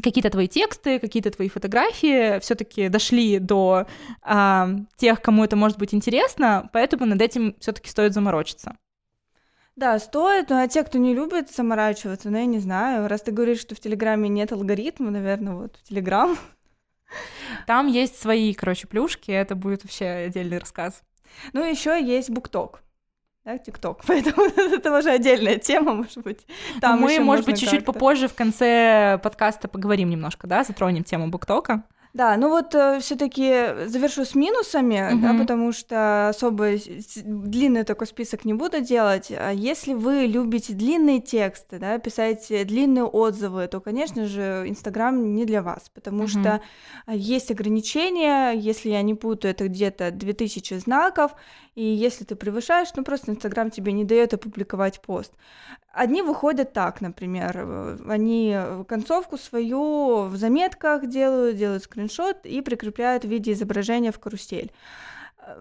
какие-то 0.03 0.31
твои 0.31 0.49
тексты, 0.49 0.99
какие-то 0.99 1.31
твои 1.31 1.49
фотографии 1.49 2.39
все-таки 2.41 2.89
дошли 2.89 3.39
до 3.39 3.87
а, 4.23 4.69
тех, 4.97 5.21
кому 5.21 5.45
это 5.45 5.57
может 5.57 5.79
быть 5.79 5.95
интересно, 5.95 6.71
поэтому 6.73 7.07
над 7.07 7.21
этим 7.21 7.57
все-таки 7.61 7.91
стоит 7.91 8.15
заморочиться. 8.15 8.77
Да, 9.77 9.99
стоит, 9.99 10.51
а 10.53 10.69
те, 10.69 10.85
кто 10.85 10.99
не 10.99 11.15
любит 11.15 11.51
заморачиваться, 11.51 12.31
ну, 12.31 12.39
я 12.39 12.45
не 12.45 12.59
знаю, 12.59 13.09
раз 13.09 13.23
ты 13.23 13.33
говоришь, 13.33 13.61
что 13.61 13.75
в 13.75 13.81
Телеграме 13.81 14.29
нет 14.29 14.53
алгоритма, 14.53 15.11
наверное, 15.11 15.55
вот 15.55 15.77
в 15.77 15.89
Телеграм. 15.89 16.37
Там 17.67 17.87
есть 17.87 18.21
свои, 18.21 18.53
короче, 18.55 18.87
плюшки, 18.87 19.31
это 19.31 19.55
будет 19.55 19.83
вообще 19.83 20.07
отдельный 20.07 20.59
рассказ. 20.59 21.03
Ну, 21.53 21.65
еще 21.65 22.03
есть 22.03 22.31
букток 22.31 22.83
да, 23.45 23.59
ТикТок. 23.59 24.03
Поэтому 24.07 24.47
это 24.47 24.97
уже 24.97 25.11
отдельная 25.11 25.57
тема, 25.57 25.95
может 25.95 26.19
быть. 26.19 26.47
Там 26.81 27.01
Мы, 27.01 27.21
может 27.21 27.47
быть, 27.47 27.59
чуть-чуть 27.59 27.85
попозже 27.85 28.29
в 28.29 28.35
конце 28.35 29.19
подкаста 29.23 29.69
поговорим 29.69 30.11
немножко, 30.11 30.47
да, 30.47 30.65
затронем 30.65 31.05
тему 31.05 31.29
БукТока. 31.29 31.85
Да, 32.13 32.37
ну 32.37 32.49
вот 32.49 32.75
э, 32.75 32.99
все-таки 33.01 33.87
завершу 33.87 34.25
с 34.25 34.35
минусами, 34.35 35.13
угу. 35.13 35.23
да, 35.23 35.35
потому 35.35 35.71
что 35.71 36.31
особо 36.31 36.73
длинный 37.25 37.85
такой 37.85 38.09
список 38.09 38.45
не 38.45 38.53
буду 38.53 38.81
делать. 38.81 39.31
А 39.31 39.53
если 39.53 39.95
вы 39.95 40.27
любите 40.27 40.73
длинные 40.73 41.21
тексты, 41.21 41.79
да, 41.79 41.99
писать 41.99 42.49
длинные 42.49 43.05
отзывы, 43.05 43.69
то, 43.69 43.81
конечно 43.81 44.27
же, 44.27 44.65
Инстаграм 44.67 45.35
не 45.37 45.45
для 45.45 45.63
вас, 45.63 45.89
потому 45.95 46.25
угу. 46.25 46.29
что 46.29 46.63
есть 47.07 47.53
ограничения, 47.53 48.53
если 48.55 48.91
я 48.91 49.03
не 49.03 49.15
путаю, 49.15 49.53
это 49.53 49.69
где-то 49.69 50.11
2000 50.11 50.79
знаков, 50.79 51.37
и 51.75 51.85
если 51.85 52.25
ты 52.25 52.37
превышаешь, 52.37 52.89
ну 52.97 53.05
просто 53.05 53.31
Инстаграм 53.31 53.71
тебе 53.71 53.93
не 53.93 54.05
дает 54.05 54.35
опубликовать 54.35 55.01
пост. 55.01 55.33
Одни 55.93 56.23
выходят 56.23 56.73
так, 56.73 57.01
например, 57.01 57.53
э, 57.57 57.99
они 58.09 58.57
концовку 58.89 59.39
свою 59.39 60.25
в 60.25 60.37
заметках 60.37 61.07
делают, 61.07 61.57
делают 61.57 61.85
скриншот 61.85 62.45
и 62.45 62.61
прикрепляют 62.61 63.25
в 63.25 63.29
виде 63.29 63.53
изображения 63.53 64.13
в 64.13 64.19
карусель. 64.19 64.73
Э, 65.39 65.57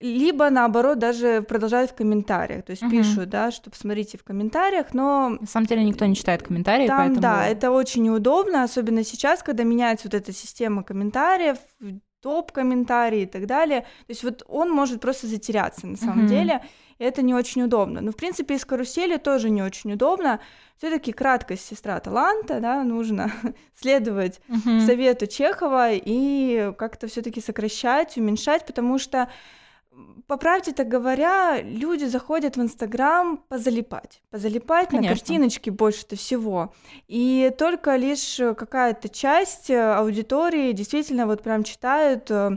либо 0.00 0.50
наоборот 0.50 0.98
даже 0.98 1.42
продолжают 1.42 1.90
в 1.90 1.94
комментариях, 1.94 2.64
то 2.64 2.70
есть 2.70 2.82
угу. 2.82 2.90
пишут, 2.90 3.30
да, 3.30 3.50
что 3.50 3.70
посмотрите 3.70 4.18
в 4.18 4.24
комментариях, 4.24 4.92
но 4.92 5.38
на 5.40 5.46
самом 5.46 5.66
деле 5.66 5.84
никто 5.84 6.04
не 6.04 6.14
читает 6.14 6.42
комментарии, 6.42 6.86
там, 6.86 6.98
поэтому 6.98 7.20
да, 7.20 7.46
это 7.46 7.70
очень 7.70 8.02
неудобно, 8.02 8.62
особенно 8.62 9.02
сейчас, 9.04 9.42
когда 9.42 9.64
меняется 9.64 10.08
вот 10.08 10.14
эта 10.14 10.32
система 10.32 10.82
комментариев, 10.82 11.56
топ-комментарии 12.26 13.22
и 13.22 13.26
так 13.26 13.46
далее. 13.46 13.82
То 13.82 14.10
есть 14.10 14.24
вот 14.24 14.42
он 14.48 14.68
может 14.68 15.00
просто 15.00 15.28
затеряться 15.28 15.86
на 15.86 15.96
самом 15.96 16.24
mm-hmm. 16.24 16.28
деле, 16.28 16.60
и 16.98 17.04
это 17.04 17.22
не 17.22 17.34
очень 17.34 17.62
удобно. 17.62 18.00
Но, 18.00 18.10
в 18.10 18.16
принципе, 18.16 18.56
из 18.56 18.64
карусели 18.64 19.16
тоже 19.16 19.48
не 19.48 19.62
очень 19.62 19.92
удобно. 19.92 20.40
все 20.76 20.90
таки 20.90 21.12
краткость 21.12 21.64
сестра 21.64 22.00
таланта, 22.00 22.58
да, 22.58 22.82
нужно 22.82 23.30
следовать 23.80 24.40
mm-hmm. 24.48 24.86
совету 24.86 25.28
Чехова 25.28 25.92
и 25.92 26.72
как-то 26.76 27.06
все 27.06 27.22
таки 27.22 27.40
сокращать, 27.40 28.16
уменьшать, 28.16 28.66
потому 28.66 28.98
что 28.98 29.28
по 30.26 30.36
правде-то 30.36 30.84
говоря, 30.84 31.60
люди 31.62 32.04
заходят 32.04 32.56
в 32.56 32.60
Инстаграм 32.60 33.38
позалипать. 33.48 34.20
Позалипать 34.30 34.88
Конечно. 34.88 35.10
на 35.10 35.16
картиночки 35.16 35.70
больше-то 35.70 36.16
всего. 36.16 36.74
И 37.06 37.52
только 37.56 37.96
лишь 37.96 38.36
какая-то 38.56 39.08
часть 39.08 39.70
э, 39.70 39.94
аудитории 39.94 40.72
действительно 40.72 41.26
вот 41.26 41.42
прям 41.42 41.62
читают 41.62 42.30
э, 42.30 42.56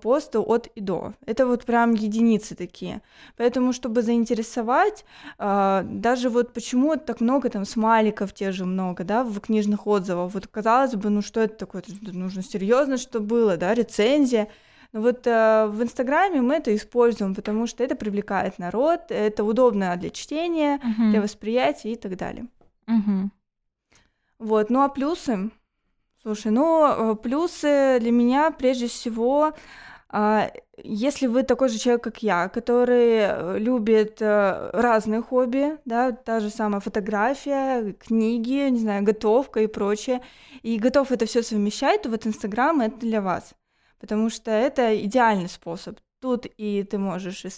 посты 0.00 0.38
от 0.38 0.68
и 0.68 0.80
до. 0.80 1.14
Это 1.26 1.46
вот 1.46 1.64
прям 1.64 1.94
единицы 1.94 2.54
такие. 2.54 3.02
Поэтому, 3.36 3.72
чтобы 3.72 4.02
заинтересовать, 4.02 5.04
э, 5.38 5.82
даже 5.84 6.30
вот 6.30 6.52
почему 6.52 6.96
так 6.96 7.20
много 7.20 7.50
там 7.50 7.64
смайликов 7.64 8.32
те 8.32 8.52
же 8.52 8.64
много, 8.64 9.04
да, 9.04 9.24
в 9.24 9.40
книжных 9.40 9.86
отзывах. 9.86 10.32
Вот 10.32 10.46
казалось 10.46 10.94
бы, 10.94 11.10
ну 11.10 11.22
что 11.22 11.40
это 11.40 11.56
такое? 11.56 11.82
Это 11.82 12.16
нужно 12.16 12.42
серьезно, 12.42 12.96
что 12.96 13.20
было, 13.20 13.56
да, 13.56 13.74
рецензия. 13.74 14.48
Но 14.92 15.00
вот 15.00 15.26
э, 15.26 15.66
в 15.68 15.82
Инстаграме 15.82 16.40
мы 16.40 16.54
это 16.54 16.74
используем, 16.74 17.34
потому 17.34 17.66
что 17.66 17.84
это 17.84 17.94
привлекает 17.94 18.58
народ, 18.58 19.02
это 19.10 19.44
удобно 19.44 19.96
для 19.96 20.10
чтения, 20.10 20.78
uh-huh. 20.78 21.10
для 21.10 21.20
восприятия 21.20 21.92
и 21.92 21.96
так 21.96 22.16
далее. 22.16 22.46
Uh-huh. 22.86 23.28
Вот, 24.38 24.70
ну 24.70 24.82
а 24.82 24.88
плюсы? 24.88 25.50
Слушай, 26.22 26.50
ну 26.50 27.12
э, 27.12 27.16
плюсы 27.16 27.98
для 28.00 28.10
меня 28.10 28.50
прежде 28.50 28.88
всего 28.88 29.54
а, 30.12 30.50
если 30.82 31.28
вы 31.28 31.44
такой 31.44 31.68
же 31.68 31.78
человек, 31.78 32.02
как 32.02 32.22
я, 32.22 32.48
который 32.48 33.18
э, 33.20 33.58
любит 33.58 34.20
э, 34.20 34.70
разные 34.72 35.22
хобби, 35.22 35.78
да, 35.84 36.10
та 36.10 36.40
же 36.40 36.50
самая 36.50 36.80
фотография, 36.80 37.92
книги, 37.92 38.68
не 38.70 38.80
знаю, 38.80 39.04
готовка 39.04 39.60
и 39.60 39.68
прочее, 39.68 40.20
и 40.62 40.78
готов 40.78 41.12
это 41.12 41.26
все 41.26 41.44
совмещать, 41.44 42.02
то 42.02 42.08
вот 42.08 42.26
Инстаграм 42.26 42.80
это 42.80 42.98
для 42.98 43.22
вас 43.22 43.54
потому 44.00 44.30
что 44.30 44.50
это 44.50 44.98
идеальный 45.04 45.48
способ. 45.48 45.98
Тут 46.20 46.46
и 46.58 46.82
ты 46.82 46.98
можешь 46.98 47.44
и 47.44 47.50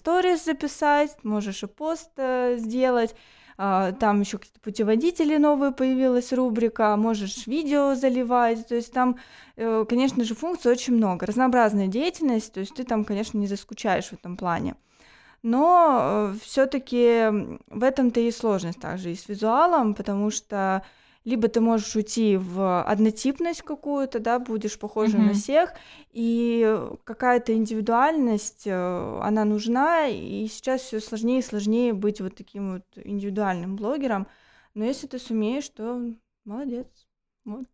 записать, 0.45 1.17
можешь 1.25 1.63
и 1.63 1.67
пост 1.67 2.11
э, 2.17 2.57
сделать, 2.59 3.15
э, 3.59 3.93
там 3.99 4.21
еще 4.21 4.39
какие-то 4.39 4.61
путеводители 4.61 5.37
новые 5.37 5.73
появилась 5.73 6.33
рубрика, 6.33 6.97
можешь 6.97 7.47
видео 7.49 7.95
заливать, 7.95 8.69
то 8.69 8.77
есть 8.77 8.93
там, 8.93 9.19
э, 9.57 9.85
конечно 9.89 10.25
же, 10.25 10.35
функций 10.35 10.71
очень 10.71 10.95
много, 10.95 11.27
разнообразная 11.27 11.89
деятельность, 11.89 12.53
то 12.53 12.61
есть 12.61 12.75
ты 12.75 12.85
там, 12.85 13.05
конечно, 13.05 13.39
не 13.39 13.49
заскучаешь 13.49 14.09
в 14.11 14.13
этом 14.13 14.37
плане. 14.37 14.77
но 15.43 16.33
все-таки 16.43 17.59
в 17.67 17.83
этом-то 17.83 18.21
и 18.21 18.31
сложность 18.31 18.81
также 18.81 19.11
и 19.11 19.17
с 19.17 19.29
визуалом, 19.29 19.95
потому 19.95 20.31
что 20.31 20.85
либо 21.25 21.49
ты 21.49 21.61
можешь 21.61 21.95
уйти 21.95 22.37
в 22.37 22.83
однотипность 22.83 23.63
какую-то, 23.63 24.19
да, 24.19 24.39
будешь 24.39 24.79
похожа 24.79 25.19
mm-hmm. 25.19 25.27
на 25.27 25.35
всех, 25.35 25.73
и 26.11 26.81
какая-то 27.05 27.55
индивидуальность, 27.55 28.67
э, 28.67 29.21
она 29.23 29.45
нужна, 29.45 30.09
и 30.09 30.47
сейчас 30.49 30.83
все 30.83 31.01
сложнее 31.01 31.39
и 31.39 31.43
сложнее 31.43 31.93
быть 31.93 32.21
вот 32.21 32.35
таким 32.35 32.75
вот 32.75 32.85
индивидуальным 32.97 33.77
блогером, 33.77 34.27
но 34.75 34.85
если 34.85 35.07
ты 35.07 35.19
сумеешь, 35.19 35.69
то 35.69 36.01
молодец, 36.45 36.89
вот. 37.45 37.65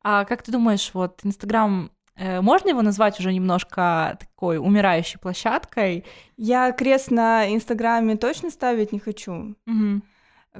А 0.00 0.24
как 0.24 0.42
ты 0.42 0.52
думаешь, 0.52 0.90
вот 0.94 1.20
Инстаграм 1.24 1.90
э, 2.14 2.40
можно 2.40 2.70
его 2.70 2.82
назвать 2.82 3.18
уже 3.20 3.32
немножко 3.32 4.16
такой 4.18 4.58
умирающей 4.58 5.18
площадкой? 5.18 6.04
Я 6.36 6.72
крест 6.72 7.10
на 7.10 7.52
Инстаграме 7.52 8.16
точно 8.16 8.50
ставить 8.50 8.92
не 8.92 9.00
хочу. 9.00 9.56
Угу 9.66 10.02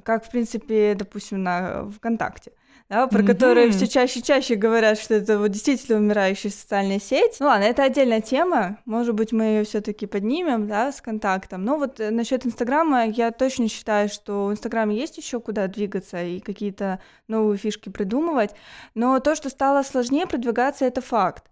как, 0.05 0.25
в 0.25 0.31
принципе, 0.31 0.95
допустим, 0.95 1.43
на 1.43 1.91
ВКонтакте, 1.91 2.53
да, 2.89 3.07
про 3.07 3.21
mm-hmm. 3.21 3.27
которые 3.27 3.71
все 3.71 3.87
чаще 3.87 4.21
и 4.21 4.23
чаще 4.23 4.55
говорят, 4.55 4.99
что 4.99 5.15
это 5.15 5.39
вот 5.39 5.49
действительно 5.49 5.99
умирающая 5.99 6.51
социальная 6.51 6.99
сеть. 6.99 7.37
Ну 7.39 7.47
ладно, 7.47 7.65
это 7.65 7.83
отдельная 7.83 8.23
тема, 8.23 8.79
может 8.87 9.15
быть, 9.15 9.33
мы 9.33 9.45
ее 9.45 9.65
все-таки 9.65 10.07
поднимем, 10.07 10.67
да, 10.67 10.91
с 10.91 11.01
контактом. 11.03 11.65
Но 11.65 11.77
вот 11.77 12.01
э, 12.01 12.11
насчет 12.11 12.47
Инстаграма 12.47 13.07
я 13.07 13.31
точно 13.31 13.69
считаю, 13.69 14.09
что 14.09 14.47
в 14.47 14.53
Инстаграме 14.53 14.97
есть 14.97 15.19
еще 15.19 15.39
куда 15.41 15.67
двигаться 15.67 16.23
и 16.23 16.41
какие-то 16.41 17.01
новые 17.27 17.59
фишки 17.59 17.91
придумывать, 17.91 18.55
но 18.95 19.21
то, 19.21 19.35
что 19.35 19.51
стало 19.51 19.83
сложнее 19.83 20.27
продвигаться, 20.27 20.87
это 20.87 21.03
факт. 21.03 21.45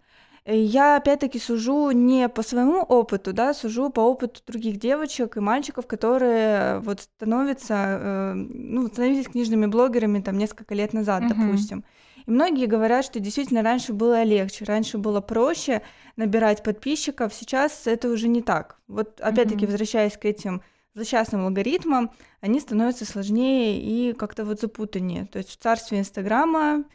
Я 0.49 0.95
опять-таки 0.95 1.39
сужу 1.39 1.91
не 1.91 2.29
по 2.29 2.41
своему 2.41 2.81
опыту, 2.81 3.33
да, 3.33 3.53
сужу 3.53 3.89
по 3.89 3.99
опыту 3.99 4.39
других 4.47 4.77
девочек 4.79 5.35
и 5.35 5.41
мальчиков, 5.41 5.87
которые 5.87 6.79
вот 6.79 7.01
становятся, 7.01 7.73
э, 7.75 8.33
ну, 8.33 8.87
становились 8.87 9.27
книжными 9.27 9.65
блогерами 9.65 10.21
там 10.21 10.37
несколько 10.37 10.73
лет 10.73 10.93
назад, 10.93 11.23
uh-huh. 11.23 11.35
допустим. 11.35 11.83
И 12.25 12.31
многие 12.31 12.65
говорят, 12.65 13.03
что 13.03 13.19
действительно 13.19 13.61
раньше 13.61 13.91
было 13.91 14.23
легче, 14.23 14.63
раньше 14.63 14.97
было 14.97 15.19
проще 15.19 15.81
набирать 16.15 16.63
подписчиков, 16.63 17.33
сейчас 17.33 17.85
это 17.85 18.07
уже 18.09 18.29
не 18.29 18.41
так. 18.41 18.77
Вот 18.87 19.19
опять-таки 19.19 19.65
uh-huh. 19.65 19.71
возвращаясь 19.71 20.15
к 20.15 20.23
этим 20.23 20.61
злосчастным 20.93 21.45
алгоритмам, 21.45 22.11
они 22.39 22.61
становятся 22.61 23.03
сложнее 23.03 23.81
и 23.81 24.13
как-то 24.13 24.45
вот 24.45 24.61
запутаннее. 24.61 25.25
То 25.25 25.39
есть 25.39 25.49
в 25.49 25.57
царстве 25.57 25.99
Инстаграма 25.99 26.85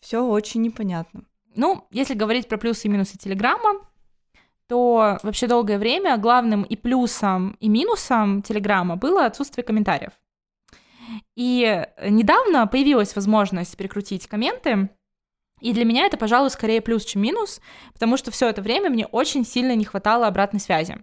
все 0.00 0.26
очень 0.26 0.62
непонятно. 0.62 1.24
Ну, 1.56 1.86
если 1.90 2.14
говорить 2.14 2.48
про 2.48 2.58
плюсы 2.58 2.86
и 2.86 2.90
минусы 2.90 3.18
Телеграма, 3.18 3.80
то 4.68 5.18
вообще 5.22 5.46
долгое 5.46 5.78
время 5.78 6.16
главным 6.18 6.62
и 6.62 6.76
плюсом, 6.76 7.56
и 7.60 7.68
минусом 7.68 8.42
Телеграма 8.42 8.96
было 8.96 9.26
отсутствие 9.26 9.64
комментариев. 9.64 10.12
И 11.36 11.86
недавно 12.02 12.66
появилась 12.66 13.14
возможность 13.14 13.76
перекрутить 13.76 14.26
комменты, 14.26 14.90
и 15.60 15.72
для 15.72 15.84
меня 15.84 16.04
это, 16.04 16.16
пожалуй, 16.16 16.50
скорее 16.50 16.82
плюс, 16.82 17.04
чем 17.04 17.22
минус, 17.22 17.60
потому 17.92 18.16
что 18.16 18.30
все 18.30 18.48
это 18.48 18.60
время 18.60 18.90
мне 18.90 19.06
очень 19.06 19.44
сильно 19.44 19.74
не 19.74 19.84
хватало 19.84 20.26
обратной 20.26 20.60
связи. 20.60 21.02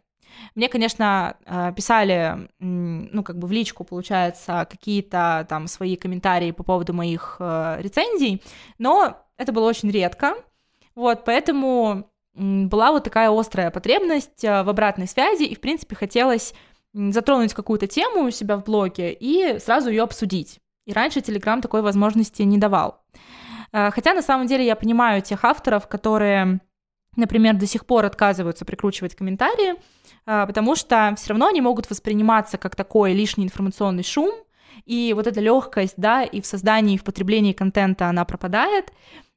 Мне, 0.56 0.70
конечно, 0.70 1.38
э, 1.46 1.74
писали, 1.76 2.50
ну, 2.60 3.24
как 3.24 3.38
бы 3.38 3.48
в 3.48 3.52
личку, 3.52 3.84
получается, 3.84 4.68
какие-то 4.70 5.46
там 5.50 5.68
свои 5.68 5.96
комментарии 5.96 6.52
по 6.52 6.64
поводу 6.64 6.94
моих 6.94 7.38
э, 7.40 7.78
рецензий, 7.80 8.42
но 8.78 9.18
это 9.38 9.52
было 9.52 9.68
очень 9.68 9.92
редко, 9.92 10.36
вот, 10.96 11.26
поэтому 11.26 12.10
была 12.36 12.92
вот 12.92 13.04
такая 13.04 13.30
острая 13.32 13.72
потребность 13.72 14.44
э, 14.44 14.64
в 14.64 14.70
обратной 14.70 15.08
связи, 15.08 15.44
и, 15.44 15.56
в 15.56 15.62
принципе, 15.62 15.96
хотелось 15.96 16.54
затронуть 16.94 17.54
какую-то 17.54 17.88
тему 17.88 18.26
у 18.26 18.32
себя 18.32 18.58
в 18.58 18.64
блоге 18.64 19.14
и 19.14 19.60
сразу 19.60 19.90
ее 19.90 20.04
обсудить. 20.04 20.60
И 20.86 20.94
раньше 20.94 21.20
Telegram 21.20 21.62
такой 21.62 21.82
возможности 21.82 22.42
не 22.44 22.58
давал. 22.58 23.04
Э, 23.72 23.92
хотя, 23.92 24.14
на 24.14 24.22
самом 24.22 24.48
деле, 24.48 24.66
я 24.66 24.76
понимаю 24.76 25.22
тех 25.22 25.44
авторов, 25.44 25.88
которые, 25.88 26.60
например, 27.16 27.56
до 27.56 27.66
сих 27.66 27.86
пор 27.86 28.06
отказываются 28.06 28.66
прикручивать 28.66 29.16
комментарии, 29.16 29.76
э, 30.26 30.46
потому 30.48 30.76
что 30.76 31.14
все 31.18 31.30
равно 31.30 31.48
они 31.48 31.62
могут 31.62 31.90
восприниматься 31.90 32.58
как 32.58 32.76
такой 32.76 33.14
лишний 33.14 33.46
информационный 33.46 34.04
шум, 34.04 34.32
и 34.86 35.14
вот 35.16 35.28
эта 35.28 35.40
легкость, 35.40 35.96
да, 35.98 36.24
и 36.24 36.42
в 36.42 36.46
создании, 36.46 36.96
и 36.96 36.98
в 36.98 37.04
потреблении 37.04 37.54
контента 37.54 38.08
она 38.08 38.26
пропадает. 38.26 38.92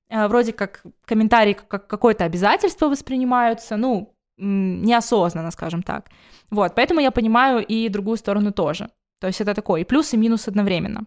Э, 0.09 0.29
вроде 0.29 0.53
как 0.53 0.83
комментарии 1.05 1.55
как 1.55 1.87
какое-то 1.87 2.25
обязательство 2.25 2.89
воспринимаются, 2.89 3.77
ну, 3.77 4.15
неосознанно, 4.39 5.51
скажем 5.51 5.83
так. 5.83 6.11
Вот, 6.51 6.75
поэтому 6.75 7.01
я 7.01 7.11
понимаю 7.11 7.65
и 7.65 7.89
другую 7.89 8.17
сторону 8.17 8.53
тоже. 8.53 8.91
То 9.21 9.27
есть 9.27 9.41
это 9.41 9.55
такое 9.55 9.81
и 9.81 9.85
плюс, 9.85 10.13
и 10.13 10.17
минус 10.17 10.49
одновременно. 10.49 11.05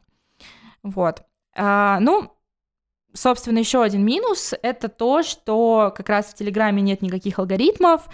Вот. 0.84 1.23
А, 1.55 1.99
ну, 1.99 2.34
собственно, 3.13 3.60
еще 3.60 3.82
один 3.82 4.04
минус— 4.04 4.54
это 4.62 4.89
то, 4.89 5.24
что 5.24 5.93
как 5.95 6.10
раз 6.10 6.28
в 6.28 6.36
Телеграме 6.36 6.82
нет 6.82 7.02
никаких 7.02 7.39
алгоритмов, 7.39 8.08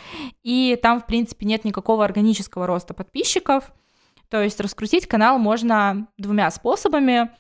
и 0.44 0.78
там, 0.82 1.02
в 1.02 1.06
принципе, 1.06 1.46
нет 1.46 1.66
никакого 1.66 2.04
органического 2.06 2.68
роста 2.68 2.94
подписчиков— 2.94 3.74
то 4.30 4.42
есть 4.42 4.60
раскрутить 4.60 5.08
канал 5.08 5.38
можно 5.40 6.08
двумя 6.18 6.50
способами. 6.52 7.32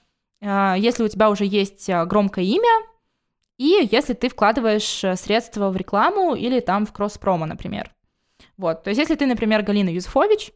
А, 0.41 0.75
если 0.75 1.03
у 1.03 1.07
тебя 1.07 1.29
уже 1.29 1.45
есть 1.45 1.89
а, 1.89 2.05
громкое 2.05 2.45
имя, 2.45 2.87
и 3.57 3.87
если 3.91 4.13
ты 4.13 4.29
вкладываешь 4.29 5.03
э, 5.03 5.15
средства 5.15 5.69
в 5.69 5.77
рекламу 5.77 6.35
или 6.35 6.59
там 6.59 6.85
в 6.85 6.91
кросс-промо, 6.91 7.45
например. 7.45 7.93
Вот, 8.57 8.83
то 8.83 8.89
есть 8.89 8.99
если 8.99 9.15
ты, 9.15 9.25
например, 9.25 9.63
Галина 9.63 9.89
Юзефович, 9.89 10.51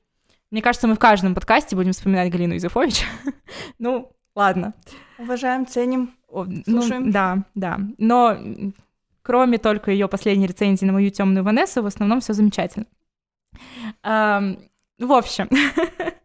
мне 0.52 0.62
кажется, 0.62 0.88
мы 0.88 0.96
в 0.96 1.00
каждом 1.00 1.34
подкасте 1.34 1.78
будем 1.78 1.94
вспоминать 1.94 2.30
Галину 2.30 2.56
Юзефович. 2.56 3.06
ну, 3.80 4.12
ладно. 4.40 4.74
Уважаем, 5.18 5.68
ценим, 5.68 6.14
ну, 6.32 6.64
слушаем. 6.66 7.06
Ну, 7.08 7.12
да, 7.12 7.44
да. 7.56 7.80
Но 7.98 8.38
кроме 9.22 9.58
только 9.58 9.92
ее 9.92 10.08
последней 10.08 10.48
рецензии 10.48 10.86
на 10.86 10.94
мою 10.94 11.12
темную 11.12 11.44
Ванессу, 11.44 11.84
в 11.84 11.86
основном 11.86 12.22
все 12.22 12.34
замечательно. 12.34 12.86
В 14.04 15.14
общем, 15.14 15.48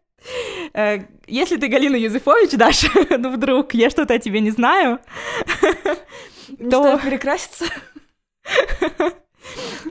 Э, 0.73 1.05
если 1.27 1.55
ты 1.57 1.67
Галина 1.67 1.95
Юзефович, 1.95 2.51
Даша, 2.51 2.89
ну 3.17 3.31
вдруг 3.31 3.73
я 3.73 3.89
что-то 3.89 4.15
о 4.15 4.19
тебе 4.19 4.41
не 4.41 4.51
знаю, 4.51 4.99
не 6.59 6.69
то... 6.69 6.99
перекраситься. 6.99 7.65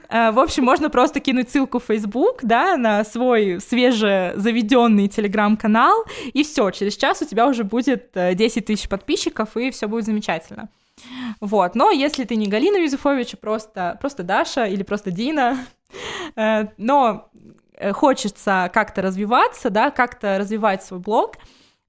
Э, 0.08 0.30
в 0.30 0.38
общем, 0.38 0.64
можно 0.64 0.90
просто 0.90 1.20
кинуть 1.20 1.50
ссылку 1.50 1.78
в 1.78 1.84
Facebook, 1.84 2.40
да, 2.42 2.76
на 2.76 3.04
свой 3.04 3.60
свежезаведенный 3.60 5.08
телеграм-канал, 5.08 6.04
и 6.32 6.42
все, 6.42 6.70
через 6.70 6.96
час 6.96 7.22
у 7.22 7.24
тебя 7.24 7.46
уже 7.46 7.64
будет 7.64 8.10
10 8.14 8.56
э, 8.56 8.60
тысяч 8.60 8.88
подписчиков, 8.88 9.56
и 9.56 9.70
все 9.70 9.88
будет 9.88 10.04
замечательно. 10.04 10.68
Вот, 11.40 11.74
но 11.74 11.90
если 11.90 12.24
ты 12.24 12.36
не 12.36 12.46
Галина 12.46 12.76
Юзефович, 12.76 13.34
а 13.34 13.36
просто, 13.36 13.98
просто 14.00 14.22
Даша 14.22 14.66
или 14.66 14.82
просто 14.82 15.10
Дина, 15.10 15.58
но 16.76 17.30
Э, 17.76 17.92
хочется 17.92 18.70
как-то 18.72 19.02
развиваться, 19.02 19.70
да, 19.70 19.90
как-то 19.90 20.38
развивать 20.38 20.82
свой 20.82 21.00
блог, 21.00 21.36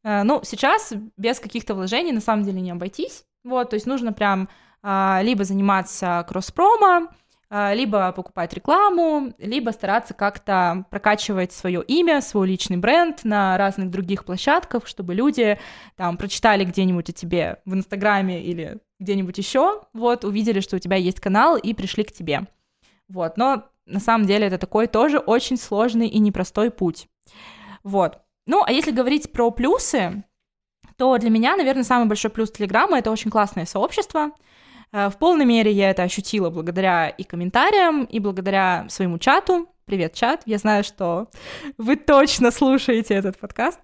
ну, 0.03 0.41
сейчас 0.43 0.93
без 1.17 1.39
каких-то 1.39 1.73
вложений 1.73 2.11
на 2.11 2.21
самом 2.21 2.43
деле 2.43 2.61
не 2.61 2.69
обойтись, 2.69 3.25
вот, 3.43 3.71
то 3.71 3.73
есть 3.73 3.87
нужно 3.87 4.13
прям 4.13 4.49
а, 4.83 5.19
либо 5.23 5.43
заниматься 5.43 6.23
кросс-промо, 6.29 7.07
либо 7.73 8.11
покупать 8.11 8.53
рекламу, 8.53 9.33
либо 9.37 9.69
стараться 9.69 10.13
как-то 10.13 10.85
прокачивать 10.89 11.53
свое 11.53 11.83
имя, 11.83 12.21
свой 12.21 12.47
личный 12.47 12.77
бренд 12.77 13.23
на 13.23 13.57
разных 13.57 13.91
других 13.91 14.25
площадках, 14.25 14.87
чтобы 14.87 15.13
люди 15.13 15.59
там 15.95 16.17
прочитали 16.17 16.65
где-нибудь 16.65 17.09
о 17.09 17.13
тебе 17.13 17.61
в 17.65 17.73
Инстаграме 17.73 18.43
или 18.43 18.79
где-нибудь 18.99 19.37
еще, 19.37 19.83
вот, 19.93 20.23
увидели, 20.23 20.59
что 20.59 20.75
у 20.75 20.79
тебя 20.79 20.97
есть 20.97 21.19
канал 21.19 21.57
и 21.57 21.73
пришли 21.73 22.03
к 22.03 22.11
тебе. 22.11 22.41
Вот, 23.07 23.37
но 23.37 23.69
на 23.85 23.99
самом 23.99 24.25
деле 24.25 24.47
это 24.47 24.57
такой 24.57 24.87
тоже 24.87 25.19
очень 25.19 25.57
сложный 25.57 26.07
и 26.07 26.19
непростой 26.19 26.71
путь. 26.71 27.07
Вот. 27.83 28.19
Ну, 28.47 28.63
а 28.65 28.71
если 28.71 28.91
говорить 28.91 29.31
про 29.31 29.51
плюсы, 29.51 30.23
то 30.97 31.17
для 31.17 31.29
меня, 31.29 31.55
наверное, 31.55 31.83
самый 31.83 32.07
большой 32.07 32.31
плюс 32.31 32.51
Телеграма— 32.51 32.97
это 32.99 33.11
очень 33.11 33.31
классное 33.31 33.65
сообщество. 33.65 34.31
Э, 34.95 35.09
в 35.09 35.17
полной 35.17 35.45
мере 35.45 35.71
я 35.71 35.89
это 35.89 36.03
ощутила 36.03 36.49
благодаря 36.49 37.09
и 37.09 37.23
комментариям, 37.23 38.05
и 38.05 38.19
благодаря 38.19 38.85
своему 38.87 39.17
чату. 39.19 39.67
Привет, 39.83 40.13
чат. 40.13 40.43
Я 40.45 40.57
знаю, 40.57 40.83
что 40.83 41.27
вы 41.77 41.97
точно 41.97 42.49
слушаете 42.51 43.13
этот 43.13 43.37
подкаст. 43.37 43.79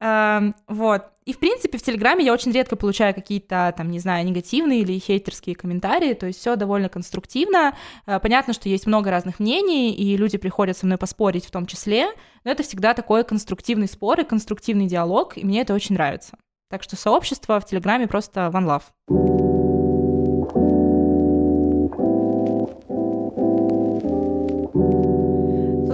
Эм, 0.00 0.54
вот. 0.68 1.04
И, 1.26 1.32
в 1.32 1.38
принципе, 1.38 1.78
в 1.78 1.82
Телеграме 1.82 2.24
я 2.24 2.32
очень 2.32 2.52
редко 2.52 2.76
получаю 2.76 3.14
какие-то, 3.14 3.74
там, 3.76 3.90
не 3.90 3.98
знаю, 3.98 4.24
негативные 4.24 4.80
или 4.80 4.98
хейтерские 4.98 5.54
комментарии, 5.54 6.14
то 6.14 6.26
есть 6.26 6.38
все 6.38 6.56
довольно 6.56 6.88
конструктивно. 6.88 7.76
Э, 8.06 8.18
понятно, 8.18 8.54
что 8.54 8.68
есть 8.70 8.86
много 8.86 9.10
разных 9.10 9.38
мнений, 9.38 9.92
и 9.92 10.16
люди 10.16 10.38
приходят 10.38 10.78
со 10.78 10.86
мной 10.86 10.98
поспорить 10.98 11.44
в 11.44 11.50
том 11.50 11.66
числе, 11.66 12.08
но 12.44 12.50
это 12.50 12.62
всегда 12.62 12.94
такой 12.94 13.22
конструктивный 13.22 13.88
спор 13.88 14.20
и 14.20 14.24
конструктивный 14.24 14.86
диалог, 14.86 15.36
и 15.36 15.44
мне 15.44 15.60
это 15.60 15.74
очень 15.74 15.94
нравится. 15.94 16.38
Так 16.70 16.82
что 16.82 16.96
сообщество 16.96 17.60
в 17.60 17.66
Телеграме 17.66 18.08
просто 18.08 18.50
one 18.52 18.80
love. 19.10 19.55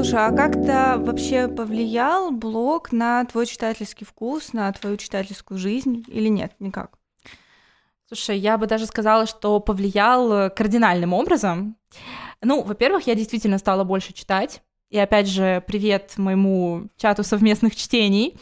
Слушай, 0.03 0.27
а 0.27 0.33
как-то 0.33 0.97
вообще 0.99 1.47
повлиял 1.47 2.33
блог 2.33 2.91
на 2.91 3.25
твой 3.25 3.47
читательский 3.47 4.05
вкус, 4.05 4.53
на 4.53 4.73
твою 4.73 4.97
читательскую 4.97 5.59
жизнь 5.59 6.05
или 6.09 6.27
нет? 6.27 6.53
Никак? 6.59 6.99
Слушай, 8.09 8.39
я 8.39 8.59
бы 8.59 8.67
даже 8.67 8.87
сказала, 8.87 9.27
что 9.27 9.61
повлиял 9.61 10.51
кардинальным 10.51 11.13
образом. 11.13 11.77
Ну, 12.41 12.65
во-первых, 12.65 13.07
я 13.07 13.15
действительно 13.15 13.59
стала 13.59 13.85
больше 13.85 14.13
читать. 14.13 14.61
И 14.91 14.99
опять 14.99 15.29
же, 15.29 15.63
привет 15.69 16.15
моему 16.17 16.89
чату 16.97 17.23
совместных 17.23 17.77
чтений. 17.77 18.37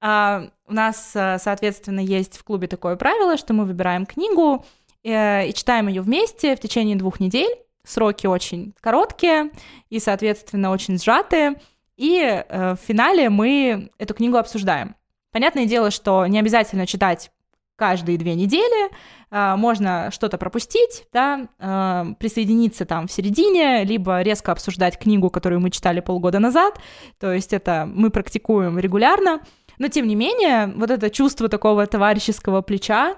А, 0.00 0.48
у 0.66 0.72
нас, 0.72 1.10
соответственно, 1.12 2.00
есть 2.00 2.38
в 2.38 2.44
клубе 2.44 2.66
такое 2.66 2.96
правило, 2.96 3.36
что 3.36 3.52
мы 3.52 3.66
выбираем 3.66 4.06
книгу 4.06 4.64
э, 5.04 5.48
и 5.48 5.52
читаем 5.52 5.88
ее 5.88 6.00
вместе 6.00 6.56
в 6.56 6.60
течение 6.60 6.96
двух 6.96 7.20
недель 7.20 7.54
сроки 7.88 8.26
очень 8.26 8.74
короткие 8.80 9.50
и, 9.88 9.98
соответственно, 9.98 10.70
очень 10.70 10.98
сжатые. 10.98 11.56
И 11.96 12.20
э, 12.20 12.74
в 12.74 12.78
финале 12.86 13.28
мы 13.28 13.90
эту 13.98 14.14
книгу 14.14 14.36
обсуждаем. 14.36 14.94
Понятное 15.32 15.66
дело, 15.66 15.90
что 15.90 16.26
не 16.26 16.38
обязательно 16.38 16.86
читать 16.86 17.30
каждые 17.76 18.18
две 18.18 18.34
недели, 18.34 18.90
э, 19.30 19.56
можно 19.56 20.10
что-то 20.12 20.36
пропустить, 20.36 21.06
да, 21.12 21.48
э, 21.58 22.14
присоединиться 22.18 22.84
там 22.84 23.06
в 23.06 23.12
середине, 23.12 23.84
либо 23.84 24.20
резко 24.22 24.52
обсуждать 24.52 24.98
книгу, 24.98 25.30
которую 25.30 25.60
мы 25.60 25.70
читали 25.70 26.00
полгода 26.00 26.40
назад. 26.40 26.80
То 27.18 27.32
есть 27.32 27.52
это 27.52 27.88
мы 27.90 28.10
практикуем 28.10 28.78
регулярно. 28.78 29.40
Но 29.78 29.88
тем 29.88 30.08
не 30.08 30.16
менее, 30.16 30.72
вот 30.76 30.90
это 30.90 31.08
чувство 31.08 31.48
такого 31.48 31.86
товарищеского 31.86 32.62
плеча, 32.62 33.16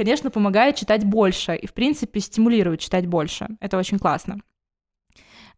конечно, 0.00 0.30
помогает 0.30 0.76
читать 0.76 1.04
больше 1.04 1.54
и, 1.54 1.66
в 1.66 1.74
принципе, 1.74 2.20
стимулирует 2.20 2.80
читать 2.80 3.06
больше. 3.06 3.48
Это 3.60 3.76
очень 3.76 3.98
классно. 3.98 4.40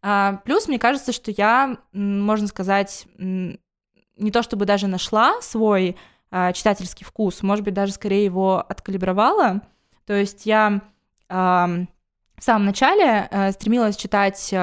А, 0.01 0.41
плюс, 0.43 0.67
мне 0.67 0.79
кажется, 0.79 1.13
что 1.13 1.31
я, 1.31 1.77
можно 1.93 2.47
сказать, 2.47 3.07
не 3.17 4.31
то 4.33 4.43
чтобы 4.43 4.65
даже 4.65 4.87
нашла 4.87 5.41
свой 5.41 5.95
а, 6.29 6.51
читательский 6.51 7.05
вкус, 7.05 7.41
может 7.41 7.63
быть, 7.63 7.73
даже 7.73 7.93
скорее 7.93 8.25
его 8.25 8.57
откалибровала. 8.67 9.61
То 10.05 10.13
есть 10.13 10.45
я 10.45 10.81
а, 11.29 11.69
в 12.35 12.43
самом 12.43 12.65
начале 12.65 13.29
стремилась 13.53 13.95
читать 13.95 14.53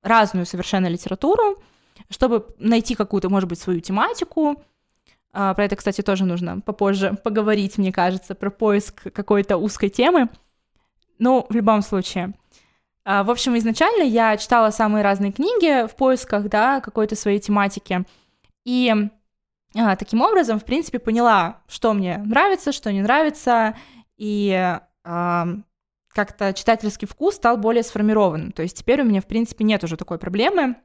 разную 0.00 0.46
совершенно 0.46 0.86
литературу, 0.86 1.60
чтобы 2.08 2.46
найти 2.58 2.94
какую-то, 2.94 3.28
может 3.28 3.48
быть, 3.48 3.58
свою 3.58 3.80
тематику, 3.80 4.62
про 5.32 5.64
это, 5.64 5.76
кстати, 5.76 6.02
тоже 6.02 6.24
нужно 6.24 6.60
попозже 6.60 7.14
поговорить, 7.24 7.78
мне 7.78 7.92
кажется, 7.92 8.34
про 8.34 8.50
поиск 8.50 9.12
какой-то 9.12 9.56
узкой 9.56 9.88
темы. 9.88 10.28
Ну, 11.18 11.46
в 11.48 11.54
любом 11.54 11.82
случае. 11.82 12.34
А, 13.04 13.24
в 13.24 13.30
общем, 13.30 13.56
изначально 13.58 14.02
я 14.02 14.36
читала 14.36 14.70
самые 14.70 15.02
разные 15.02 15.32
книги 15.32 15.86
в 15.86 15.96
поисках, 15.96 16.48
да, 16.48 16.80
какой-то 16.80 17.16
своей 17.16 17.40
тематики. 17.40 18.04
И 18.64 18.94
а, 19.74 19.96
таким 19.96 20.20
образом, 20.20 20.60
в 20.60 20.64
принципе, 20.64 20.98
поняла, 20.98 21.62
что 21.66 21.92
мне 21.94 22.18
нравится, 22.18 22.72
что 22.72 22.92
не 22.92 23.02
нравится, 23.02 23.76
и 24.16 24.78
а, 25.04 25.46
как-то 26.08 26.52
читательский 26.52 27.06
вкус 27.06 27.36
стал 27.36 27.56
более 27.56 27.82
сформированным. 27.82 28.52
То 28.52 28.62
есть 28.62 28.78
теперь 28.78 29.02
у 29.02 29.04
меня, 29.04 29.20
в 29.20 29.26
принципе, 29.26 29.64
нет 29.64 29.82
уже 29.82 29.96
такой 29.96 30.18
проблемы 30.18 30.62
а, 30.72 30.76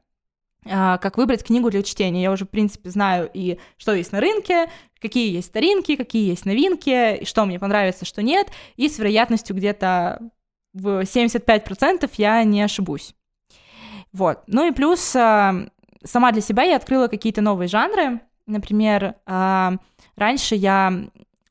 как 0.64 1.16
выбрать 1.16 1.44
книгу 1.44 1.70
для 1.70 1.82
чтения. 1.82 2.22
Я 2.22 2.32
уже, 2.32 2.44
в 2.44 2.50
принципе, 2.50 2.90
знаю 2.90 3.30
и 3.32 3.58
что 3.76 3.94
есть 3.94 4.12
на 4.12 4.20
рынке, 4.20 4.68
какие 5.00 5.32
есть 5.32 5.48
старинки, 5.48 5.96
какие 5.96 6.28
есть 6.28 6.44
новинки, 6.44 7.18
и 7.18 7.24
что 7.24 7.44
мне 7.44 7.58
понравится, 7.58 8.04
что 8.04 8.22
нет, 8.22 8.48
и 8.76 8.88
с 8.88 8.98
вероятностью 8.98 9.56
где-то 9.56 10.20
в 10.74 11.00
75% 11.02 12.10
я 12.16 12.44
не 12.44 12.62
ошибусь. 12.62 13.14
Вот. 14.12 14.42
Ну 14.46 14.66
и 14.66 14.72
плюс 14.72 15.14
а, 15.16 15.66
сама 16.04 16.32
для 16.32 16.42
себя 16.42 16.62
я 16.64 16.76
открыла 16.76 17.08
какие-то 17.08 17.40
новые 17.40 17.68
жанры. 17.68 18.20
Например, 18.46 19.14
а, 19.26 19.74
раньше 20.16 20.54
я 20.54 21.08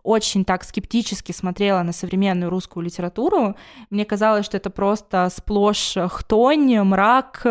очень 0.07 0.45
так 0.45 0.63
скептически 0.63 1.33
смотрела 1.33 1.83
на 1.83 1.91
современную 1.91 2.49
русскую 2.49 2.85
литературу. 2.85 3.55
Мне 3.89 4.05
казалось, 4.05 4.45
что 4.45 4.55
это 4.55 4.69
просто 4.69 5.29
сплошь 5.35 5.97
хтонь, 6.07 6.79
мрак, 6.79 7.45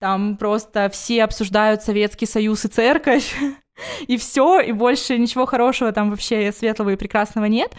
там 0.00 0.36
просто 0.36 0.90
все 0.90 1.22
обсуждают 1.22 1.82
Советский 1.82 2.26
Союз 2.26 2.64
и 2.64 2.68
церковь, 2.68 3.32
и 4.08 4.16
все, 4.16 4.60
и 4.60 4.72
больше 4.72 5.16
ничего 5.18 5.46
хорошего 5.46 5.92
там 5.92 6.10
вообще 6.10 6.52
светлого 6.52 6.90
и 6.90 6.96
прекрасного 6.96 7.44
нет. 7.44 7.72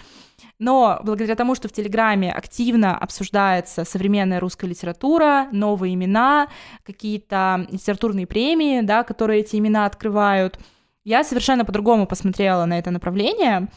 Но 0.59 0.99
благодаря 1.03 1.35
тому, 1.35 1.55
что 1.55 1.67
в 1.67 1.73
Телеграме 1.73 2.31
активно 2.31 2.97
обсуждается 2.97 3.83
современная 3.83 4.39
русская 4.39 4.67
литература, 4.67 5.49
новые 5.51 5.93
имена, 5.93 6.47
какие-то 6.85 7.67
литературные 7.69 8.27
премии, 8.27 8.81
да, 8.81 9.03
которые 9.03 9.41
эти 9.41 9.57
имена 9.57 9.85
открывают, 9.85 10.57
я 11.05 11.23
совершенно 11.23 11.65
по-другому 11.65 12.05
посмотрела 12.07 12.65
на 12.65 12.77
это 12.77 12.91
направление 12.91 13.67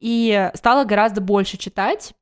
и 0.00 0.50
стала 0.54 0.84
гораздо 0.84 1.20
больше 1.20 1.56
читать 1.56 2.14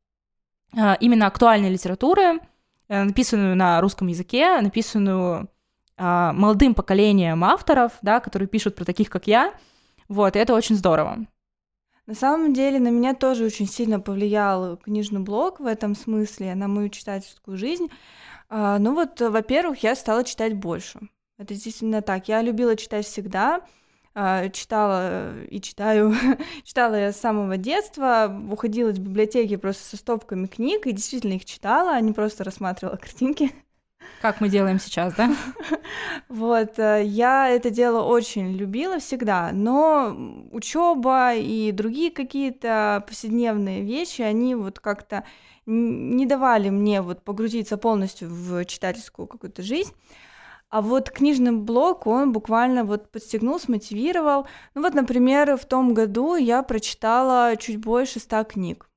э, 0.77 0.97
именно 1.01 1.27
актуальной 1.27 1.71
литературы, 1.71 2.41
э, 2.89 3.03
написанную 3.03 3.57
на 3.57 3.81
русском 3.81 4.09
языке, 4.09 4.61
написанную 4.61 5.49
а, 5.99 6.33
молодым 6.35 6.75
поколением 6.75 7.43
авторов, 7.43 7.93
да, 8.03 8.21
которые 8.21 8.49
пишут 8.49 8.75
про 8.75 8.85
таких, 8.85 9.09
как 9.09 9.27
я. 9.27 9.55
Вот, 10.09 10.37
и 10.37 10.39
это 10.39 10.55
очень 10.55 10.77
здорово. 10.77 11.27
На 12.07 12.15
самом 12.15 12.53
деле 12.53 12.79
на 12.79 12.89
меня 12.89 13.15
тоже 13.15 13.45
очень 13.45 13.67
сильно 13.67 13.99
повлиял 13.99 14.77
книжный 14.77 15.21
блог 15.21 15.59
в 15.59 15.67
этом 15.67 15.97
смысле, 15.97 16.55
на 16.55 16.69
мою 16.69 16.91
читательскую 16.91 17.57
жизнь. 17.57 17.89
А, 18.49 18.79
ну 18.79 18.95
вот, 18.95 19.21
во-первых, 19.21 19.83
я 19.83 19.97
стала 19.97 20.23
читать 20.23 20.55
больше. 20.55 21.01
Это 21.39 21.55
действительно 21.55 22.03
так. 22.03 22.29
Я 22.29 22.43
любила 22.43 22.77
читать 22.77 23.07
всегда, 23.07 23.57
а, 23.57 23.63
читала 24.53 25.45
и 25.45 25.61
читаю, 25.61 26.15
читала 26.65 26.95
я 26.95 27.13
с 27.13 27.21
самого 27.21 27.59
детства, 27.59 28.35
уходила 28.51 28.89
из 28.89 28.99
библиотеки 28.99 29.57
просто 29.57 29.85
со 29.85 29.97
стопками 29.97 30.47
книг 30.47 30.87
и 30.87 30.93
действительно 30.93 31.35
их 31.35 31.45
читала, 31.45 31.93
а 31.93 32.01
не 32.01 32.13
просто 32.13 32.43
рассматривала 32.43 32.97
картинки. 33.01 33.53
Как 34.23 34.41
мы 34.41 34.49
делаем 34.49 34.79
сейчас, 34.79 35.15
да? 35.15 35.35
Вот, 36.29 36.79
э, 36.79 37.03
я 37.05 37.49
это 37.49 37.71
дело 37.71 38.03
очень 38.03 38.53
любила 38.53 38.99
всегда, 38.99 39.51
но 39.53 40.17
учеба 40.51 41.35
и 41.35 41.71
другие 41.73 42.11
какие-то 42.11 43.05
повседневные 43.07 43.83
вещи, 43.83 44.23
они 44.23 44.55
вот 44.55 44.81
как-то 44.81 45.25
не 45.67 46.27
давали 46.27 46.71
мне 46.71 47.03
вот 47.03 47.23
погрузиться 47.23 47.77
полностью 47.77 48.29
в 48.31 48.65
читательскую 48.65 49.27
какую-то 49.27 49.63
жизнь. 49.63 49.93
А 50.69 50.83
вот 50.83 51.11
книжный 51.11 51.53
блог, 51.53 52.07
он 52.07 52.33
буквально 52.33 52.85
вот 52.85 53.11
подстегнул, 53.13 53.61
смотивировал. 53.61 54.47
Ну 54.75 54.83
вот, 54.83 54.95
например, 54.95 55.57
в 55.57 55.65
том 55.65 55.95
году 55.95 56.35
я 56.35 56.63
прочитала 56.63 57.57
чуть 57.57 57.79
больше 57.79 58.19
ста 58.19 58.43
книг. 58.45 58.89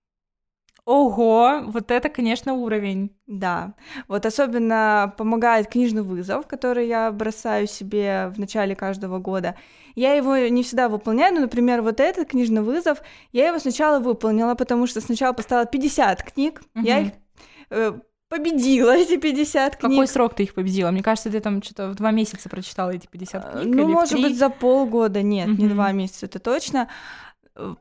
Ого, 0.86 1.62
вот 1.68 1.92
это, 1.92 2.10
конечно, 2.10 2.54
уровень. 2.54 3.16
Да, 3.28 3.76
вот 4.08 4.26
особенно 4.26 5.14
помогает 5.18 5.68
книжный 5.68 6.02
вызов, 6.02 6.48
который 6.48 6.88
я 6.88 7.12
бросаю 7.12 7.68
себе 7.68 8.32
в 8.36 8.40
начале 8.40 8.76
каждого 8.76 9.20
года. 9.20 9.56
Я 9.94 10.16
его 10.16 10.36
не 10.38 10.64
всегда 10.64 10.90
выполняю, 10.90 11.36
но, 11.36 11.42
например, 11.42 11.84
вот 11.84 12.00
этот 12.00 12.30
книжный 12.30 12.64
вызов, 12.64 13.04
я 13.32 13.50
его 13.50 13.60
сначала 13.60 14.00
выполнила, 14.00 14.56
потому 14.56 14.88
что 14.88 15.00
сначала 15.00 15.34
поставила 15.34 15.68
50 15.68 16.24
книг, 16.24 16.62
угу. 16.74 16.84
я 16.84 17.00
их 17.02 17.12
э, 17.70 18.00
победила 18.30 18.96
эти 18.96 19.18
50 19.18 19.76
книг. 19.76 19.92
Какой 19.92 20.08
срок 20.08 20.36
ты 20.36 20.44
их 20.44 20.54
победила? 20.54 20.92
Мне 20.92 21.04
кажется, 21.04 21.30
ты 21.30 21.40
там 21.42 21.62
что-то 21.62 21.90
в 21.90 21.96
два 21.96 22.12
месяца 22.12 22.48
прочитала 22.48 22.92
эти 22.92 23.08
50 23.08 23.46
э, 23.46 23.62
книг. 23.62 23.76
Ну, 23.76 23.88
может 23.88 24.22
быть, 24.22 24.38
за 24.38 24.50
полгода, 24.50 25.22
нет, 25.22 25.50
угу. 25.50 25.62
не 25.62 25.68
два 25.68 25.92
месяца, 25.92 26.28
это 26.28 26.40
точно. 26.40 26.88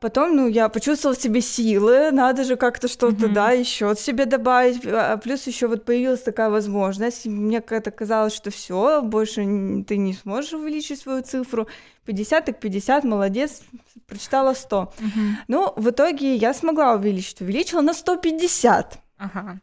Потом, 0.01 0.35
ну, 0.35 0.47
я 0.47 0.67
почувствовала 0.67 1.15
в 1.15 1.21
себе 1.21 1.39
силы, 1.39 2.11
надо 2.11 2.43
же 2.43 2.57
как-то 2.57 2.89
что-то, 2.89 3.27
mm-hmm. 3.27 3.33
да, 3.33 3.51
еще 3.51 3.95
себе 3.95 4.25
добавить. 4.25 4.85
А 4.85 5.15
плюс 5.15 5.47
еще 5.47 5.67
вот 5.67 5.85
появилась 5.85 6.21
такая 6.21 6.49
возможность. 6.49 7.25
Мне 7.25 7.61
как-то 7.61 7.91
казалось, 7.91 8.33
что 8.33 8.51
все, 8.51 9.01
больше 9.01 9.41
ты 9.87 9.95
не 9.95 10.13
сможешь 10.13 10.51
увеличить 10.51 10.99
свою 10.99 11.21
цифру. 11.21 11.69
50 12.05 12.45
так 12.45 12.59
50, 12.59 13.05
молодец, 13.05 13.61
прочитала 14.05 14.53
100. 14.53 14.93
Mm-hmm. 14.97 15.31
Ну, 15.47 15.73
в 15.77 15.91
итоге 15.91 16.35
я 16.35 16.53
смогла 16.53 16.95
увеличить, 16.95 17.39
увеличила 17.39 17.79
на 17.79 17.93
150. 17.93 18.99
Ага. 19.17 19.61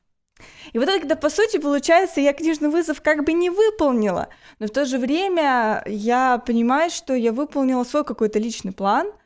И 0.73 0.79
вот 0.79 0.89
это, 0.89 1.17
по 1.17 1.31
сути, 1.31 1.59
получается, 1.59 2.21
я 2.21 2.33
книжный 2.33 2.69
вызов 2.69 3.01
как 3.01 3.25
бы 3.25 3.33
не 3.33 3.51
выполнила, 3.51 4.29
но 4.59 4.67
в 4.67 4.71
то 4.71 4.85
же 4.85 4.99
время 4.99 5.83
я 5.87 6.39
понимаю, 6.39 6.91
что 6.91 7.15
я 7.15 7.33
выполнила 7.33 7.85
свой 7.85 8.05
какой-то 8.05 8.39
личный 8.39 8.73
план— 8.73 9.11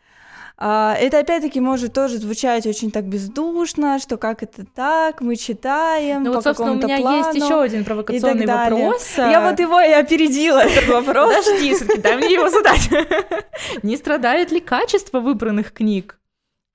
а, 0.62 0.94
это 1.00 1.20
опять-таки 1.20 1.58
может 1.58 1.94
тоже 1.94 2.18
звучать 2.18 2.66
очень 2.66 2.90
так 2.90 3.06
бездушно, 3.06 3.98
что 3.98 4.18
как 4.18 4.42
это 4.42 4.66
так, 4.66 5.22
мы 5.22 5.36
читаем 5.36 6.22
ну, 6.22 6.32
по 6.32 6.34
вот, 6.36 6.44
собственно, 6.44 6.72
у 6.72 6.74
меня 6.74 6.98
плану 6.98 7.16
есть 7.16 7.34
еще 7.34 7.62
один 7.62 7.82
провокационный 7.82 8.44
вопрос. 8.44 9.14
Я 9.16 9.40
вот 9.40 9.58
его 9.58 9.80
и 9.80 9.90
опередила, 9.90 10.58
этот 10.58 10.86
вопрос. 11.06 11.34
Подожди, 11.34 11.74
дай 12.02 12.16
мне 12.18 12.34
его 12.34 12.50
задать. 12.50 12.90
Не 13.82 13.96
страдает 13.96 14.52
ли 14.52 14.60
качество 14.60 15.20
выбранных 15.20 15.72
книг 15.72 16.18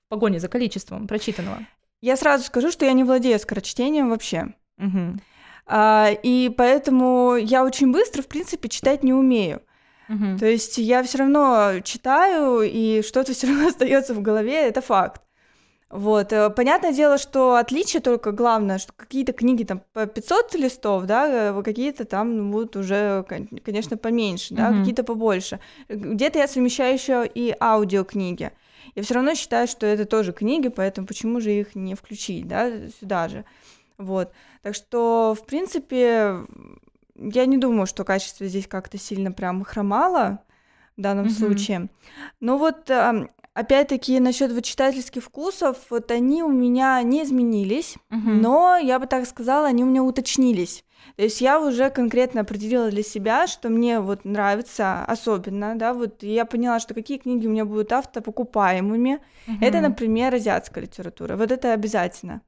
в 0.06 0.08
погоне 0.08 0.40
за 0.40 0.48
количеством 0.48 1.06
прочитанного? 1.06 1.60
Я 2.00 2.16
сразу 2.16 2.44
скажу, 2.44 2.70
что 2.70 2.84
я 2.84 2.92
не 2.92 3.04
владею 3.04 3.38
скорочтением 3.38 4.10
вообще. 4.10 4.48
А, 5.68 6.10
и 6.22 6.48
поэтому 6.56 7.34
я 7.36 7.64
очень 7.64 7.90
быстро, 7.92 8.22
в 8.22 8.28
принципе, 8.28 8.68
читать 8.68 9.02
не 9.02 9.12
умею. 9.12 9.62
Мгм. 10.08 10.38
То 10.38 10.46
есть 10.46 10.78
я 10.78 11.02
все 11.02 11.18
равно 11.18 11.80
читаю, 11.82 12.60
и 12.62 13.02
что-то 13.02 13.32
все 13.32 13.48
равно 13.48 13.66
остается 13.68 14.14
в 14.14 14.22
голове, 14.22 14.68
это 14.68 14.80
факт. 14.80 15.22
Вот. 15.90 16.32
э, 16.32 16.50
Понятное 16.50 16.92
дело, 16.92 17.18
что 17.18 17.56
отличие 17.56 18.00
только 18.00 18.30
главное, 18.32 18.78
что 18.78 18.92
какие-то 18.96 19.32
книги 19.32 19.64
там 19.64 19.82
по 19.92 20.06
500 20.06 20.54
листов, 20.54 21.04
да, 21.04 21.50
э, 21.58 21.62
какие-то 21.62 22.04
там 22.04 22.36
ну, 22.36 22.52
будут 22.52 22.76
уже, 22.76 23.24
кон- 23.28 23.48
конечно, 23.64 23.96
поменьше, 23.96 24.54
да, 24.54 24.70
Мгм. 24.70 24.80
какие-то 24.80 25.02
побольше. 25.04 25.58
Где-то 25.88 26.38
я 26.38 26.46
совмещаю 26.48 26.94
еще 26.94 27.28
и 27.32 27.54
аудиокниги. 27.60 28.52
Я 28.96 29.02
все 29.02 29.14
равно 29.14 29.34
считаю, 29.34 29.68
что 29.68 29.86
это 29.86 30.06
тоже 30.06 30.32
книги, 30.32 30.68
поэтому 30.68 31.06
почему 31.06 31.38
же 31.40 31.52
их 31.52 31.74
не 31.76 31.94
включить, 31.94 32.48
да, 32.48 32.70
сюда 32.98 33.28
же. 33.28 33.44
Вот. 33.98 34.32
Так 34.62 34.74
что, 34.74 35.36
в 35.38 35.46
принципе, 35.46 36.38
я 37.14 37.46
не 37.46 37.58
думаю, 37.58 37.86
что 37.86 38.04
качество 38.04 38.46
здесь 38.46 38.66
как-то 38.66 38.98
сильно 38.98 39.32
прям 39.32 39.62
хромало 39.64 40.40
в 40.96 41.00
данном 41.02 41.26
Мгм. 41.26 41.34
случае. 41.34 41.88
Но 42.40 42.56
вот 42.56 42.90
опять-таки 43.52 44.18
насчет 44.18 44.50
вот 44.52 44.64
читательских 44.64 45.22
вкусов, 45.24 45.76
вот 45.90 46.10
они 46.10 46.42
у 46.42 46.48
меня 46.50 47.00
не 47.02 47.22
изменились, 47.22 47.96
Мгм. 48.08 48.40
но 48.40 48.76
я 48.76 48.98
бы 48.98 49.06
так 49.06 49.26
сказала, 49.26 49.66
они 49.66 49.82
у 49.84 49.86
меня 49.86 50.02
уточнились. 50.02 50.84
То 51.16 51.22
есть 51.22 51.40
я 51.40 51.60
уже 51.60 51.90
конкретно 51.90 52.40
определила 52.42 52.90
для 52.90 53.02
себя, 53.02 53.46
что 53.46 53.68
мне 53.68 54.00
вот 54.00 54.24
нравится 54.24 55.04
особенно, 55.04 55.76
да, 55.78 55.94
вот 55.94 56.22
я 56.22 56.44
поняла, 56.44 56.80
что 56.80 56.94
какие 56.94 57.18
книги 57.18 57.46
у 57.46 57.50
меня 57.50 57.64
будут 57.64 57.92
автопокупаемыми. 57.92 59.20
Это, 59.60 59.78
Мгм. 59.78 59.90
например, 59.90 60.34
азиатская 60.34 60.84
литература. 60.84 61.36
Вот 61.36 61.50
это 61.52 61.72
обязательно. 61.72 62.42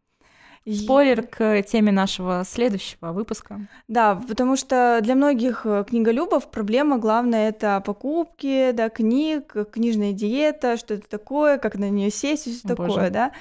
Спойлер 0.75 1.23
к 1.27 1.63
теме 1.63 1.93
нашего 1.93 2.45
следующего 2.47 3.13
выпуска. 3.13 3.61
Да, 3.89 4.17
потому 4.29 4.57
что 4.57 4.99
для 5.03 5.15
многих 5.15 5.63
э, 5.65 5.85
книголюбов 5.89 6.51
проблема 6.51 6.99
главная 6.99 7.49
это 7.49 7.83
покупки, 7.85 8.73
да, 8.73 8.89
книг, 8.89 9.55
книжная 9.73 10.13
диета, 10.13 10.77
что 10.77 10.95
это 10.95 11.09
такое, 11.09 11.59
как 11.59 11.77
на 11.77 11.89
нее 11.89 12.11
сесть 12.11 12.47
и 12.47 12.53
все 12.53 12.69
такое, 12.69 12.89
боже. 12.89 13.11
да. 13.11 13.33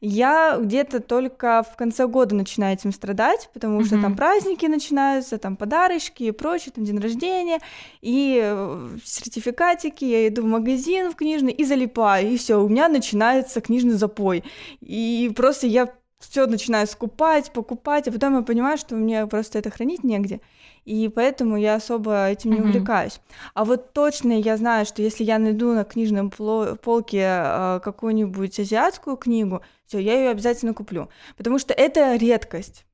Я 0.00 0.58
где-то 0.60 1.00
только 1.00 1.62
в 1.62 1.76
конце 1.76 2.06
года 2.06 2.34
начинаю 2.34 2.74
этим 2.74 2.92
страдать, 2.92 3.48
потому 3.54 3.82
что 3.84 3.94
там 3.94 4.10
Мгм. 4.10 4.16
праздники 4.16 4.66
начинаются, 4.66 5.38
там 5.38 5.56
подарочки 5.56 6.24
и 6.24 6.30
прочее, 6.30 6.72
там 6.74 6.84
день 6.84 6.98
рождения, 6.98 7.60
и 8.02 8.38
э, 8.44 8.88
сертификатики, 9.02 10.04
я 10.04 10.28
иду 10.28 10.42
в 10.42 10.46
магазин 10.46 11.10
в 11.10 11.16
книжный 11.16 11.52
и 11.52 11.64
залипаю, 11.64 12.30
и 12.30 12.36
все, 12.36 12.62
у 12.62 12.68
меня 12.68 12.88
начинается 12.88 13.62
книжный 13.62 13.94
запой. 13.94 14.44
И 14.82 15.32
просто 15.34 15.66
я 15.66 15.88
все 16.28 16.46
начинаю 16.46 16.86
скупать, 16.86 17.52
покупать, 17.52 18.08
а 18.08 18.12
потом 18.12 18.36
я 18.36 18.42
понимаю, 18.42 18.78
что 18.78 18.94
мне 18.96 19.26
просто 19.26 19.58
это 19.58 19.70
хранить 19.70 20.04
негде, 20.04 20.40
и 20.84 21.08
поэтому 21.08 21.56
я 21.56 21.76
особо 21.76 22.28
этим 22.28 22.52
не 22.52 22.60
Мгм. 22.60 22.70
увлекаюсь. 22.70 23.20
А 23.54 23.64
вот 23.64 23.92
точно 23.92 24.32
я 24.32 24.56
знаю, 24.56 24.86
что 24.86 25.02
если 25.02 25.24
я 25.24 25.38
найду 25.38 25.72
на 25.74 25.84
книжном 25.84 26.30
полке 26.30 27.24
э, 27.24 27.80
какую-нибудь 27.82 28.58
азиатскую 28.60 29.16
книгу, 29.16 29.62
все, 29.86 29.98
я 29.98 30.14
ее 30.18 30.30
обязательно 30.30 30.74
куплю, 30.74 31.08
потому 31.36 31.58
что 31.58 31.72
это 31.74 32.16
редкость. 32.16 32.84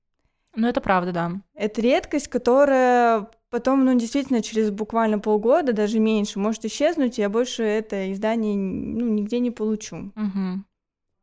Ну, 0.57 0.67
это 0.67 0.81
правда, 0.81 1.13
да. 1.13 1.33
Это 1.55 1.81
редкость, 1.81 2.29
которая 2.29 3.29
потом, 3.51 3.85
ну, 3.85 3.97
действительно, 3.99 4.43
через 4.43 4.71
буквально 4.71 5.19
полгода, 5.19 5.73
даже 5.73 6.01
меньше, 6.01 6.39
может 6.39 6.65
исчезнуть, 6.65 7.19
и 7.19 7.23
я 7.23 7.29
больше 7.29 7.63
это 7.63 8.13
издание 8.13 8.57
ну, 8.57 9.09
нигде 9.09 9.39
не 9.39 9.51
получу. 9.51 10.13
Мгм. 10.15 10.67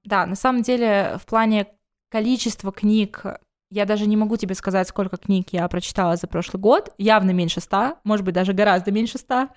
Да, 0.04 0.26
на 0.26 0.36
самом 0.36 0.62
деле, 0.62 1.18
в 1.22 1.26
плане 1.26 1.68
количества 2.10 2.72
книг, 2.72 3.24
я 3.70 3.86
даже 3.86 4.08
не 4.08 4.16
могу 4.16 4.38
тебе 4.38 4.56
сказать, 4.56 4.88
сколько 4.88 5.18
книг 5.18 5.50
я 5.52 5.68
прочитала 5.68 6.16
за 6.16 6.28
прошлый 6.28 6.62
год. 6.62 6.94
Явно 6.98 7.32
меньше 7.32 7.60
ста, 7.60 7.98
может 8.04 8.26
быть, 8.26 8.34
даже 8.34 8.54
гораздо 8.54 8.92
меньше 8.92 9.18
ста. 9.18 9.50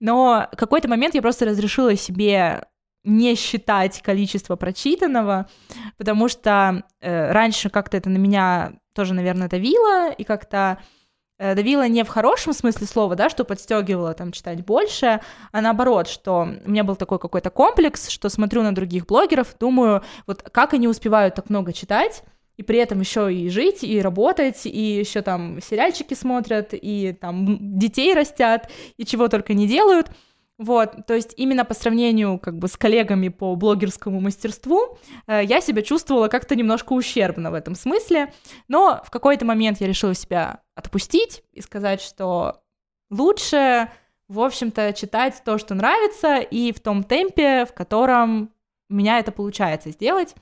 Но 0.00 0.48
в 0.52 0.56
какой-то 0.56 0.88
момент 0.88 1.14
я 1.14 1.22
просто 1.22 1.44
разрешила 1.44 1.94
себе 1.94 2.66
не 3.04 3.36
считать 3.36 4.00
количество 4.02 4.56
прочитанного, 4.56 5.48
потому 5.98 6.28
что 6.28 6.84
э, 7.00 7.32
раньше 7.32 7.68
как-то 7.68 7.96
это 7.96 8.08
на 8.08 8.16
меня 8.16 8.72
тоже, 8.94 9.14
наверное, 9.14 9.48
давило, 9.48 10.10
и 10.10 10.24
как-то 10.24 10.78
э, 11.38 11.54
давило 11.54 11.86
не 11.88 12.04
в 12.04 12.08
хорошем 12.08 12.52
смысле 12.52 12.86
слова, 12.86 13.14
да, 13.16 13.28
что 13.28 13.44
подстегивало 13.44 14.14
там 14.14 14.32
читать 14.32 14.64
больше, 14.64 15.20
а 15.52 15.60
наоборот, 15.60 16.08
что 16.08 16.48
у 16.64 16.70
меня 16.70 16.84
был 16.84 16.96
такой 16.96 17.18
какой-то 17.18 17.50
комплекс, 17.50 18.08
что 18.08 18.28
смотрю 18.28 18.62
на 18.62 18.74
других 18.74 19.06
блогеров, 19.06 19.56
думаю, 19.58 20.02
вот 20.26 20.42
как 20.42 20.74
они 20.74 20.88
успевают 20.88 21.34
так 21.34 21.50
много 21.50 21.72
читать, 21.72 22.22
и 22.56 22.62
при 22.62 22.78
этом 22.78 23.00
еще 23.00 23.32
и 23.34 23.48
жить, 23.48 23.82
и 23.82 24.00
работать, 24.00 24.64
и 24.66 24.98
еще 24.98 25.22
там 25.22 25.60
сериальчики 25.60 26.14
смотрят, 26.14 26.68
и 26.72 27.16
там 27.20 27.78
детей 27.78 28.14
растят, 28.14 28.70
и 28.96 29.04
чего 29.04 29.28
только 29.28 29.54
не 29.54 29.66
делают. 29.66 30.08
Вот, 30.56 31.06
то 31.06 31.14
есть 31.14 31.34
именно 31.36 31.64
по 31.64 31.74
сравнению 31.74 32.38
как 32.38 32.58
бы 32.58 32.68
с 32.68 32.76
коллегами 32.76 33.28
по 33.28 33.56
блогерскому 33.56 34.20
мастерству 34.20 34.98
э, 35.26 35.42
я 35.44 35.60
себя 35.60 35.82
чувствовала 35.82 36.28
как-то 36.28 36.54
немножко 36.54 36.92
ущербно 36.92 37.50
в 37.50 37.54
этом 37.54 37.74
смысле, 37.74 38.32
но 38.68 39.02
в 39.04 39.10
какой-то 39.10 39.44
момент 39.44 39.80
я 39.80 39.88
решила 39.88 40.14
себя 40.14 40.60
отпустить 40.76 41.42
и 41.52 41.60
сказать, 41.60 42.00
что 42.00 42.62
лучше, 43.10 43.90
в 44.28 44.40
общем-то, 44.40 44.92
читать 44.92 45.42
то, 45.44 45.58
что 45.58 45.74
нравится, 45.74 46.36
и 46.36 46.72
в 46.72 46.78
том 46.78 47.02
темпе, 47.02 47.64
в 47.66 47.74
котором 47.74 48.52
у 48.88 48.94
меня 48.94 49.18
это 49.18 49.32
получается 49.32 49.90
сделать. 49.90 50.36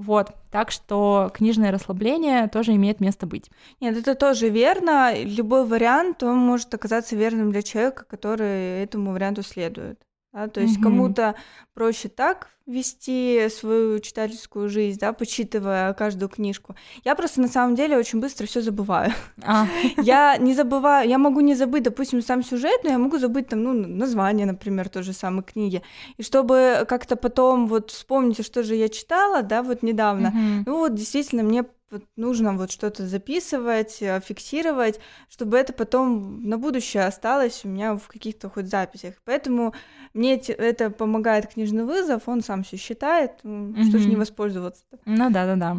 Вот, 0.00 0.30
так 0.50 0.70
что 0.70 1.30
книжное 1.34 1.70
расслабление 1.70 2.48
тоже 2.48 2.74
имеет 2.74 3.00
место 3.00 3.26
быть. 3.26 3.50
Нет, 3.80 3.98
это 3.98 4.14
тоже 4.14 4.48
верно. 4.48 5.12
Любой 5.14 5.66
вариант, 5.66 6.22
он 6.22 6.38
может 6.38 6.72
оказаться 6.72 7.16
верным 7.16 7.52
для 7.52 7.60
человека, 7.60 8.06
который 8.08 8.82
этому 8.82 9.12
варианту 9.12 9.42
следует. 9.42 10.00
Да? 10.32 10.48
То 10.48 10.60
есть 10.60 10.74
Мгм. 10.76 10.82
кому-то 10.82 11.34
проще 11.74 12.08
так 12.08 12.48
вести 12.66 13.48
свою 13.48 13.98
читательскую 13.98 14.68
жизнь, 14.68 14.98
да, 15.00 15.12
почитывая 15.12 15.92
каждую 15.94 16.28
книжку. 16.28 16.76
Я 17.04 17.16
просто 17.16 17.40
на 17.40 17.48
самом 17.48 17.74
деле 17.74 17.96
очень 17.98 18.20
быстро 18.20 18.46
все 18.46 18.60
забываю. 18.60 19.12
А, 19.42 19.66
Я 20.02 20.36
не 20.36 20.54
забываю, 20.54 21.08
я 21.08 21.18
могу 21.18 21.40
не 21.40 21.54
забыть, 21.56 21.82
допустим, 21.82 22.22
сам 22.22 22.44
сюжет, 22.44 22.84
но 22.84 22.90
я 22.90 22.98
могу 22.98 23.18
забыть 23.18 23.48
там, 23.48 23.62
ну, 23.64 23.72
название, 23.72 24.46
например, 24.46 24.88
той 24.88 25.02
же 25.02 25.12
самой 25.12 25.42
книги. 25.42 25.82
И 26.16 26.22
чтобы 26.22 26.86
как-то 26.88 27.16
потом 27.16 27.66
вот 27.66 27.90
вспомнить, 27.90 28.44
что 28.46 28.62
же 28.62 28.76
я 28.76 28.88
читала, 28.88 29.42
да, 29.42 29.62
вот 29.62 29.82
недавно, 29.82 30.32
ну 30.66 30.78
вот 30.78 30.94
действительно 30.94 31.42
мне 31.42 31.64
вот 31.90 32.04
нужно 32.16 32.52
вот 32.56 32.70
что-то 32.70 33.06
записывать, 33.06 33.98
э, 34.00 34.20
фиксировать, 34.24 35.00
чтобы 35.28 35.56
это 35.58 35.72
потом 35.72 36.42
на 36.48 36.56
будущее 36.58 37.04
осталось 37.04 37.64
у 37.64 37.68
меня 37.68 37.94
в 37.96 38.06
каких-то 38.06 38.48
хоть 38.48 38.66
записях. 38.66 39.14
Поэтому 39.24 39.74
мне 40.14 40.36
это 40.36 40.90
помогает 40.90 41.48
книжный 41.52 41.84
вызов, 41.84 42.22
он 42.26 42.42
сам 42.42 42.62
все 42.62 42.76
считает, 42.76 43.32
м, 43.44 43.76
что 43.84 43.98
ж 43.98 44.02
не 44.02 44.10
Мгм. 44.12 44.20
воспользоваться. 44.20 44.84
Ну 45.04 45.30
да, 45.30 45.46
да, 45.46 45.56
да. 45.56 45.76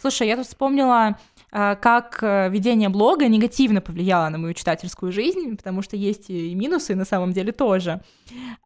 Слушай, 0.00 0.28
я 0.28 0.36
тут 0.36 0.46
вспомнила, 0.46 1.18
а, 1.52 1.76
как 1.76 2.18
э, 2.22 2.48
ведение 2.50 2.88
блога 2.88 3.28
негативно 3.28 3.80
повлияло 3.80 4.28
на 4.30 4.38
мою 4.38 4.54
читательскую 4.54 5.12
жизнь, 5.12 5.56
потому 5.56 5.82
что 5.82 5.96
есть 5.96 6.30
и 6.30 6.54
минусы 6.54 6.94
на 6.94 7.04
самом 7.04 7.32
деле 7.32 7.52
тоже. 7.52 8.00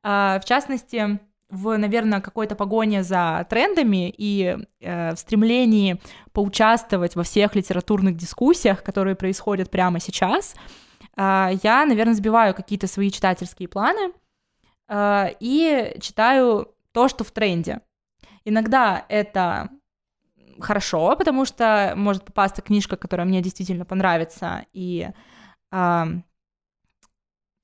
А, 0.02 0.38
В 0.40 0.44
частности, 0.44 1.18
в, 1.48 1.76
наверное, 1.76 2.20
какой-то 2.20 2.56
погоне 2.56 3.02
за 3.02 3.46
трендами 3.48 4.12
и 4.16 4.58
э, 4.80 5.14
в 5.14 5.18
стремлении 5.18 6.00
поучаствовать 6.32 7.14
во 7.14 7.22
всех 7.22 7.54
литературных 7.54 8.16
дискуссиях, 8.16 8.82
которые 8.82 9.14
происходят 9.14 9.70
прямо 9.70 10.00
сейчас, 10.00 10.56
а, 11.16 11.50
я, 11.62 11.86
наверное, 11.86 12.14
сбиваю 12.14 12.54
какие-то 12.54 12.86
свои 12.86 13.10
читательские 13.10 13.68
планы 13.68 14.12
а, 14.88 15.30
и 15.40 15.96
читаю 16.00 16.74
то, 16.92 17.08
что 17.08 17.24
в 17.24 17.30
тренде. 17.30 17.80
Иногда 18.44 19.04
это 19.08 19.70
хорошо, 20.60 21.16
потому 21.16 21.44
что 21.44 21.94
может 21.96 22.24
попасться 22.24 22.62
книжка, 22.62 22.96
которая 22.96 23.26
мне 23.26 23.40
действительно 23.40 23.84
понравится 23.84 24.66
и 24.72 25.08
а, 25.70 26.08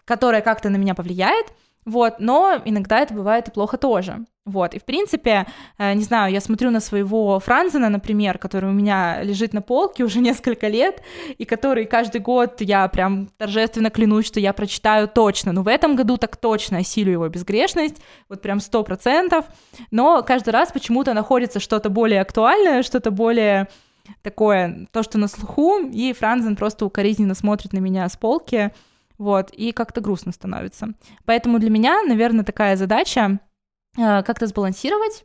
которая 0.04 0.40
как-то 0.40 0.68
на 0.68 0.76
меня 0.76 0.94
повлияет, 0.94 1.52
вот, 1.84 2.14
но 2.18 2.60
иногда 2.64 3.00
это 3.00 3.14
бывает 3.14 3.48
и 3.48 3.50
плохо 3.50 3.76
тоже. 3.76 4.24
Вот, 4.44 4.74
и 4.74 4.80
в 4.80 4.84
принципе, 4.84 5.46
э, 5.78 5.94
не 5.94 6.02
знаю, 6.02 6.32
я 6.32 6.40
смотрю 6.40 6.70
на 6.70 6.80
своего 6.80 7.38
Франзена, 7.38 7.88
например, 7.88 8.38
который 8.38 8.70
у 8.70 8.72
меня 8.72 9.22
лежит 9.22 9.52
на 9.52 9.62
полке 9.62 10.02
уже 10.02 10.18
несколько 10.20 10.66
лет, 10.66 11.00
и 11.38 11.44
который 11.44 11.84
каждый 11.84 12.20
год 12.20 12.60
я 12.60 12.88
прям 12.88 13.28
торжественно 13.38 13.90
клянусь, 13.90 14.26
что 14.26 14.40
я 14.40 14.52
прочитаю 14.52 15.06
точно. 15.06 15.52
Ну, 15.52 15.62
в 15.62 15.68
этом 15.68 15.94
году 15.94 16.16
так 16.16 16.36
точно 16.36 16.78
осилю 16.78 17.12
его 17.12 17.28
безгрешность, 17.28 17.96
вот 18.28 18.42
прям 18.42 18.58
сто 18.58 18.82
процентов. 18.82 19.44
Но 19.92 20.22
каждый 20.22 20.50
раз 20.50 20.72
почему-то 20.72 21.14
находится 21.14 21.60
что-то 21.60 21.88
более 21.88 22.20
актуальное, 22.20 22.82
что-то 22.82 23.12
более 23.12 23.68
такое, 24.22 24.88
то, 24.90 25.04
что 25.04 25.18
на 25.18 25.28
слуху, 25.28 25.78
и 25.78 26.12
Франзен 26.12 26.56
просто 26.56 26.84
укоризненно 26.84 27.34
смотрит 27.34 27.72
на 27.72 27.78
меня 27.78 28.08
с 28.08 28.16
полки, 28.16 28.72
вот, 29.22 29.50
и 29.50 29.72
как-то 29.72 30.00
грустно 30.00 30.32
становится. 30.32 30.88
Поэтому 31.24 31.58
для 31.58 31.70
меня, 31.70 32.02
наверное, 32.02 32.44
такая 32.44 32.76
задача 32.76 33.38
э, 33.96 34.22
как-то 34.22 34.46
сбалансировать 34.46 35.24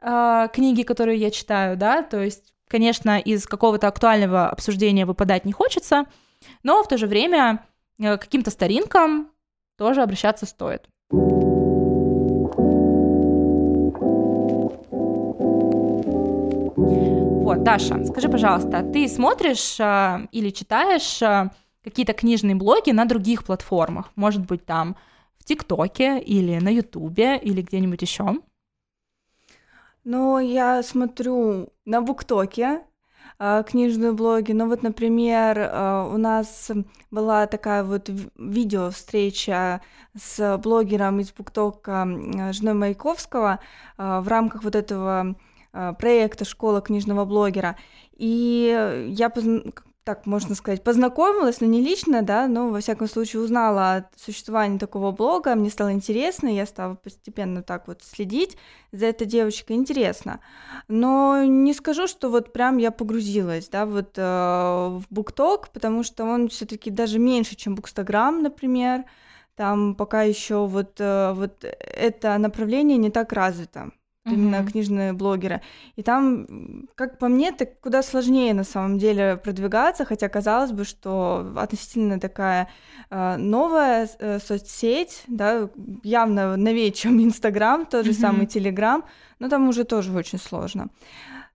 э, 0.00 0.48
книги, 0.52 0.82
которые 0.82 1.18
я 1.18 1.30
читаю, 1.30 1.76
да, 1.76 2.02
то 2.02 2.22
есть 2.22 2.52
конечно, 2.68 3.18
из 3.18 3.46
какого-то 3.46 3.88
актуального 3.88 4.48
обсуждения 4.48 5.06
выпадать 5.06 5.44
не 5.44 5.52
хочется, 5.52 6.06
но 6.62 6.82
в 6.82 6.88
то 6.88 6.98
же 6.98 7.06
время 7.06 7.64
э, 7.98 8.16
каким-то 8.16 8.50
старинкам 8.50 9.30
тоже 9.78 10.02
обращаться 10.02 10.46
стоит. 10.46 10.88
Вот, 17.46 17.62
Даша, 17.62 18.04
скажи, 18.04 18.28
пожалуйста, 18.28 18.82
ты 18.82 19.08
смотришь 19.08 19.78
э, 19.78 20.26
или 20.32 20.50
читаешь 20.50 21.22
э, 21.22 21.50
какие-то 21.86 22.14
книжные 22.14 22.56
блоги 22.56 22.90
на 22.90 23.04
других 23.04 23.44
платформах? 23.44 24.10
Может 24.16 24.44
быть, 24.44 24.66
там 24.66 24.96
в 25.38 25.44
ТикТоке 25.44 26.18
или 26.18 26.58
на 26.58 26.68
Ютубе 26.68 27.38
или 27.38 27.62
где-нибудь 27.62 28.02
еще? 28.02 28.40
Ну, 30.02 30.40
я 30.40 30.82
смотрю 30.82 31.72
на 31.84 32.00
Буктоке 32.00 32.80
э, 33.38 33.62
книжные 33.68 34.10
блоги. 34.10 34.50
Ну 34.50 34.68
вот, 34.68 34.82
например, 34.82 35.58
э, 35.58 36.10
у 36.12 36.16
нас 36.16 36.72
была 37.12 37.46
такая 37.46 37.84
вот 37.84 38.10
видео 38.36 38.90
встреча 38.90 39.80
с 40.16 40.58
блогером 40.58 41.20
из 41.20 41.32
Буктока, 41.32 42.04
женой 42.52 42.74
Маяковского, 42.74 43.60
э, 43.96 44.20
в 44.20 44.26
рамках 44.26 44.64
вот 44.64 44.74
этого 44.74 45.36
проекта 45.98 46.46
«Школа 46.46 46.80
книжного 46.80 47.26
блогера». 47.26 47.76
И 48.16 49.04
я 49.08 49.28
так 50.06 50.24
можно 50.24 50.54
сказать, 50.54 50.84
познакомилась, 50.84 51.60
но 51.60 51.66
не 51.66 51.82
лично, 51.82 52.22
да, 52.22 52.46
но 52.46 52.70
во 52.70 52.78
всяком 52.78 53.08
случае 53.08 53.42
узнала 53.42 53.96
о 53.96 54.08
существовании 54.16 54.78
такого 54.78 55.10
блога, 55.10 55.56
мне 55.56 55.68
стало 55.68 55.92
интересно, 55.92 56.46
я 56.46 56.64
стала 56.64 56.94
постепенно 56.94 57.64
так 57.64 57.88
вот 57.88 58.02
следить 58.04 58.56
за 58.92 59.06
этой 59.06 59.26
девочкой, 59.26 59.74
интересно. 59.74 60.38
Но 60.86 61.42
не 61.42 61.74
скажу, 61.74 62.06
что 62.06 62.30
вот 62.30 62.52
прям 62.52 62.76
я 62.76 62.92
погрузилась, 62.92 63.68
да, 63.68 63.84
вот 63.84 64.16
э, 64.16 64.22
в 64.22 65.02
BookTok, 65.10 65.70
потому 65.72 66.04
что 66.04 66.22
он 66.22 66.50
все 66.50 66.66
таки 66.66 66.90
даже 66.92 67.18
меньше, 67.18 67.56
чем 67.56 67.74
Bookstagram, 67.74 68.42
например, 68.42 69.06
там 69.56 69.96
пока 69.96 70.22
еще 70.22 70.68
вот, 70.68 71.00
э, 71.00 71.32
вот 71.32 71.64
это 71.64 72.38
направление 72.38 72.96
не 72.96 73.10
так 73.10 73.32
развито 73.32 73.90
mm-hmm. 74.26 74.34
именно 74.34 74.66
книжные 74.66 75.12
блогеры. 75.12 75.60
И 75.96 76.02
там, 76.02 76.88
как 76.94 77.18
по 77.18 77.28
мне, 77.28 77.52
так 77.52 77.80
куда 77.80 78.02
сложнее 78.02 78.54
на 78.54 78.64
самом 78.64 78.98
деле 78.98 79.36
продвигаться, 79.36 80.04
хотя 80.04 80.28
казалось 80.28 80.72
бы, 80.72 80.84
что 80.84 81.52
относительно 81.56 82.20
такая 82.20 82.68
э, 83.10 83.36
новая 83.36 84.08
э, 84.18 84.38
соцсеть, 84.38 85.24
да, 85.28 85.68
явно 86.02 86.56
новее, 86.56 86.92
чем 86.92 87.22
Инстаграм, 87.22 87.86
тот 87.86 88.04
же 88.04 88.12
mm-hmm. 88.12 88.20
самый 88.20 88.46
Телеграм, 88.46 89.04
но 89.38 89.48
там 89.48 89.68
уже 89.68 89.84
тоже 89.84 90.12
очень 90.12 90.38
сложно. 90.38 90.88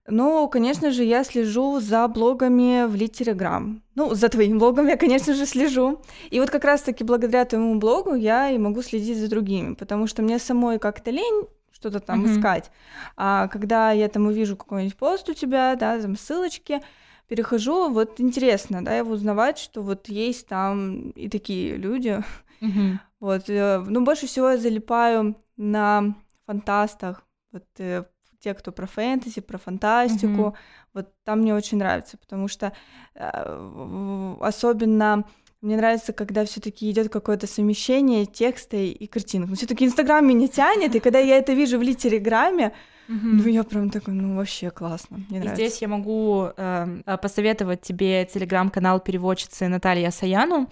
Ну, 0.08 0.48
конечно 0.48 0.90
же, 0.90 1.04
я 1.04 1.22
слежу 1.22 1.78
за 1.78 2.08
блогами 2.08 2.86
в 2.86 2.96
Литереграм. 2.96 3.82
Ну, 3.94 4.14
за 4.14 4.28
твоим 4.28 4.58
блогом 4.58 4.88
я, 4.88 4.96
конечно 4.96 5.32
же, 5.32 5.46
слежу. 5.46 6.02
И 6.30 6.40
вот 6.40 6.50
как 6.50 6.64
раз-таки 6.64 7.04
благодаря 7.04 7.44
твоему 7.44 7.76
блогу 7.76 8.14
я 8.14 8.50
и 8.50 8.58
могу 8.58 8.82
следить 8.82 9.18
за 9.18 9.28
другими, 9.28 9.74
потому 9.74 10.08
что 10.08 10.22
мне 10.22 10.40
самой 10.40 10.80
как-то 10.80 11.12
лень 11.12 11.46
что-то 11.72 12.00
там 12.00 12.24
mm-hmm. 12.24 12.38
искать. 12.38 12.70
А 13.16 13.48
когда 13.48 13.92
я 13.92 14.08
там 14.08 14.26
увижу 14.26 14.56
какой-нибудь 14.56 14.96
пост 14.96 15.28
у 15.28 15.34
тебя, 15.34 15.74
да, 15.76 16.00
там 16.00 16.16
ссылочки, 16.16 16.80
перехожу, 17.28 17.90
вот 17.90 18.20
интересно, 18.20 18.84
да, 18.84 18.96
его 18.96 19.12
узнавать, 19.12 19.58
что 19.58 19.82
вот 19.82 20.08
есть 20.08 20.46
там 20.46 21.10
и 21.10 21.28
такие 21.28 21.76
люди. 21.76 22.22
Mm-hmm. 22.60 22.98
Вот, 23.22 23.48
э, 23.48 23.78
ну, 23.86 24.04
больше 24.04 24.26
всего 24.26 24.50
я 24.50 24.56
залипаю 24.56 25.36
на 25.56 26.16
фантастах, 26.44 27.24
вот 27.52 27.64
э, 27.78 28.04
те, 28.40 28.52
кто 28.52 28.72
про 28.72 28.86
фэнтези, 28.86 29.40
про 29.40 29.58
фантастику, 29.58 30.26
mm-hmm. 30.26 30.56
вот 30.94 31.14
там 31.22 31.40
мне 31.40 31.54
очень 31.54 31.78
нравится, 31.78 32.18
потому 32.18 32.48
что 32.48 32.72
э, 33.14 34.36
особенно 34.40 35.24
мне 35.62 35.76
нравится, 35.76 36.12
когда 36.12 36.44
все-таки 36.44 36.90
идет 36.90 37.08
какое-то 37.08 37.46
совмещение 37.46 38.26
текста 38.26 38.76
и 38.76 39.06
картинок. 39.06 39.48
Но 39.50 39.54
все-таки 39.54 39.86
Инстаграм 39.86 40.26
меня 40.26 40.48
тянет, 40.48 40.94
и 40.94 41.00
когда 41.00 41.20
я 41.20 41.38
это 41.38 41.52
вижу 41.52 41.78
в 41.78 41.82
Литереграме, 41.82 42.72
Mm-hmm. 43.08 43.42
Ну, 43.44 43.48
я 43.48 43.64
прям 43.64 43.90
такой, 43.90 44.14
ну, 44.14 44.36
вообще 44.36 44.70
классно. 44.70 45.18
Мне 45.28 45.38
и 45.38 45.40
нравится. 45.40 45.54
здесь 45.56 45.82
я 45.82 45.88
могу 45.88 46.48
э, 46.56 47.16
посоветовать 47.20 47.82
тебе 47.82 48.24
телеграм-канал 48.24 49.00
переводчицы 49.00 49.68
Натальи 49.68 50.04
Асаяну. 50.04 50.70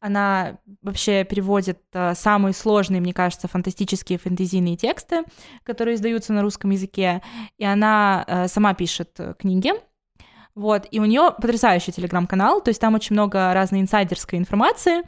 Она 0.00 0.58
вообще 0.80 1.24
переводит 1.24 1.80
э, 1.92 2.14
самые 2.14 2.54
сложные, 2.54 3.00
мне 3.00 3.12
кажется, 3.12 3.48
фантастические 3.48 4.18
фэнтезийные 4.18 4.76
тексты, 4.76 5.24
которые 5.64 5.96
издаются 5.96 6.32
на 6.32 6.42
русском 6.42 6.70
языке. 6.70 7.20
И 7.58 7.64
она 7.64 8.24
э, 8.26 8.48
сама 8.48 8.74
пишет 8.74 9.10
э, 9.18 9.34
книги. 9.36 9.72
Вот, 10.54 10.86
и 10.90 11.00
у 11.00 11.04
нее 11.04 11.34
потрясающий 11.38 11.92
телеграм-канал, 11.92 12.60
то 12.60 12.68
есть 12.68 12.80
там 12.80 12.94
очень 12.94 13.14
много 13.14 13.54
разной 13.54 13.80
инсайдерской 13.80 14.38
информации, 14.38 15.02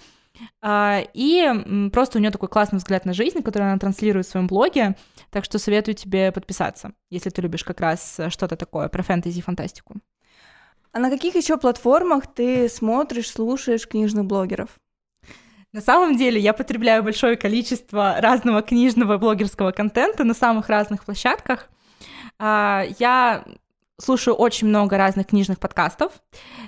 а, 0.63 1.03
и 1.13 1.91
просто 1.93 2.19
у 2.19 2.21
нее 2.21 2.31
такой 2.31 2.49
классный 2.49 2.79
взгляд 2.79 3.05
на 3.05 3.13
жизнь, 3.13 3.43
который 3.43 3.65
она 3.65 3.79
транслирует 3.79 4.27
в 4.27 4.31
своем 4.31 4.47
блоге, 4.47 4.97
так 5.31 5.45
что 5.45 5.59
советую 5.59 5.95
тебе 5.95 6.33
подписаться, 6.33 6.93
если 7.11 7.31
ты 7.31 7.43
любишь 7.43 7.65
как 7.65 7.81
раз 7.81 8.19
что-то 8.29 8.57
такое 8.57 8.89
про 8.89 9.03
фэнтези 9.03 9.39
и 9.39 9.43
фантастику. 9.43 9.97
А 10.93 10.99
на 10.99 11.11
каких 11.11 11.35
еще 11.35 11.57
платформах 11.57 12.33
ты 12.33 12.69
смотришь, 12.69 13.31
слушаешь 13.31 13.87
книжных 13.87 14.25
блогеров? 14.25 14.71
На 15.73 15.81
самом 15.81 16.17
деле 16.17 16.41
я 16.41 16.53
потребляю 16.53 17.03
большое 17.03 17.37
количество 17.37 18.21
разного 18.21 18.63
книжного 18.63 19.19
блогерского 19.19 19.73
контента 19.73 20.23
на 20.23 20.33
самых 20.35 20.69
разных 20.69 21.05
площадках. 21.05 21.69
А, 22.39 22.85
я 23.01 23.45
слушаю 24.01 24.35
очень 24.35 24.69
много 24.69 24.99
разных 24.99 25.29
книжных 25.29 25.59
подкастов, 25.59 26.13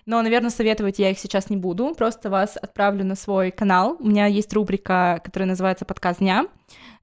но, 0.05 0.22
наверное, 0.22 0.51
советовать 0.51 0.99
я 0.99 1.11
их 1.11 1.18
сейчас 1.18 1.51
не 1.51 1.57
буду, 1.57 1.95
просто 1.97 2.31
вас 2.31 2.57
отправлю 2.57 3.05
на 3.05 3.16
свой 3.16 3.51
канал. 3.51 3.97
У 3.99 4.07
меня 4.07 4.27
есть 4.27 4.53
рубрика, 4.53 5.20
которая 5.24 5.49
называется 5.49 5.85
«Подкаст 5.85 6.20
дня». 6.20 6.47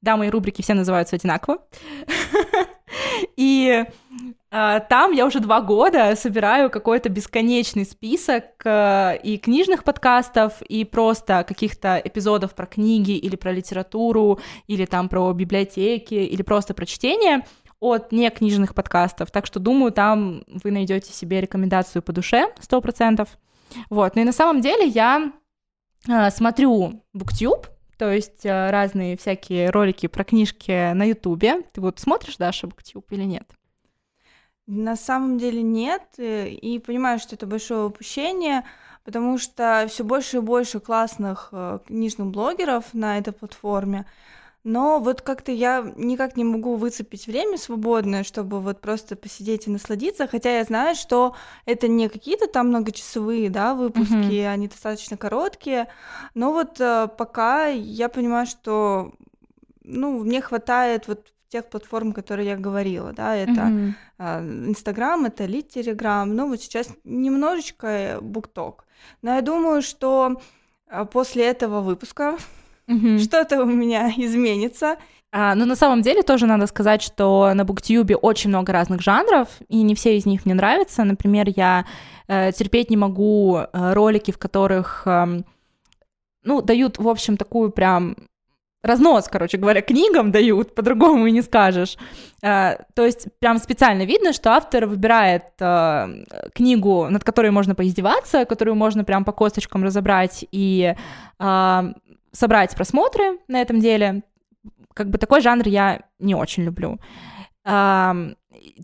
Да, 0.01 0.17
мои 0.17 0.29
рубрики 0.29 0.61
все 0.61 0.73
называются 0.73 1.15
одинаково. 1.15 1.59
И 3.37 3.85
а, 4.51 4.79
там 4.81 5.13
я 5.13 5.25
уже 5.25 5.39
два 5.39 5.61
года 5.61 6.15
собираю 6.15 6.69
какой-то 6.69 7.09
бесконечный 7.09 7.85
список 7.85 8.45
а, 8.65 9.13
и 9.13 9.37
книжных 9.37 9.83
подкастов, 9.83 10.61
и 10.61 10.83
просто 10.85 11.43
каких-то 11.47 12.01
эпизодов 12.03 12.53
про 12.53 12.65
книги 12.65 13.17
или 13.17 13.35
про 13.35 13.51
литературу, 13.51 14.39
или 14.67 14.85
там 14.85 15.09
про 15.09 15.31
библиотеки, 15.33 16.15
или 16.15 16.41
просто 16.43 16.73
про 16.73 16.85
чтение— 16.85 17.45
от 17.83 18.11
некнижных 18.11 18.73
подкастов. 18.73 19.29
Так 19.29 19.45
что, 19.45 19.59
думаю, 19.59 19.91
там 19.91 20.43
вы 20.47 20.71
найдете 20.71 21.11
себе 21.11 21.41
рекомендацию 21.41 22.01
по 22.01 22.13
душе, 22.13 22.53
сто 22.59 22.79
процентов. 22.81 23.37
Вот. 23.89 24.15
Ну 24.15 24.21
и 24.21 24.25
на 24.25 24.31
самом 24.31 24.61
деле 24.61 24.85
я 24.85 25.33
э, 26.07 26.31
смотрю 26.31 27.03
BookTube, 27.13 27.67
то 27.97 28.11
есть 28.11 28.45
э, 28.45 28.69
разные 28.71 29.17
всякие 29.17 29.69
ролики 29.69 30.07
про 30.07 30.23
книжки 30.23 30.93
на 30.93 31.03
Ютубе. 31.03 31.61
Ты 31.73 31.81
вот 31.81 31.99
смотришь, 31.99 32.37
Даша, 32.37 32.67
BookTube 32.67 33.05
или 33.09 33.23
нет? 33.23 33.47
На 34.65 34.95
самом 34.95 35.37
деле 35.37 35.61
нет, 35.61 36.03
э, 36.17 36.47
и 36.47 36.79
понимаю, 36.79 37.19
что 37.19 37.35
это 37.35 37.45
большое 37.45 37.85
упущение, 37.85 38.63
потому 39.03 39.37
что 39.37 39.85
все 39.89 40.05
больше 40.05 40.37
и 40.37 40.39
больше 40.39 40.79
классных 40.79 41.49
э, 41.51 41.79
книжных 41.85 42.27
блогеров 42.29 42.93
на 42.93 43.17
этой 43.17 43.33
платформе. 43.33 44.05
Но 44.63 44.99
вот 44.99 45.21
как-то 45.21 45.51
я 45.51 45.91
никак 45.97 46.37
не 46.37 46.45
могу 46.45 46.75
выцепить 46.75 47.27
время 47.27 47.57
свободное, 47.57 48.23
чтобы 48.23 48.61
вот 48.61 48.79
просто 48.79 49.17
посидеть 49.17 49.67
и 49.67 49.69
насладиться, 49.69 50.25
хотя 50.25 50.57
я 50.57 50.63
знаю, 50.63 50.95
что 50.95 51.35
это 51.65 51.89
не 51.89 52.07
какие-то 52.07 52.47
там 52.47 52.69
многочасовые, 52.69 53.49
да, 53.49 53.73
выпуски, 53.73 54.13
mm-hmm. 54.13 54.47
они 54.47 54.67
достаточно 54.69 55.17
короткие, 55.17 55.89
но 56.33 56.53
вот 56.53 56.79
э, 56.79 57.09
пока 57.17 57.67
я 57.67 58.07
понимаю, 58.07 58.47
что, 58.47 59.13
ну, 59.83 60.23
мне 60.23 60.39
хватает 60.41 61.09
вот 61.09 61.33
тех 61.49 61.69
платформ, 61.69 62.13
которые 62.13 62.47
я 62.47 62.55
говорила, 62.55 63.11
да, 63.11 63.35
это 63.35 63.93
Инстаграм, 64.17 65.25
mm-hmm. 65.25 65.27
э, 65.27 65.27
это 65.27 65.45
Литереграм, 65.45 66.33
ну 66.33 66.47
вот 66.47 66.61
сейчас 66.61 66.87
немножечко 67.03 68.19
Букток, 68.21 68.85
но 69.21 69.35
я 69.35 69.41
думаю, 69.41 69.81
что 69.81 70.41
э, 70.87 71.03
после 71.05 71.47
этого 71.47 71.81
выпуска 71.81 72.37
угу. 72.87 73.19
что-то 73.19 73.63
у 73.63 73.65
меня 73.65 74.11
изменится. 74.17 74.97
А, 75.31 75.55
ну, 75.55 75.65
на 75.65 75.75
самом 75.75 76.03
деле, 76.03 76.21
тоже 76.21 76.45
надо 76.45 76.67
сказать, 76.67 77.01
что 77.01 77.51
на 77.55 77.65
Буктюбе 77.65 78.15
очень 78.15 78.49
много 78.49 78.71
разных 78.71 79.01
жанров, 79.01 79.47
и 79.67 79.81
не 79.81 79.95
все 79.95 80.15
из 80.15 80.27
них 80.27 80.45
мне 80.45 80.53
нравятся. 80.53 81.03
Например, 81.03 81.47
я 81.55 81.85
э, 82.27 82.51
терпеть 82.51 82.91
не 82.91 82.97
могу 82.97 83.57
э, 83.57 83.93
ролики, 83.93 84.29
в 84.29 84.37
которых, 84.37 85.03
э, 85.07 85.41
ну, 86.43 86.61
дают, 86.61 86.99
в 86.99 87.07
общем, 87.07 87.37
такую 87.37 87.71
прям 87.71 88.15
разнос, 88.83 89.27
короче 89.27 89.57
говоря, 89.57 89.81
книгам 89.81 90.31
дают, 90.31 90.75
по-другому 90.75 91.25
и 91.25 91.31
не 91.31 91.41
скажешь. 91.41 91.97
Э, 92.43 92.75
то 92.93 93.05
есть 93.05 93.27
прям 93.39 93.57
специально 93.57 94.03
видно, 94.03 94.33
что 94.33 94.51
автор 94.51 94.85
выбирает 94.85 95.45
э, 95.59 96.25
книгу, 96.53 97.07
над 97.09 97.23
которой 97.23 97.49
можно 97.49 97.73
поиздеваться, 97.73 98.45
которую 98.45 98.75
можно 98.75 99.03
прям 99.03 99.23
по 99.23 99.31
косточкам 99.31 99.83
разобрать 99.83 100.45
и 100.51 100.95
э, 101.39 101.93
собрать 102.33 102.75
просмотры 102.75 103.39
на 103.47 103.61
этом 103.61 103.79
деле. 103.79 104.23
Как 104.93 105.09
бы 105.09 105.17
такой 105.17 105.41
жанр 105.41 105.67
я 105.67 106.01
не 106.19 106.35
очень 106.35 106.63
люблю. 106.63 106.99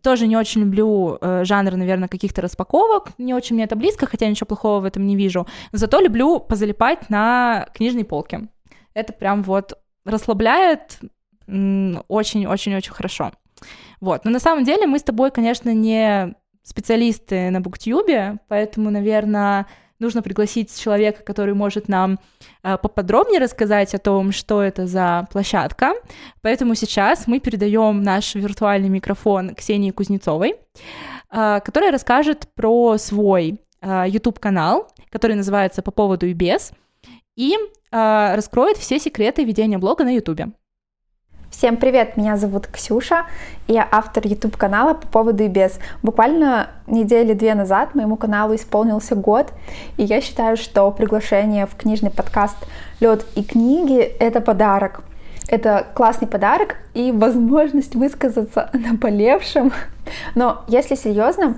тоже 0.02 0.28
не 0.28 0.38
очень 0.38 0.62
люблю 0.62 1.18
э, 1.20 1.44
жанр, 1.44 1.76
наверное, 1.76 2.08
каких-то 2.08 2.42
распаковок, 2.42 3.12
не 3.18 3.34
очень 3.34 3.56
мне 3.56 3.66
это 3.66 3.76
близко, 3.76 4.06
хотя 4.06 4.28
ничего 4.28 4.48
плохого 4.48 4.80
в 4.80 4.86
этом 4.86 5.06
не 5.06 5.16
вижу. 5.16 5.48
Зато 5.72 6.00
люблю 6.00 6.40
позалипать 6.40 7.10
на 7.10 7.68
книжной 7.74 8.06
полке. 8.06 8.48
Это 8.94 9.14
прям 9.14 9.44
вот 9.44 9.74
расслабляет 10.06 11.00
очень-очень-очень 11.48 12.94
хорошо. 12.94 13.32
Вот. 14.02 14.26
Но 14.26 14.32
на 14.32 14.40
самом 14.40 14.64
деле 14.64 14.88
мы 14.88 15.00
с 15.00 15.04
тобой, 15.04 15.32
конечно, 15.32 15.74
не 15.74 16.36
специалисты 16.64 17.50
на 17.50 17.62
Буктюбе, 17.62 18.40
поэтому, 18.48 18.92
наверное, 18.92 19.68
нужно 20.00 20.22
пригласить 20.22 20.78
человека, 20.78 21.24
который 21.24 21.54
может 21.54 21.88
нам 21.88 22.20
э, 22.64 22.78
поподробнее 22.78 23.40
рассказать 23.40 23.94
о 23.94 24.00
том, 24.00 24.32
что 24.32 24.62
это 24.62 24.88
за 24.88 25.28
площадка. 25.32 25.94
Поэтому 26.42 26.76
сейчас 26.76 27.28
мы 27.28 27.40
передаем 27.40 28.02
наш 28.02 28.36
виртуальный 28.36 28.90
микрофон 28.90 29.54
Ксении 29.56 29.92
Кузнецовой, 29.92 30.56
э, 31.32 31.60
которая 31.64 31.92
расскажет 31.92 32.48
про 32.56 32.98
свой 32.98 33.60
э, 33.82 34.06
YouTube-канал, 34.08 34.88
который 35.10 35.36
называется 35.36 35.82
«По 35.82 35.92
поводу 35.92 36.26
и 36.26 36.34
без», 36.34 36.72
и 37.36 37.56
раскроет 37.92 38.78
все 38.78 39.00
секреты 39.00 39.46
ведения 39.46 39.78
блога 39.78 40.04
на 40.04 40.14
YouTube. 40.14 40.54
Всем 41.52 41.78
привет, 41.78 42.16
меня 42.16 42.38
зовут 42.38 42.68
Ксюша, 42.68 43.26
я 43.68 43.86
автор 43.92 44.26
YouTube 44.26 44.56
канала 44.56 44.94
по 44.94 45.08
поводу 45.08 45.44
и 45.44 45.48
без. 45.48 45.80
Буквально 46.04 46.70
недели 46.86 47.34
две 47.34 47.56
назад 47.56 47.96
моему 47.96 48.18
каналу 48.18 48.54
исполнился 48.54 49.16
год, 49.16 49.52
и 49.98 50.04
я 50.04 50.22
считаю, 50.22 50.58
что 50.58 50.90
приглашение 50.92 51.66
в 51.66 51.76
книжный 51.76 52.12
подкаст 52.12 52.56
«Лед 53.00 53.26
и 53.36 53.44
книги»— 53.44 54.00
это 54.20 54.42
подарок. 54.42 55.02
Это 55.48 55.88
классный 55.96 56.28
подарок 56.28 56.76
и 56.94 57.12
возможность 57.12 57.96
высказаться 57.96 58.70
наболевшим. 58.74 59.74
Но 60.36 60.64
если 60.68 60.94
серьезно, 60.94 61.56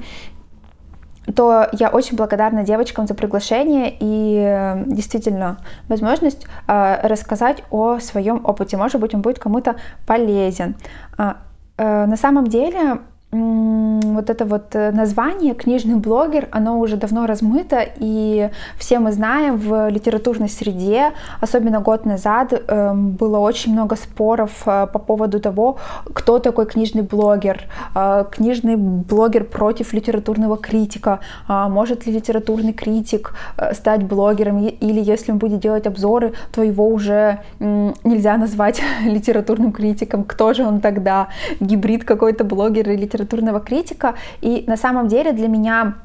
то 1.35 1.67
я 1.71 1.89
очень 1.89 2.17
благодарна 2.17 2.63
девочкам 2.63 3.07
за 3.07 3.13
приглашение 3.13 3.95
и 3.99 4.37
э, 4.37 4.83
действительно 4.87 5.57
возможность 5.87 6.47
э, 6.67 7.07
рассказать 7.07 7.63
о 7.69 7.99
своем 7.99 8.41
опыте. 8.45 8.77
Может 8.77 8.99
быть, 9.01 9.13
он 9.13 9.21
будет 9.21 9.39
кому-то 9.39 9.75
полезен. 10.05 10.75
А, 11.17 11.37
э, 11.77 12.05
на 12.05 12.17
самом 12.17 12.47
деле 12.47 12.99
вот 13.31 14.29
это 14.29 14.45
вот 14.45 14.75
э, 14.75 14.91
название 14.91 15.53
«книжный 15.53 15.95
блогер», 15.95 16.47
оно 16.51 16.79
уже 16.79 16.97
давно 16.97 17.25
размыто, 17.25 17.85
и 17.99 18.49
все 18.77 18.99
мы 18.99 19.13
знаем 19.13 19.55
в 19.55 19.89
литературной 19.89 20.49
среде, 20.49 21.11
особенно 21.39 21.79
год 21.79 22.05
назад, 22.05 22.53
эм, 22.53 23.11
было 23.11 23.39
очень 23.39 23.71
много 23.71 23.95
споров 23.95 24.51
э, 24.65 24.87
по 24.91 24.99
поводу 24.99 25.39
того, 25.39 25.77
кто 26.13 26.39
такой 26.39 26.65
книжный 26.65 27.03
блогер, 27.03 27.61
э, 27.95 28.25
книжный 28.31 28.75
блогер 28.75 29.45
против 29.45 29.93
литературного 29.93 30.57
критика, 30.57 31.19
а 31.47 31.69
может 31.69 32.05
ли 32.05 32.13
литературный 32.13 32.73
критик 32.73 33.33
стать 33.71 34.03
блогером, 34.03 34.59
или 34.59 34.99
если 34.99 35.31
он 35.31 35.37
будет 35.37 35.61
делать 35.61 35.87
обзоры, 35.87 36.33
то 36.51 36.63
его 36.63 36.87
уже 36.87 37.39
нельзя 37.59 38.37
назвать 38.37 38.81
литературным 39.05 39.71
критиком, 39.71 40.25
кто 40.25 40.53
же 40.53 40.65
он 40.65 40.81
тогда, 40.81 41.29
гибрид 41.61 42.03
какой-то 42.03 42.43
блогер 42.43 42.89
или 42.89 43.01
литературный 43.01 43.20
литературного 43.21 43.59
критика. 43.59 44.15
И 44.41 44.63
на 44.67 44.77
самом 44.77 45.07
деле 45.07 45.31
для 45.31 45.47
меня 45.47 45.95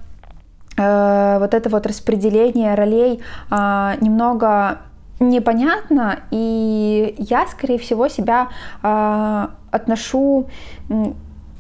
э, 0.77 1.39
вот 1.39 1.55
это 1.55 1.69
вот 1.69 1.87
распределение 1.87 2.75
ролей 2.75 3.21
э, 3.51 3.93
немного 4.01 4.79
непонятно, 5.19 6.21
и 6.31 7.14
я, 7.19 7.47
скорее 7.47 7.79
всего, 7.79 8.09
себя 8.09 8.49
э, 8.83 9.47
отношу 9.71 10.47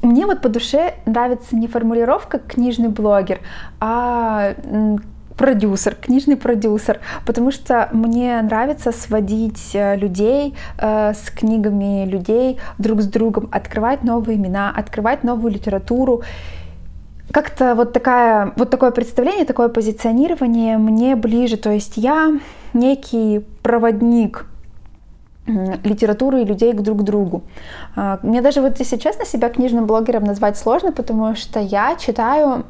мне 0.02 0.26
вот 0.26 0.40
по 0.40 0.48
душе 0.48 0.94
нравится 1.06 1.56
не 1.56 1.66
формулировка 1.66 2.38
книжный 2.38 2.88
блогер, 2.88 3.40
а 3.80 4.54
продюсер, 5.36 5.94
книжный 5.94 6.36
продюсер, 6.36 7.00
потому 7.24 7.50
что 7.50 7.88
мне 7.92 8.40
нравится 8.42 8.92
сводить 8.92 9.70
э, 9.74 9.96
людей 9.96 10.54
э, 10.78 11.12
с 11.12 11.30
книгами 11.30 12.06
людей 12.06 12.58
друг 12.78 13.02
с 13.02 13.06
другом, 13.06 13.48
открывать 13.52 14.02
новые 14.02 14.36
имена, 14.36 14.72
открывать 14.74 15.24
новую 15.24 15.52
литературу. 15.52 16.22
Как-то 17.30 17.74
вот, 17.74 17.92
такая, 17.92 18.52
вот 18.56 18.70
такое 18.70 18.90
представление, 18.90 19.44
такое 19.44 19.68
позиционирование 19.68 20.78
мне 20.78 21.16
ближе. 21.16 21.56
То 21.56 21.70
есть 21.70 21.96
я 21.96 22.38
некий 22.72 23.44
проводник 23.62 24.46
литературы 25.46 26.42
и 26.42 26.44
людей 26.44 26.72
друг 26.72 27.00
к 27.00 27.02
другу. 27.02 27.42
А, 27.94 28.18
мне 28.22 28.42
даже 28.42 28.60
вот, 28.60 28.78
если 28.78 28.96
честно, 28.96 29.24
себя 29.24 29.48
книжным 29.48 29.86
блогером 29.86 30.24
назвать 30.24 30.58
сложно, 30.58 30.92
потому 30.92 31.36
что 31.36 31.60
я 31.60 31.96
читаю 31.96 32.64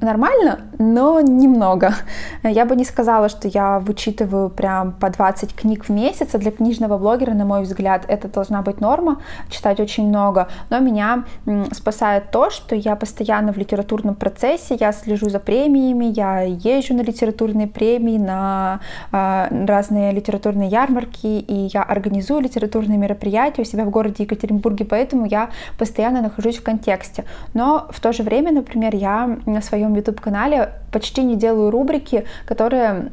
нормально, 0.00 0.60
но 0.78 1.20
немного. 1.20 1.94
Я 2.42 2.64
бы 2.64 2.76
не 2.76 2.84
сказала, 2.84 3.28
что 3.28 3.48
я 3.48 3.78
вычитываю 3.78 4.50
прям 4.50 4.92
по 4.92 5.08
20 5.10 5.54
книг 5.54 5.86
в 5.86 5.88
месяц, 5.90 6.34
а 6.34 6.38
для 6.38 6.50
книжного 6.50 6.98
блогера, 6.98 7.32
на 7.32 7.44
мой 7.44 7.62
взгляд, 7.62 8.04
это 8.08 8.28
должна 8.28 8.62
быть 8.62 8.80
норма, 8.80 9.22
читать 9.48 9.80
очень 9.80 10.08
много, 10.08 10.48
но 10.70 10.80
меня 10.80 11.24
спасает 11.72 12.30
то, 12.30 12.50
что 12.50 12.74
я 12.74 12.94
постоянно 12.96 13.52
в 13.52 13.56
литературном 13.56 14.14
процессе, 14.14 14.76
я 14.78 14.92
слежу 14.92 15.30
за 15.30 15.38
премиями, 15.38 16.04
я 16.04 16.42
езжу 16.42 16.94
на 16.94 17.02
литературные 17.02 17.66
премии, 17.66 18.18
на 18.18 18.80
э, 19.12 19.66
разные 19.66 20.12
литературные 20.12 20.68
ярмарки, 20.68 21.26
и 21.26 21.70
я 21.72 21.82
организую 21.82 22.40
литературные 22.40 22.98
мероприятия 22.98 23.62
у 23.62 23.64
себя 23.64 23.84
в 23.84 23.90
городе 23.90 24.24
Екатеринбурге, 24.24 24.84
поэтому 24.84 25.26
я 25.26 25.50
постоянно 25.78 26.20
нахожусь 26.20 26.58
в 26.58 26.62
контексте. 26.62 27.24
Но 27.54 27.86
в 27.90 28.00
то 28.00 28.12
же 28.12 28.22
время, 28.22 28.52
например, 28.52 28.94
я 28.94 29.38
на 29.46 29.62
своем 29.62 29.85
своем 29.86 29.94
YouTube-канале 29.94 30.72
почти 30.92 31.22
не 31.22 31.36
делаю 31.36 31.70
рубрики, 31.70 32.24
которые 32.46 33.10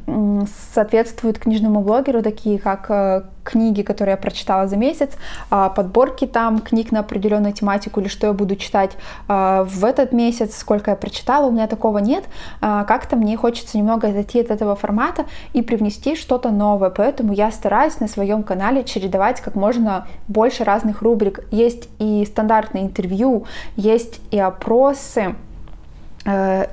соответствуют 0.74 1.38
книжному 1.38 1.80
блогеру, 1.80 2.22
такие 2.22 2.58
как 2.58 2.86
э, 2.88 3.22
книги, 3.44 3.82
которые 3.82 4.12
я 4.12 4.16
прочитала 4.16 4.66
за 4.66 4.76
месяц, 4.76 5.10
а, 5.50 5.68
подборки 5.68 6.26
там 6.26 6.58
книг 6.58 6.92
на 6.92 7.00
определенную 7.00 7.52
тематику 7.52 8.00
или 8.00 8.08
что 8.08 8.26
я 8.26 8.32
буду 8.32 8.56
читать 8.56 8.92
а, 9.28 9.64
в 9.64 9.84
этот 9.84 10.12
месяц, 10.12 10.56
сколько 10.56 10.90
я 10.90 10.96
прочитала, 10.96 11.46
у 11.46 11.50
меня 11.50 11.66
такого 11.66 11.98
нет. 11.98 12.24
А, 12.60 12.84
как-то 12.84 13.16
мне 13.16 13.36
хочется 13.36 13.76
немного 13.76 14.08
отойти 14.08 14.40
от 14.40 14.50
этого 14.50 14.74
формата 14.74 15.26
и 15.52 15.62
привнести 15.62 16.16
что-то 16.16 16.50
новое, 16.50 16.90
поэтому 16.90 17.32
я 17.32 17.50
стараюсь 17.50 18.00
на 18.00 18.08
своем 18.08 18.42
канале 18.42 18.82
чередовать 18.82 19.40
как 19.40 19.54
можно 19.54 20.06
больше 20.26 20.64
разных 20.64 21.02
рубрик. 21.02 21.40
Есть 21.50 21.88
и 21.98 22.24
стандартные 22.24 22.84
интервью, 22.84 23.44
есть 23.76 24.20
и 24.30 24.38
опросы, 24.38 25.34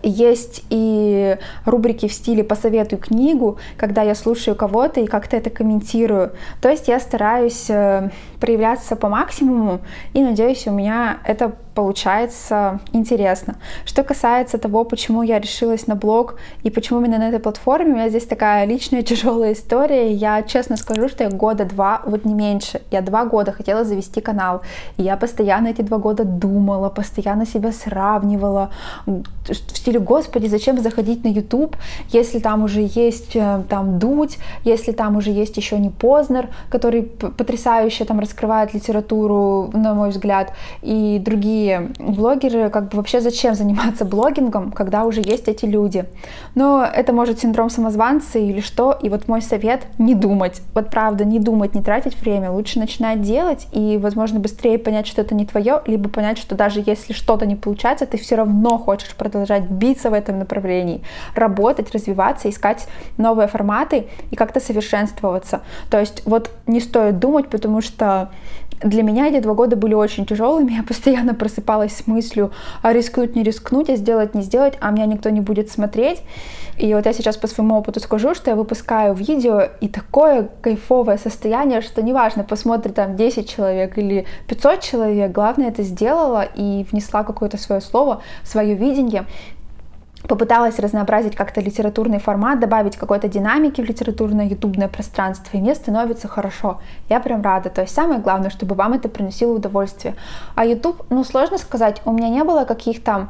есть 0.04 0.64
и 0.70 1.38
рубрики 1.66 2.08
в 2.08 2.14
стиле 2.14 2.44
«посоветуй 2.44 2.98
книгу», 2.98 3.58
когда 3.78 4.02
я 4.02 4.16
слушаю 4.16 4.56
кого-то 4.56 5.02
и 5.02 5.08
как-то 5.08 5.36
это 5.36 5.50
комментирую. 5.50 6.32
То 6.62 6.70
есть 6.70 6.88
я 6.88 7.00
стараюсь 7.00 7.70
э, 7.70 8.10
проявляться 8.40 8.96
по 8.96 9.10
максимуму 9.10 9.82
и 10.14 10.22
надеюсь, 10.22 10.68
у 10.68 10.72
меня 10.72 11.20
это 11.26 11.54
получается 11.76 12.80
интересно. 12.92 13.56
Что 13.86 14.04
касается 14.04 14.58
того, 14.58 14.84
почему 14.84 15.24
я 15.24 15.40
решилась 15.40 15.88
на 15.88 15.96
блог 15.96 16.36
и 16.64 16.70
почему 16.70 17.00
именно 17.00 17.18
на 17.18 17.30
этой 17.30 17.40
платформе, 17.40 17.92
у 17.92 17.96
меня 17.96 18.10
здесь 18.10 18.26
такая 18.26 18.66
личная 18.66 19.02
тяжелая 19.12 19.54
история. 19.54 20.12
Я 20.12 20.44
честно 20.44 20.78
скажу, 20.78 21.08
что 21.10 21.24
я 21.24 21.30
года 21.30 21.66
два, 21.66 22.02
вот 22.06 22.26
не 22.26 22.34
меньше, 22.34 22.82
я 22.92 23.02
два 23.02 23.26
года 23.26 23.52
хотела 23.52 23.84
завести 23.84 24.22
канал. 24.22 24.62
И 24.98 25.04
я 25.04 25.18
постоянно 25.18 25.68
эти 25.68 25.82
два 25.82 25.98
года 25.98 26.24
думала, 26.24 26.90
постоянно 26.90 27.46
себя 27.46 27.72
сравнивала 27.72 28.72
в 29.48 29.78
стиле, 29.78 30.00
господи, 30.00 30.48
зачем 30.48 30.80
заходить 30.80 31.24
на 31.24 31.30
YouTube, 31.30 31.76
если 32.10 32.40
там 32.40 32.64
уже 32.64 32.88
есть 32.94 33.36
э, 33.36 33.64
там 33.70 33.98
Дудь, 33.98 34.38
если 34.64 34.92
там 34.92 35.18
уже 35.18 35.32
есть 35.32 35.58
еще 35.58 35.80
не 35.80 35.90
Познер, 35.90 36.50
который 36.70 37.04
потрясающе 37.04 38.06
там 38.06 38.20
раскрывает 38.20 38.74
литературу, 38.74 39.72
на 39.74 39.94
мой 39.94 40.10
взгляд, 40.10 40.54
и 40.82 41.20
другие 41.24 41.92
блогеры, 42.00 42.70
как 42.70 42.90
бы 42.90 42.98
вообще 42.98 43.22
зачем 43.22 43.56
заниматься 43.56 44.06
блогингом, 44.06 44.72
когда 44.72 45.06
уже 45.06 45.22
есть 45.22 45.48
эти 45.48 45.66
люди. 45.66 46.06
Но 46.56 46.84
это 46.84 47.14
может 47.14 47.40
синдром 47.40 47.70
самозванца 47.70 48.38
или 48.38 48.62
что, 48.62 48.98
и 49.02 49.10
вот 49.10 49.28
мой 49.28 49.42
совет— 49.42 49.82
не 49.98 50.14
думать. 50.14 50.62
Вот 50.74 50.90
правда, 50.90 51.26
не 51.26 51.40
думать, 51.40 51.74
не 51.74 51.82
тратить 51.82 52.20
время, 52.22 52.52
лучше 52.52 52.80
начинать 52.80 53.22
делать 53.22 53.68
и, 53.72 53.98
возможно, 53.98 54.40
быстрее 54.40 54.78
понять, 54.78 55.08
что 55.08 55.22
это 55.22 55.34
не 55.34 55.46
твое, 55.46 55.82
либо 55.88 56.10
понять, 56.10 56.38
что 56.38 56.56
даже 56.56 56.84
если 56.86 57.14
что-то 57.14 57.46
не 57.46 57.56
получается, 57.56 58.06
ты 58.06 58.18
все 58.18 58.36
равно 58.36 58.78
хочешь 58.78 59.16
продолжать 59.16 59.31
биться 59.70 60.10
в 60.10 60.14
этом 60.14 60.40
направлении, 60.40 61.04
работать, 61.36 61.94
развиваться, 61.94 62.50
искать 62.50 62.88
новые 63.18 63.48
форматы 63.48 64.08
и 64.32 64.36
как-то 64.36 64.60
совершенствоваться. 64.60 65.62
То 65.90 66.00
есть 66.00 66.24
вот 66.26 66.52
не 66.68 66.80
стоит 66.80 67.20
думать, 67.20 67.50
потому 67.50 67.82
что 67.82 68.30
для 68.84 69.04
меня 69.04 69.28
эти 69.28 69.40
два 69.40 69.54
года 69.54 69.76
были 69.76 69.94
очень 69.94 70.26
тяжелыми. 70.26 70.72
Я 70.78 70.84
постоянно 70.84 71.34
просыпалась 71.34 71.98
с 71.98 72.08
мыслью, 72.08 72.52
а 72.82 72.94
рискнуть, 72.94 73.36
не 73.36 73.44
рискнуть, 73.44 73.90
а 73.90 73.96
сделать, 73.96 74.36
не 74.36 74.42
сделать, 74.42 74.78
а 74.80 74.92
меня 74.92 75.06
никто 75.06 75.30
не 75.30 75.42
будет 75.42 75.70
смотреть. 75.70 76.22
И 76.78 76.94
вот 76.96 77.06
я 77.06 77.14
сейчас 77.14 77.38
по 77.38 77.48
своему 77.48 77.76
опыту 77.78 78.00
скажу, 78.00 78.34
что 78.34 78.50
я 78.50 78.56
выпускаю 78.56 79.14
видео, 79.14 79.70
и 79.82 79.88
такое 79.88 80.50
кайфовое 80.62 81.18
состояние, 81.18 81.82
что 81.82 82.02
неважно, 82.02 82.44
посмотрит 82.44 82.96
там 82.96 83.16
10 83.16 83.48
человек 83.48 83.98
или 83.98 84.26
500 84.48 84.80
человек, 84.80 85.32
главное 85.32 85.68
это 85.68 85.84
сделала 85.84 86.42
и 86.42 86.86
внесла 86.92 87.24
какое-то 87.24 87.58
свое 87.58 87.82
слово, 87.82 88.24
свое 88.44 88.74
видение, 88.74 89.26
попыталась 90.28 90.80
разнообразить 90.80 91.36
как-то 91.36 91.62
литературный 91.62 92.20
формат, 92.20 92.60
добавить 92.60 92.96
какой-то 92.98 93.28
динамики 93.28 93.82
в 93.82 93.86
литературное 93.86 94.46
ютубное 94.46 94.88
пространство, 94.88 95.58
и 95.58 95.62
мне 95.62 95.76
становится 95.76 96.28
хорошо. 96.28 96.80
Я 97.10 97.20
прям 97.20 97.42
рада. 97.42 97.70
То 97.70 97.82
есть 97.82 97.94
самое 97.94 98.20
главное, 98.20 98.50
чтобы 98.50 98.76
вам 98.76 98.94
это 98.94 99.10
приносило 99.10 99.54
удовольствие. 99.54 100.16
А 100.56 100.66
YouTube, 100.66 101.06
ну 101.10 101.24
сложно 101.24 101.58
сказать, 101.58 102.02
у 102.06 102.12
меня 102.12 102.30
не 102.30 102.44
было 102.44 102.66
каких-то 102.66 103.30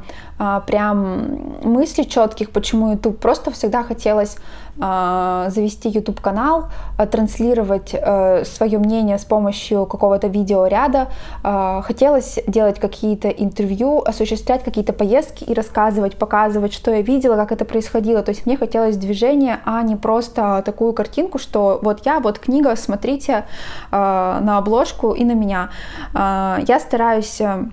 прям 0.66 1.60
мыслей 1.64 2.08
четких, 2.08 2.50
почему 2.52 2.92
YouTube. 2.92 3.20
Просто 3.20 3.52
всегда 3.52 3.84
хотелось 3.84 4.38
а, 4.80 5.50
завести 5.50 5.90
YouTube 5.90 6.22
канал, 6.22 6.70
а, 6.98 7.06
транслировать 7.06 7.94
а, 7.94 8.44
свое 8.46 8.80
мнение 8.80 9.18
с 9.18 9.26
помощью 9.26 9.86
какого-то 9.86 10.28
видеоряда. 10.28 11.08
А, 11.44 11.82
хотелось 11.82 12.40
делать 12.48 12.80
какие-то 12.80 13.30
интервью, 13.30 14.02
осуществлять 14.02 14.64
какие-то 14.64 14.94
поездки 14.94 15.44
и 15.44 15.54
рассказывать, 15.54 16.16
показывать, 16.18 16.74
что 16.74 16.92
я 16.92 17.02
видела, 17.02 17.36
как 17.36 17.52
это 17.52 17.66
происходило. 17.66 18.24
То 18.24 18.32
есть 18.32 18.46
мне 18.46 18.58
хотелось 18.58 18.98
движения, 18.98 19.60
а 19.66 19.82
не 19.84 19.96
просто 19.96 20.64
такую 20.66 20.94
картинку, 20.94 21.38
что 21.38 21.80
вот 21.82 22.06
я, 22.06 22.20
вот 22.20 22.40
книга, 22.40 22.76
смотрите 22.76 23.46
на 23.92 24.58
обложку 24.58 25.12
и 25.12 25.26
на 25.26 25.34
меня. 25.34 25.70
Я 26.14 26.80
стараюсь 26.80 27.42
э, 27.42 27.66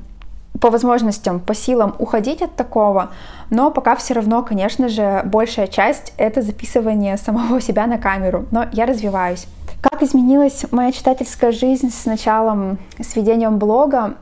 по 0.60 0.70
возможностям, 0.70 1.40
по 1.40 1.54
силам 1.54 1.94
уходить 1.98 2.42
от 2.42 2.54
такого, 2.56 3.10
но 3.50 3.70
пока 3.70 3.96
все 3.96 4.14
равно, 4.14 4.42
конечно 4.42 4.88
же, 4.88 5.22
большая 5.24 5.66
часть 5.66 6.12
это 6.16 6.42
записывание 6.42 7.16
самого 7.16 7.60
себя 7.68 7.86
на 7.86 7.98
камеру, 7.98 8.46
но 8.50 8.66
я 8.72 8.86
развиваюсь. 8.86 9.46
Как 9.80 10.02
изменилась 10.02 10.64
моя 10.72 10.90
читательская 10.90 11.52
жизнь 11.52 11.90
с 11.92 12.04
началом, 12.04 12.78
с 12.98 13.14
ведением 13.14 13.58
блога? 13.58 14.14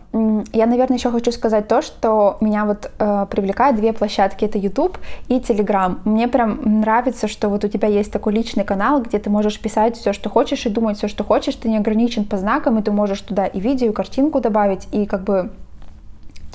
Я, 0.53 0.66
наверное, 0.66 0.99
еще 0.99 1.11
хочу 1.11 1.32
сказать 1.32 1.66
то, 1.66 1.80
что 1.80 2.37
меня 2.43 2.66
вот 2.66 2.91
э, 2.99 3.26
привлекает 3.30 3.76
две 3.76 3.95
площадки, 3.95 4.45
это 4.45 4.59
YouTube 4.59 4.99
и 5.28 5.39
Telegram. 5.39 5.97
Мне 6.05 6.28
прям 6.28 6.61
нравится, 6.80 7.26
что 7.26 7.49
вот 7.49 7.64
у 7.64 7.68
тебя 7.68 7.89
есть 7.89 8.12
такой 8.12 8.34
личный 8.34 8.64
канал, 8.64 9.01
где 9.01 9.18
ты 9.18 9.30
можешь 9.30 9.59
писать 9.59 9.97
все, 9.97 10.12
что 10.12 10.28
хочешь 10.28 10.66
и 10.66 10.68
думать 10.68 10.99
все, 10.99 11.09
что 11.09 11.24
хочешь, 11.24 11.55
ты 11.55 11.70
не 11.70 11.78
ограничен 11.78 12.26
по 12.26 12.37
знакам, 12.37 12.78
и 12.78 12.82
ты 12.82 12.91
можешь 12.91 13.22
туда 13.22 13.47
и 13.47 13.59
видео, 13.59 13.89
и 13.89 13.93
картинку 13.93 14.41
добавить, 14.41 14.89
и 14.93 15.07
как 15.07 15.24
бы 15.24 15.51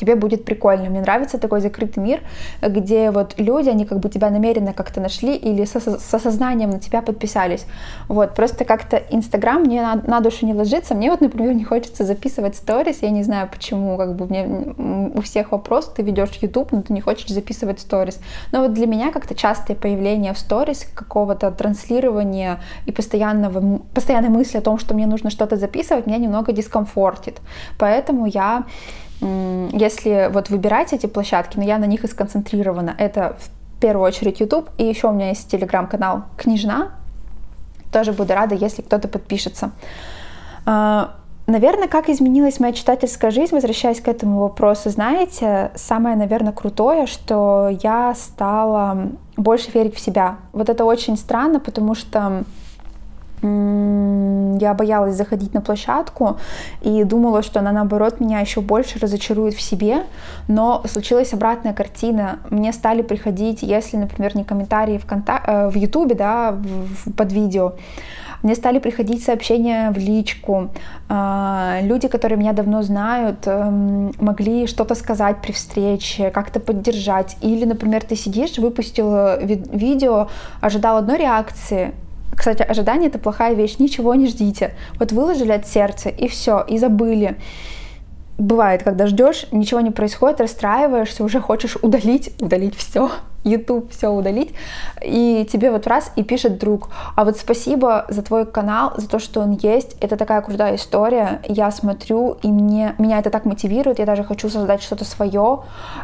тебе 0.02 0.16
будет 0.16 0.46
прикольно. 0.46 0.90
Мне 0.90 1.02
нравится 1.02 1.38
такой 1.38 1.62
закрытый 1.62 2.02
мир, 2.04 2.22
где 2.62 3.12
вот 3.12 3.36
люди, 3.38 3.70
они 3.70 3.86
как 3.86 4.00
бы 4.00 4.10
тебя 4.10 4.32
намеренно 4.32 4.74
как-то 4.74 5.00
нашли 5.00 5.36
или 5.36 5.66
со, 5.66 5.80
со 5.80 6.20
сознанием 6.20 6.72
на 6.72 6.80
тебя 6.80 7.04
подписались. 7.04 7.66
Вот, 8.08 8.34
просто 8.34 8.66
как-то 8.66 8.98
Инстаграм 9.12 9.62
мне 9.62 9.82
на, 9.82 9.96
на 9.96 10.20
душу 10.20 10.48
не 10.48 10.56
ложится. 10.56 10.96
Мне 10.96 11.12
вот, 11.12 11.22
например, 11.22 11.54
не 11.54 11.64
хочется 11.64 12.04
записывать 12.04 12.56
сторис, 12.56 13.04
я 13.04 13.12
не 13.12 13.22
знаю 13.22 13.48
почему, 13.48 13.96
как 13.98 14.16
бы 14.16 14.26
мне 14.26 15.12
у 15.16 15.22
всех 15.22 15.52
вопрос, 15.52 15.92
ты 15.96 16.02
ведешь 16.02 16.32
YouTube, 16.42 16.72
но 16.72 16.82
ты 16.82 16.94
не 16.94 17.02
хочешь 17.02 17.30
записывать 17.30 17.80
сторис. 17.80 18.20
Но 18.52 18.62
вот 18.62 18.74
для 18.74 18.88
меня 18.88 19.12
как-то 19.12 19.36
частое 19.36 19.78
появление 19.78 20.34
в 20.34 20.40
сторис 20.40 20.88
какого-то 20.96 21.52
транслирования 21.52 22.60
и 22.88 22.92
постоянного, 22.92 23.80
постоянной 23.94 24.30
мысли 24.30 24.58
о 24.58 24.62
том, 24.62 24.80
что 24.80 24.96
мне 24.96 25.06
нужно 25.06 25.30
что-то 25.30 25.58
записывать, 25.58 26.08
меня 26.08 26.18
немного 26.18 26.54
дискомфортит. 26.54 27.40
Поэтому 27.78 28.26
я 28.26 28.64
если 29.22 30.30
вот 30.32 30.50
выбирать 30.50 30.94
эти 30.94 31.06
площадки, 31.06 31.58
но 31.58 31.64
я 31.64 31.78
на 31.78 31.86
них 31.86 32.04
и 32.04 32.08
сконцентрирована, 32.08 32.96
это 32.98 33.38
в 33.40 33.80
первую 33.80 34.06
очередь 34.06 34.40
YouTube, 34.40 34.70
и 34.78 34.86
еще 34.86 35.08
у 35.08 35.12
меня 35.12 35.30
есть 35.30 35.50
телеграм-канал 35.50 36.24
Книжна, 36.38 36.92
тоже 37.92 38.14
буду 38.14 38.34
рада, 38.34 38.56
если 38.56 38.82
кто-то 38.82 39.08
подпишется. 39.08 39.72
А, 40.66 41.16
наверное, 41.48 41.88
как 41.88 42.10
изменилась 42.10 42.60
моя 42.60 42.74
читательская 42.74 43.32
жизнь, 43.32 43.54
возвращаясь 43.54 44.02
к 44.02 44.08
этому 44.08 44.40
вопросу, 44.40 44.90
знаете, 44.90 45.72
самое, 45.76 46.16
наверное, 46.16 46.54
крутое, 46.54 47.06
что 47.06 47.70
я 47.84 48.16
стала 48.16 49.10
больше 49.38 49.72
верить 49.72 49.96
в 49.96 50.00
себя. 50.00 50.38
Вот 50.54 50.70
это 50.70 50.86
очень 50.86 51.18
странно, 51.18 51.60
потому 51.60 51.96
что 51.96 52.44
я 53.42 54.74
боялась 54.74 55.16
заходить 55.16 55.54
на 55.54 55.62
площадку 55.62 56.38
и 56.82 57.04
думала, 57.04 57.42
что 57.42 57.60
она 57.60 57.72
наоборот 57.72 58.20
меня 58.20 58.40
еще 58.40 58.62
больше 58.62 59.00
разочарует 59.00 59.56
в 59.56 59.62
себе, 59.62 60.04
но 60.48 60.84
случилась 60.86 61.34
обратная 61.34 61.74
картина. 61.74 62.40
Мне 62.50 62.72
стали 62.74 63.02
приходить, 63.02 63.64
если, 63.64 63.98
например, 63.98 64.36
не 64.36 64.44
комментарии 64.44 64.98
в, 64.98 65.06
контак... 65.06 65.44
Э, 65.48 65.70
в 65.70 65.76
YouTube, 65.76 66.16
да, 66.16 66.58
под 67.18 67.32
видео, 67.32 67.74
мне 68.44 68.56
стали 68.56 68.80
приходить 68.80 69.24
сообщения 69.24 69.92
в 69.92 69.98
личку. 69.98 70.70
А, 71.10 71.80
люди, 71.84 72.08
которые 72.08 72.40
меня 72.40 72.54
давно 72.54 72.82
знают, 72.82 73.46
эм, 73.46 74.12
могли 74.20 74.66
что-то 74.66 74.96
сказать 74.96 75.38
при 75.42 75.52
встрече, 75.52 76.32
как-то 76.32 76.60
поддержать. 76.60 77.38
Или, 77.42 77.66
например, 77.66 78.04
ты 78.04 78.16
сидишь, 78.16 78.58
выпустил 78.58 79.38
видео, 79.42 80.28
ожидал 80.60 80.98
одной 80.98 81.20
реакции, 81.20 81.94
кстати, 82.42 82.64
ожидание 82.64 83.08
это 83.08 83.20
плохая 83.20 83.54
вещь, 83.54 83.76
ничего 83.78 84.16
не 84.16 84.26
ждите. 84.26 84.74
Вот 84.98 85.12
выложили 85.12 85.52
от 85.52 85.68
сердца 85.68 86.10
и 86.10 86.28
все, 86.28 86.66
и 86.68 86.80
забыли. 86.80 87.38
Бывает, 88.40 88.82
когда 88.82 89.06
ждешь, 89.06 89.46
ничего 89.52 89.80
не 89.80 89.92
происходит, 89.92 90.42
расстраиваешься, 90.42 91.24
уже 91.24 91.40
хочешь 91.40 91.78
удалить, 91.84 92.34
удалить 92.42 92.76
все, 92.76 93.12
YouTube 93.44 93.92
все 93.92 94.10
удалить, 94.10 94.54
и 95.04 95.48
тебе 95.52 95.72
вот 95.72 95.88
раз 95.88 96.12
и 96.16 96.24
пишет 96.24 96.60
друг, 96.60 96.90
а 97.16 97.26
вот 97.26 97.38
спасибо 97.38 98.06
за 98.10 98.22
твой 98.22 98.46
канал, 98.46 98.94
за 98.98 99.08
то, 99.08 99.20
что 99.20 99.42
он 99.42 99.58
есть, 99.62 99.96
это 100.02 100.18
такая 100.18 100.42
крутая 100.42 100.76
история, 100.76 101.42
я 101.48 101.72
смотрю, 101.72 102.38
и 102.44 102.48
мне, 102.48 102.96
меня 102.98 103.20
это 103.20 103.30
так 103.30 103.46
мотивирует, 103.46 104.00
я 104.00 104.06
даже 104.06 104.24
хочу 104.24 104.50
создать 104.50 104.84
что-то 104.84 105.06
свое, 105.06 105.62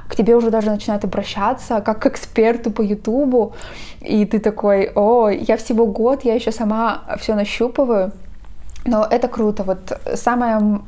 к 0.08 0.16
тебе 0.16 0.36
уже 0.36 0.50
даже 0.50 0.70
начинают 0.70 1.04
обращаться, 1.04 1.82
как 1.82 2.02
к 2.02 2.06
эксперту 2.08 2.72
по 2.72 2.82
YouTube, 2.82 3.54
и 4.02 4.26
ты 4.26 4.40
такой, 4.40 4.92
о, 4.96 5.30
я 5.30 5.58
всего 5.58 5.86
год, 5.86 6.24
я 6.24 6.34
еще 6.34 6.52
сама 6.52 7.04
все 7.20 7.36
нащупываю, 7.36 8.12
но 8.86 9.06
это 9.10 9.28
круто. 9.28 9.64
Вот 9.64 10.00
самое 10.16 10.80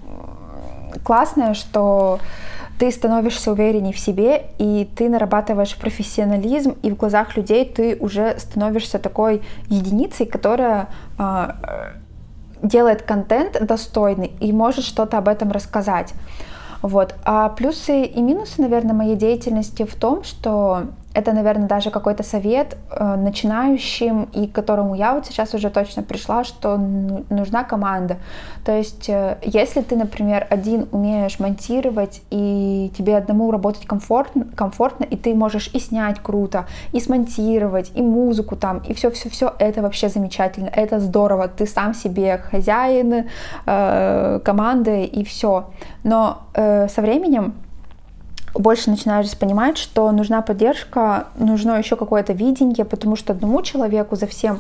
классное, 1.04 1.54
что 1.54 2.20
ты 2.80 2.92
становишься 2.92 3.52
уверенней 3.52 3.92
в 3.92 4.00
себе, 4.00 4.46
и 4.58 4.90
ты 4.96 5.10
нарабатываешь 5.10 5.76
профессионализм, 5.76 6.78
и 6.82 6.90
в 6.92 6.96
глазах 6.96 7.36
людей 7.36 7.66
ты 7.66 7.98
уже 8.00 8.40
становишься 8.40 9.00
такой 9.00 9.42
единицей, 9.68 10.26
которая 10.26 10.88
э, 11.18 11.50
делает 12.64 13.02
контент 13.02 13.58
достойный 13.60 14.32
и 14.40 14.54
может 14.54 14.86
что-то 14.86 15.18
об 15.18 15.28
этом 15.28 15.52
рассказать. 15.52 16.14
Вот. 16.82 17.16
А 17.26 17.50
плюсы 17.50 18.04
и 18.04 18.22
минусы, 18.22 18.62
наверное, 18.62 18.94
моей 18.94 19.18
деятельности 19.18 19.84
в 19.84 19.96
том, 19.96 20.24
что 20.24 20.84
это, 21.20 21.34
наверное, 21.34 21.68
даже 21.68 21.92
какой-то 21.92 22.24
совет 22.24 22.78
э, 22.92 23.16
начинающим 23.16 24.24
и 24.34 24.48
к 24.48 24.54
которому 24.54 24.96
я 24.96 25.14
вот 25.14 25.26
сейчас 25.26 25.54
уже 25.54 25.70
точно 25.70 26.04
пришла, 26.04 26.44
что 26.44 26.78
нужна 27.30 27.64
команда. 27.64 28.18
То 28.66 28.72
есть, 28.72 29.10
э, 29.10 29.38
если 29.44 29.82
ты, 29.82 29.96
например, 29.96 30.48
один 30.50 30.88
умеешь 30.92 31.40
монтировать 31.40 32.22
и 32.32 32.92
тебе 32.98 33.18
одному 33.18 33.52
работать 33.52 33.86
комфортно, 33.86 34.46
комфортно 34.56 35.04
и 35.04 35.16
ты 35.16 35.36
можешь 35.36 35.70
и 35.74 35.80
снять 35.80 36.20
круто, 36.20 36.66
и 36.94 37.00
смонтировать, 37.00 37.92
и 37.96 38.02
музыку 38.02 38.56
там, 38.56 38.80
и 38.90 38.94
все-все-все, 38.94 39.54
это 39.60 39.82
вообще 39.82 40.10
замечательно, 40.10 40.70
это 40.74 41.00
здорово, 41.00 41.48
ты 41.48 41.66
сам 41.66 41.94
себе 41.94 42.38
хозяин 42.38 43.26
э, 43.66 44.40
команды 44.44 45.04
и 45.04 45.24
все. 45.24 45.70
Но 46.04 46.44
э, 46.54 46.88
со 46.88 47.02
временем 47.02 47.54
больше 48.54 48.90
начинаешь 48.90 49.36
понимать, 49.38 49.78
что 49.78 50.12
нужна 50.12 50.42
поддержка, 50.42 51.28
нужно 51.38 51.78
еще 51.78 51.96
какое-то 51.96 52.34
видение, 52.34 52.86
потому 52.86 53.16
что 53.16 53.34
одному 53.34 53.62
человеку 53.62 54.16
за 54.16 54.28
всем 54.28 54.58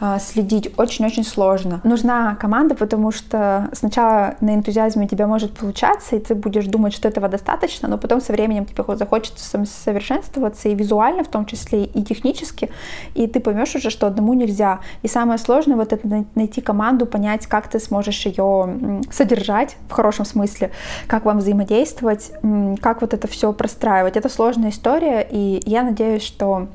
э, 0.00 0.18
следить 0.20 0.72
очень-очень 0.76 1.24
сложно. 1.24 1.80
Нужна 1.84 2.36
команда, 2.36 2.74
потому 2.74 3.12
что 3.12 3.68
сначала 3.72 4.34
на 4.40 4.54
энтузиазме 4.54 5.08
тебя 5.08 5.26
может 5.26 5.52
получаться, 5.56 6.16
и 6.16 6.20
ты 6.20 6.34
будешь 6.34 6.66
думать, 6.66 6.94
что 6.94 7.08
этого 7.08 7.28
достаточно, 7.28 7.88
но 7.88 7.98
потом 7.98 8.20
со 8.20 8.32
временем 8.32 8.64
тебе 8.64 8.84
захочется 8.96 9.66
совершенствоваться 9.66 10.68
и 10.68 10.74
визуально, 10.74 11.24
в 11.24 11.28
том 11.28 11.46
числе 11.46 11.84
и 11.84 12.02
технически, 12.02 12.70
и 13.14 13.26
ты 13.26 13.40
поймешь 13.40 13.74
уже, 13.74 13.90
что 13.90 14.06
одному 14.06 14.34
нельзя. 14.34 14.80
И 15.02 15.08
самое 15.08 15.38
сложное 15.38 15.76
вот 15.76 15.92
это 15.92 16.24
найти 16.34 16.60
команду, 16.60 17.06
понять, 17.06 17.46
как 17.46 17.68
ты 17.68 17.78
сможешь 17.78 18.26
ее 18.26 19.02
содержать 19.10 19.76
в 19.88 19.92
хорошем 19.92 20.24
смысле, 20.24 20.70
как 21.06 21.24
вам 21.24 21.38
взаимодействовать, 21.38 22.32
как 22.80 23.00
вот 23.00 23.14
это 23.14 23.26
все 23.32 23.52
простраивать. 23.52 24.16
Это 24.16 24.28
сложная 24.28 24.70
история, 24.70 25.26
и 25.28 25.60
я 25.64 25.82
надеюсь, 25.82 26.22
что 26.22 26.68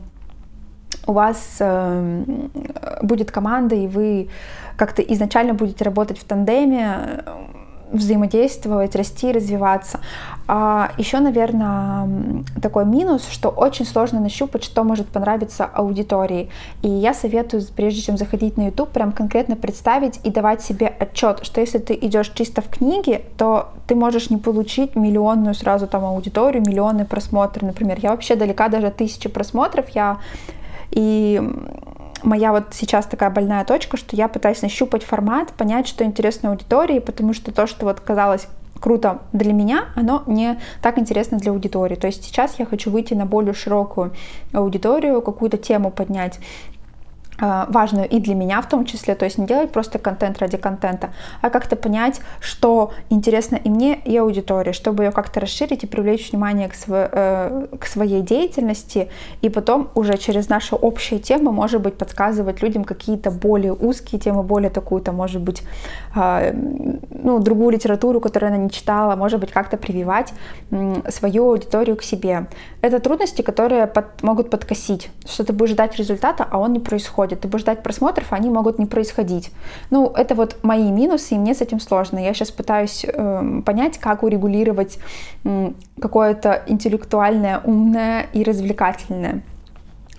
у 1.06 1.14
вас 1.14 1.58
э, 1.60 2.24
будет 3.02 3.32
команда, 3.32 3.76
и 3.76 3.88
вы 3.88 4.30
как-то 4.76 5.02
изначально 5.02 5.54
будете 5.54 5.86
работать 5.86 6.20
в 6.20 6.26
тандеме, 6.26 7.24
взаимодействовать, 7.92 8.96
расти, 8.96 9.32
развиваться. 9.32 10.00
А 10.48 10.92
еще, 10.98 11.20
наверное, 11.20 12.44
такой 12.62 12.86
минус, 12.86 13.28
что 13.30 13.50
очень 13.50 13.86
сложно 13.86 14.20
нащупать, 14.20 14.64
что 14.64 14.84
может 14.84 15.08
понравиться 15.08 15.66
аудитории. 15.66 16.50
И 16.82 16.90
я 16.90 17.14
советую, 17.14 17.64
прежде 17.76 18.02
чем 18.02 18.18
заходить 18.18 18.58
на 18.58 18.68
YouTube, 18.68 18.90
прям 18.90 19.12
конкретно 19.12 19.56
представить 19.56 20.20
и 20.24 20.30
давать 20.30 20.62
себе 20.62 20.88
отчет, 20.88 21.40
что 21.44 21.62
если 21.62 21.80
ты 21.80 21.94
идешь 21.94 22.32
чисто 22.34 22.62
в 22.62 22.70
книги, 22.70 23.24
то 23.38 23.70
ты 23.88 23.96
можешь 23.96 24.30
не 24.30 24.38
получить 24.38 24.96
миллионную 24.96 25.56
сразу 25.56 25.88
там 25.88 26.06
аудиторию, 26.06 26.64
миллионы 26.66 27.06
просмотры, 27.06 27.66
например. 27.66 28.00
Я 28.02 28.12
вообще 28.12 28.36
далека 28.36 28.70
даже 28.70 28.92
тысячи 28.92 29.30
просмотров, 29.30 29.90
я 29.90 30.18
и 30.92 31.42
моя 32.24 32.52
вот 32.52 32.68
сейчас 32.72 33.06
такая 33.06 33.30
больная 33.30 33.66
точка, 33.66 33.98
что 33.98 34.16
я 34.16 34.28
пытаюсь 34.28 34.62
нащупать 34.62 35.04
формат, 35.04 35.52
понять, 35.54 35.88
что 35.88 36.04
интересно 36.04 36.50
аудитории, 36.50 37.00
потому 37.00 37.34
что 37.34 37.52
то, 37.52 37.68
что 37.68 37.86
вот 37.86 38.00
казалось 38.00 38.48
круто 38.80 39.20
для 39.34 39.54
меня, 39.54 39.86
оно 39.96 40.24
не 40.28 40.60
так 40.82 40.98
интересно 41.00 41.38
для 41.38 41.52
аудитории. 41.52 41.96
То 41.96 42.08
есть 42.08 42.24
сейчас 42.24 42.60
я 42.60 42.66
хочу 42.66 42.92
выйти 42.92 43.14
на 43.14 43.26
более 43.26 43.54
широкую 43.54 44.14
аудиторию, 44.54 45.22
какую-то 45.22 45.58
тему 45.58 45.92
поднять, 45.92 46.40
важную 47.40 48.08
и 48.10 48.20
для 48.20 48.36
меня 48.36 48.62
в 48.62 48.70
том 48.70 48.86
числе, 48.86 49.16
то 49.16 49.26
есть 49.26 49.38
не 49.38 49.46
делать 49.46 49.72
просто 49.72 50.00
контент 50.00 50.40
ради 50.40 50.58
контента, 50.58 51.10
а 51.42 51.50
как-то 51.50 51.76
понять, 51.76 52.22
что 52.40 52.92
интересно 53.10 53.56
и 53.56 53.70
мне, 53.70 54.00
и 54.06 54.18
аудитории, 54.18 54.72
чтобы 54.72 55.04
ее 55.04 55.12
как-то 55.12 55.40
расширить 55.40 55.84
и 55.84 55.88
привлечь 55.88 56.32
внимание 56.32 56.68
к, 56.68 56.74
св- 56.74 57.10
э, 57.12 57.68
к 57.80 57.86
своей 57.86 58.22
деятельности, 58.22 59.10
и 59.42 59.50
потом 59.50 59.90
уже 59.96 60.18
через 60.18 60.50
наши 60.50 60.76
общие 60.76 61.20
темы, 61.20 61.52
может 61.52 61.82
быть, 61.82 61.96
подсказывать 61.98 62.64
людям 62.64 62.84
какие-то 62.84 63.30
более 63.30 63.74
узкие 63.74 64.20
темы, 64.20 64.44
более 64.44 64.70
такую-то, 64.70 65.12
может 65.12 65.42
быть, 65.42 65.64
э, 66.16 66.54
ну, 66.54 67.40
другую 67.40 67.72
литературу, 67.72 68.20
которую 68.20 68.54
она 68.54 68.64
не 68.64 68.70
читала, 68.70 69.16
может 69.16 69.40
быть, 69.40 69.52
как-то 69.52 69.78
прививать 69.78 70.34
э, 70.72 71.12
свою 71.12 71.52
аудиторию 71.52 71.96
к 71.98 72.04
себе. 72.04 72.48
Это 72.82 73.00
трудности, 73.00 73.42
которые 73.44 73.86
под, 73.86 74.24
могут 74.24 74.50
подкосить, 74.50 75.10
что 75.26 75.44
ты 75.44 75.54
будешь 75.54 75.72
ждать 75.72 75.96
результата, 75.98 76.48
а 76.50 76.58
он 76.58 76.74
не 76.74 76.80
происходит 76.80 77.27
происходит. 77.28 77.42
Ты 77.42 77.48
будешь 77.48 77.62
ждать 77.62 77.84
просмотров, 77.84 78.28
а 78.32 78.36
они 78.36 78.50
могут 78.50 78.80
не 78.80 78.86
происходить. 78.86 79.52
Ну, 79.92 80.12
это 80.16 80.36
вот 80.36 80.58
мои 80.64 80.92
минусы, 80.92 81.36
и 81.36 81.38
мне 81.38 81.54
с 81.54 81.62
этим 81.62 81.80
сложно. 81.80 82.20
Я 82.20 82.34
сейчас 82.34 82.52
пытаюсь 82.52 83.06
э, 83.08 83.62
понять, 83.66 83.98
как 83.98 84.24
урегулировать 84.24 85.00
э, 85.44 85.72
какое-то 86.02 86.64
интеллектуальное, 86.68 87.62
умное 87.64 88.28
и 88.36 88.44
развлекательное. 88.44 89.42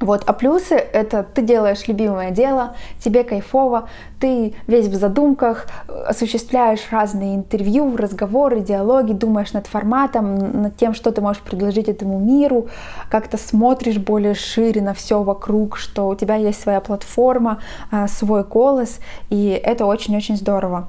Вот, 0.01 0.23
а 0.27 0.33
плюсы 0.33 0.75
это 0.75 1.25
ты 1.25 1.43
делаешь 1.43 1.89
любимое 1.89 2.31
дело, 2.31 2.77
тебе 3.01 3.25
кайфово, 3.25 3.89
ты 4.21 4.55
весь 4.69 4.87
в 4.87 4.95
задумках, 4.95 5.67
осуществляешь 6.07 6.81
разные 6.91 7.35
интервью, 7.35 7.97
разговоры, 7.97 8.61
диалоги, 8.61 9.13
думаешь 9.13 9.53
над 9.53 9.67
форматом, 9.67 10.63
над 10.63 10.77
тем, 10.77 10.95
что 10.95 11.11
ты 11.11 11.21
можешь 11.21 11.43
предложить 11.43 11.89
этому 11.89 12.21
миру, 12.21 12.69
как-то 13.11 13.37
смотришь 13.37 13.99
более 13.99 14.35
шире 14.35 14.83
на 14.83 14.95
все 14.95 15.23
вокруг, 15.23 15.77
что 15.77 16.09
у 16.09 16.15
тебя 16.15 16.37
есть 16.37 16.61
своя 16.61 16.81
платформа, 16.81 17.59
а, 17.91 18.07
свой 18.07 18.45
голос, 18.45 19.01
и 19.31 19.49
это 19.49 19.85
очень-очень 19.85 20.37
здорово. 20.37 20.89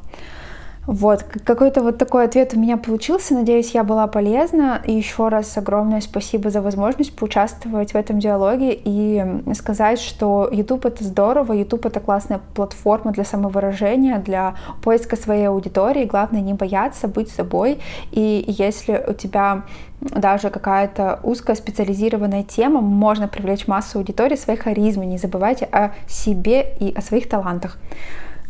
Вот, 0.92 1.22
какой-то 1.22 1.84
вот 1.84 2.00
такой 2.00 2.26
ответ 2.26 2.56
у 2.56 2.60
меня 2.60 2.76
получился. 2.76 3.36
Надеюсь, 3.36 3.76
я 3.76 3.84
была 3.84 4.08
полезна. 4.08 4.82
И 4.84 4.92
еще 4.92 5.28
раз 5.28 5.56
огромное 5.56 6.02
спасибо 6.02 6.50
за 6.50 6.64
возможность 6.64 7.16
поучаствовать 7.16 7.94
в 7.94 7.96
этом 7.96 8.18
диалоге 8.18 8.72
и 8.74 9.24
сказать, 9.54 10.00
что 10.00 10.50
YouTube 10.52 10.88
это 10.88 11.04
здорово, 11.04 11.54
YouTube 11.54 11.86
это 11.86 12.00
классная 12.00 12.42
платформа 12.56 13.12
для 13.12 13.24
самовыражения, 13.24 14.18
для 14.18 14.56
поиска 14.82 15.16
своей 15.16 15.48
аудитории. 15.48 16.06
Главное 16.06 16.42
не 16.42 16.56
бояться, 16.56 17.08
быть 17.08 17.30
собой. 17.30 17.80
И 18.12 18.44
если 18.48 19.06
у 19.08 19.14
тебя 19.14 19.66
даже 20.02 20.50
какая-то 20.50 21.20
узкая 21.22 21.56
специализированная 21.56 22.42
тема, 22.42 22.82
можно 22.82 23.28
привлечь 23.28 23.68
массу 23.68 24.00
аудитории 24.00 24.36
своей 24.36 24.60
харизмой. 24.60 25.06
Не 25.06 25.20
забывайте 25.20 25.66
о 25.66 25.92
себе 26.08 26.66
и 26.80 26.92
о 26.96 27.02
своих 27.02 27.30
талантах. 27.30 27.78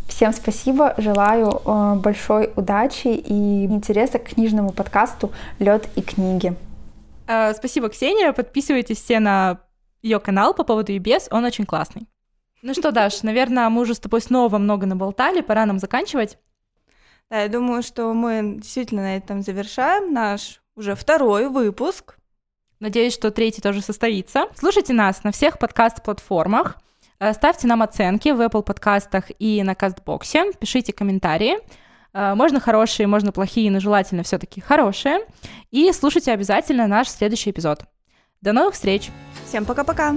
Всем 0.09 0.33
спасибо, 0.33 0.95
желаю 0.97 1.61
э, 1.63 1.95
большой 1.95 2.51
удачи 2.55 3.07
и 3.07 3.65
интереса 3.65 4.19
к 4.19 4.33
книжному 4.33 4.71
подкасту 4.71 5.31
Лед 5.59 5.87
и 5.95 6.01
книги. 6.01 6.55
Э, 7.27 7.53
спасибо, 7.53 7.89
Ксения. 7.89 8.33
Подписывайтесь 8.33 9.01
все 9.01 9.19
на 9.19 9.59
ее 10.01 10.19
канал 10.19 10.53
по 10.53 10.63
поводу 10.63 10.97
без, 10.99 11.27
он 11.31 11.45
очень 11.45 11.65
классный. 11.65 12.07
Ну 12.63 12.73
что, 12.73 12.91
Даш, 12.91 13.21
наверное, 13.23 13.69
мы 13.69 13.83
уже 13.83 13.93
с 13.93 13.99
тобой 13.99 14.19
снова 14.19 14.57
много 14.57 14.87
наболтали, 14.87 15.41
пора 15.41 15.65
нам 15.65 15.79
заканчивать. 15.79 16.39
Да, 17.29 17.43
я 17.43 17.47
думаю, 17.47 17.83
что 17.83 18.11
мы 18.13 18.55
действительно 18.57 19.03
на 19.03 19.15
этом 19.15 19.43
завершаем 19.43 20.11
наш 20.11 20.61
уже 20.75 20.95
второй 20.95 21.47
выпуск. 21.47 22.17
Надеюсь, 22.79 23.13
что 23.13 23.29
третий 23.29 23.61
тоже 23.61 23.81
состоится. 23.81 24.47
Слушайте 24.55 24.93
нас 24.93 25.23
на 25.23 25.31
всех 25.31 25.59
подкаст-платформах. 25.59 26.77
Э, 27.19 27.33
ставьте 27.33 27.67
нам 27.67 27.81
оценки 27.81 28.29
в 28.29 28.41
Apple 28.41 28.63
подкастах 28.63 29.25
и 29.39 29.61
на 29.63 29.75
Кастбоксе, 29.75 30.51
пишите 30.53 30.93
комментарии. 30.93 31.57
Э, 32.13 32.33
можно 32.35 32.59
хорошие, 32.59 33.07
можно 33.07 33.31
плохие, 33.31 33.69
но 33.71 33.79
желательно 33.79 34.23
все-таки 34.23 34.61
хорошие. 34.61 35.19
И 35.71 35.91
слушайте 35.91 36.31
обязательно 36.31 36.87
наш 36.87 37.09
следующий 37.09 37.51
эпизод. 37.51 37.83
До 38.41 38.53
новых 38.53 38.73
встреч! 38.73 39.09
Всем 39.45 39.65
пока-пока! 39.65 40.15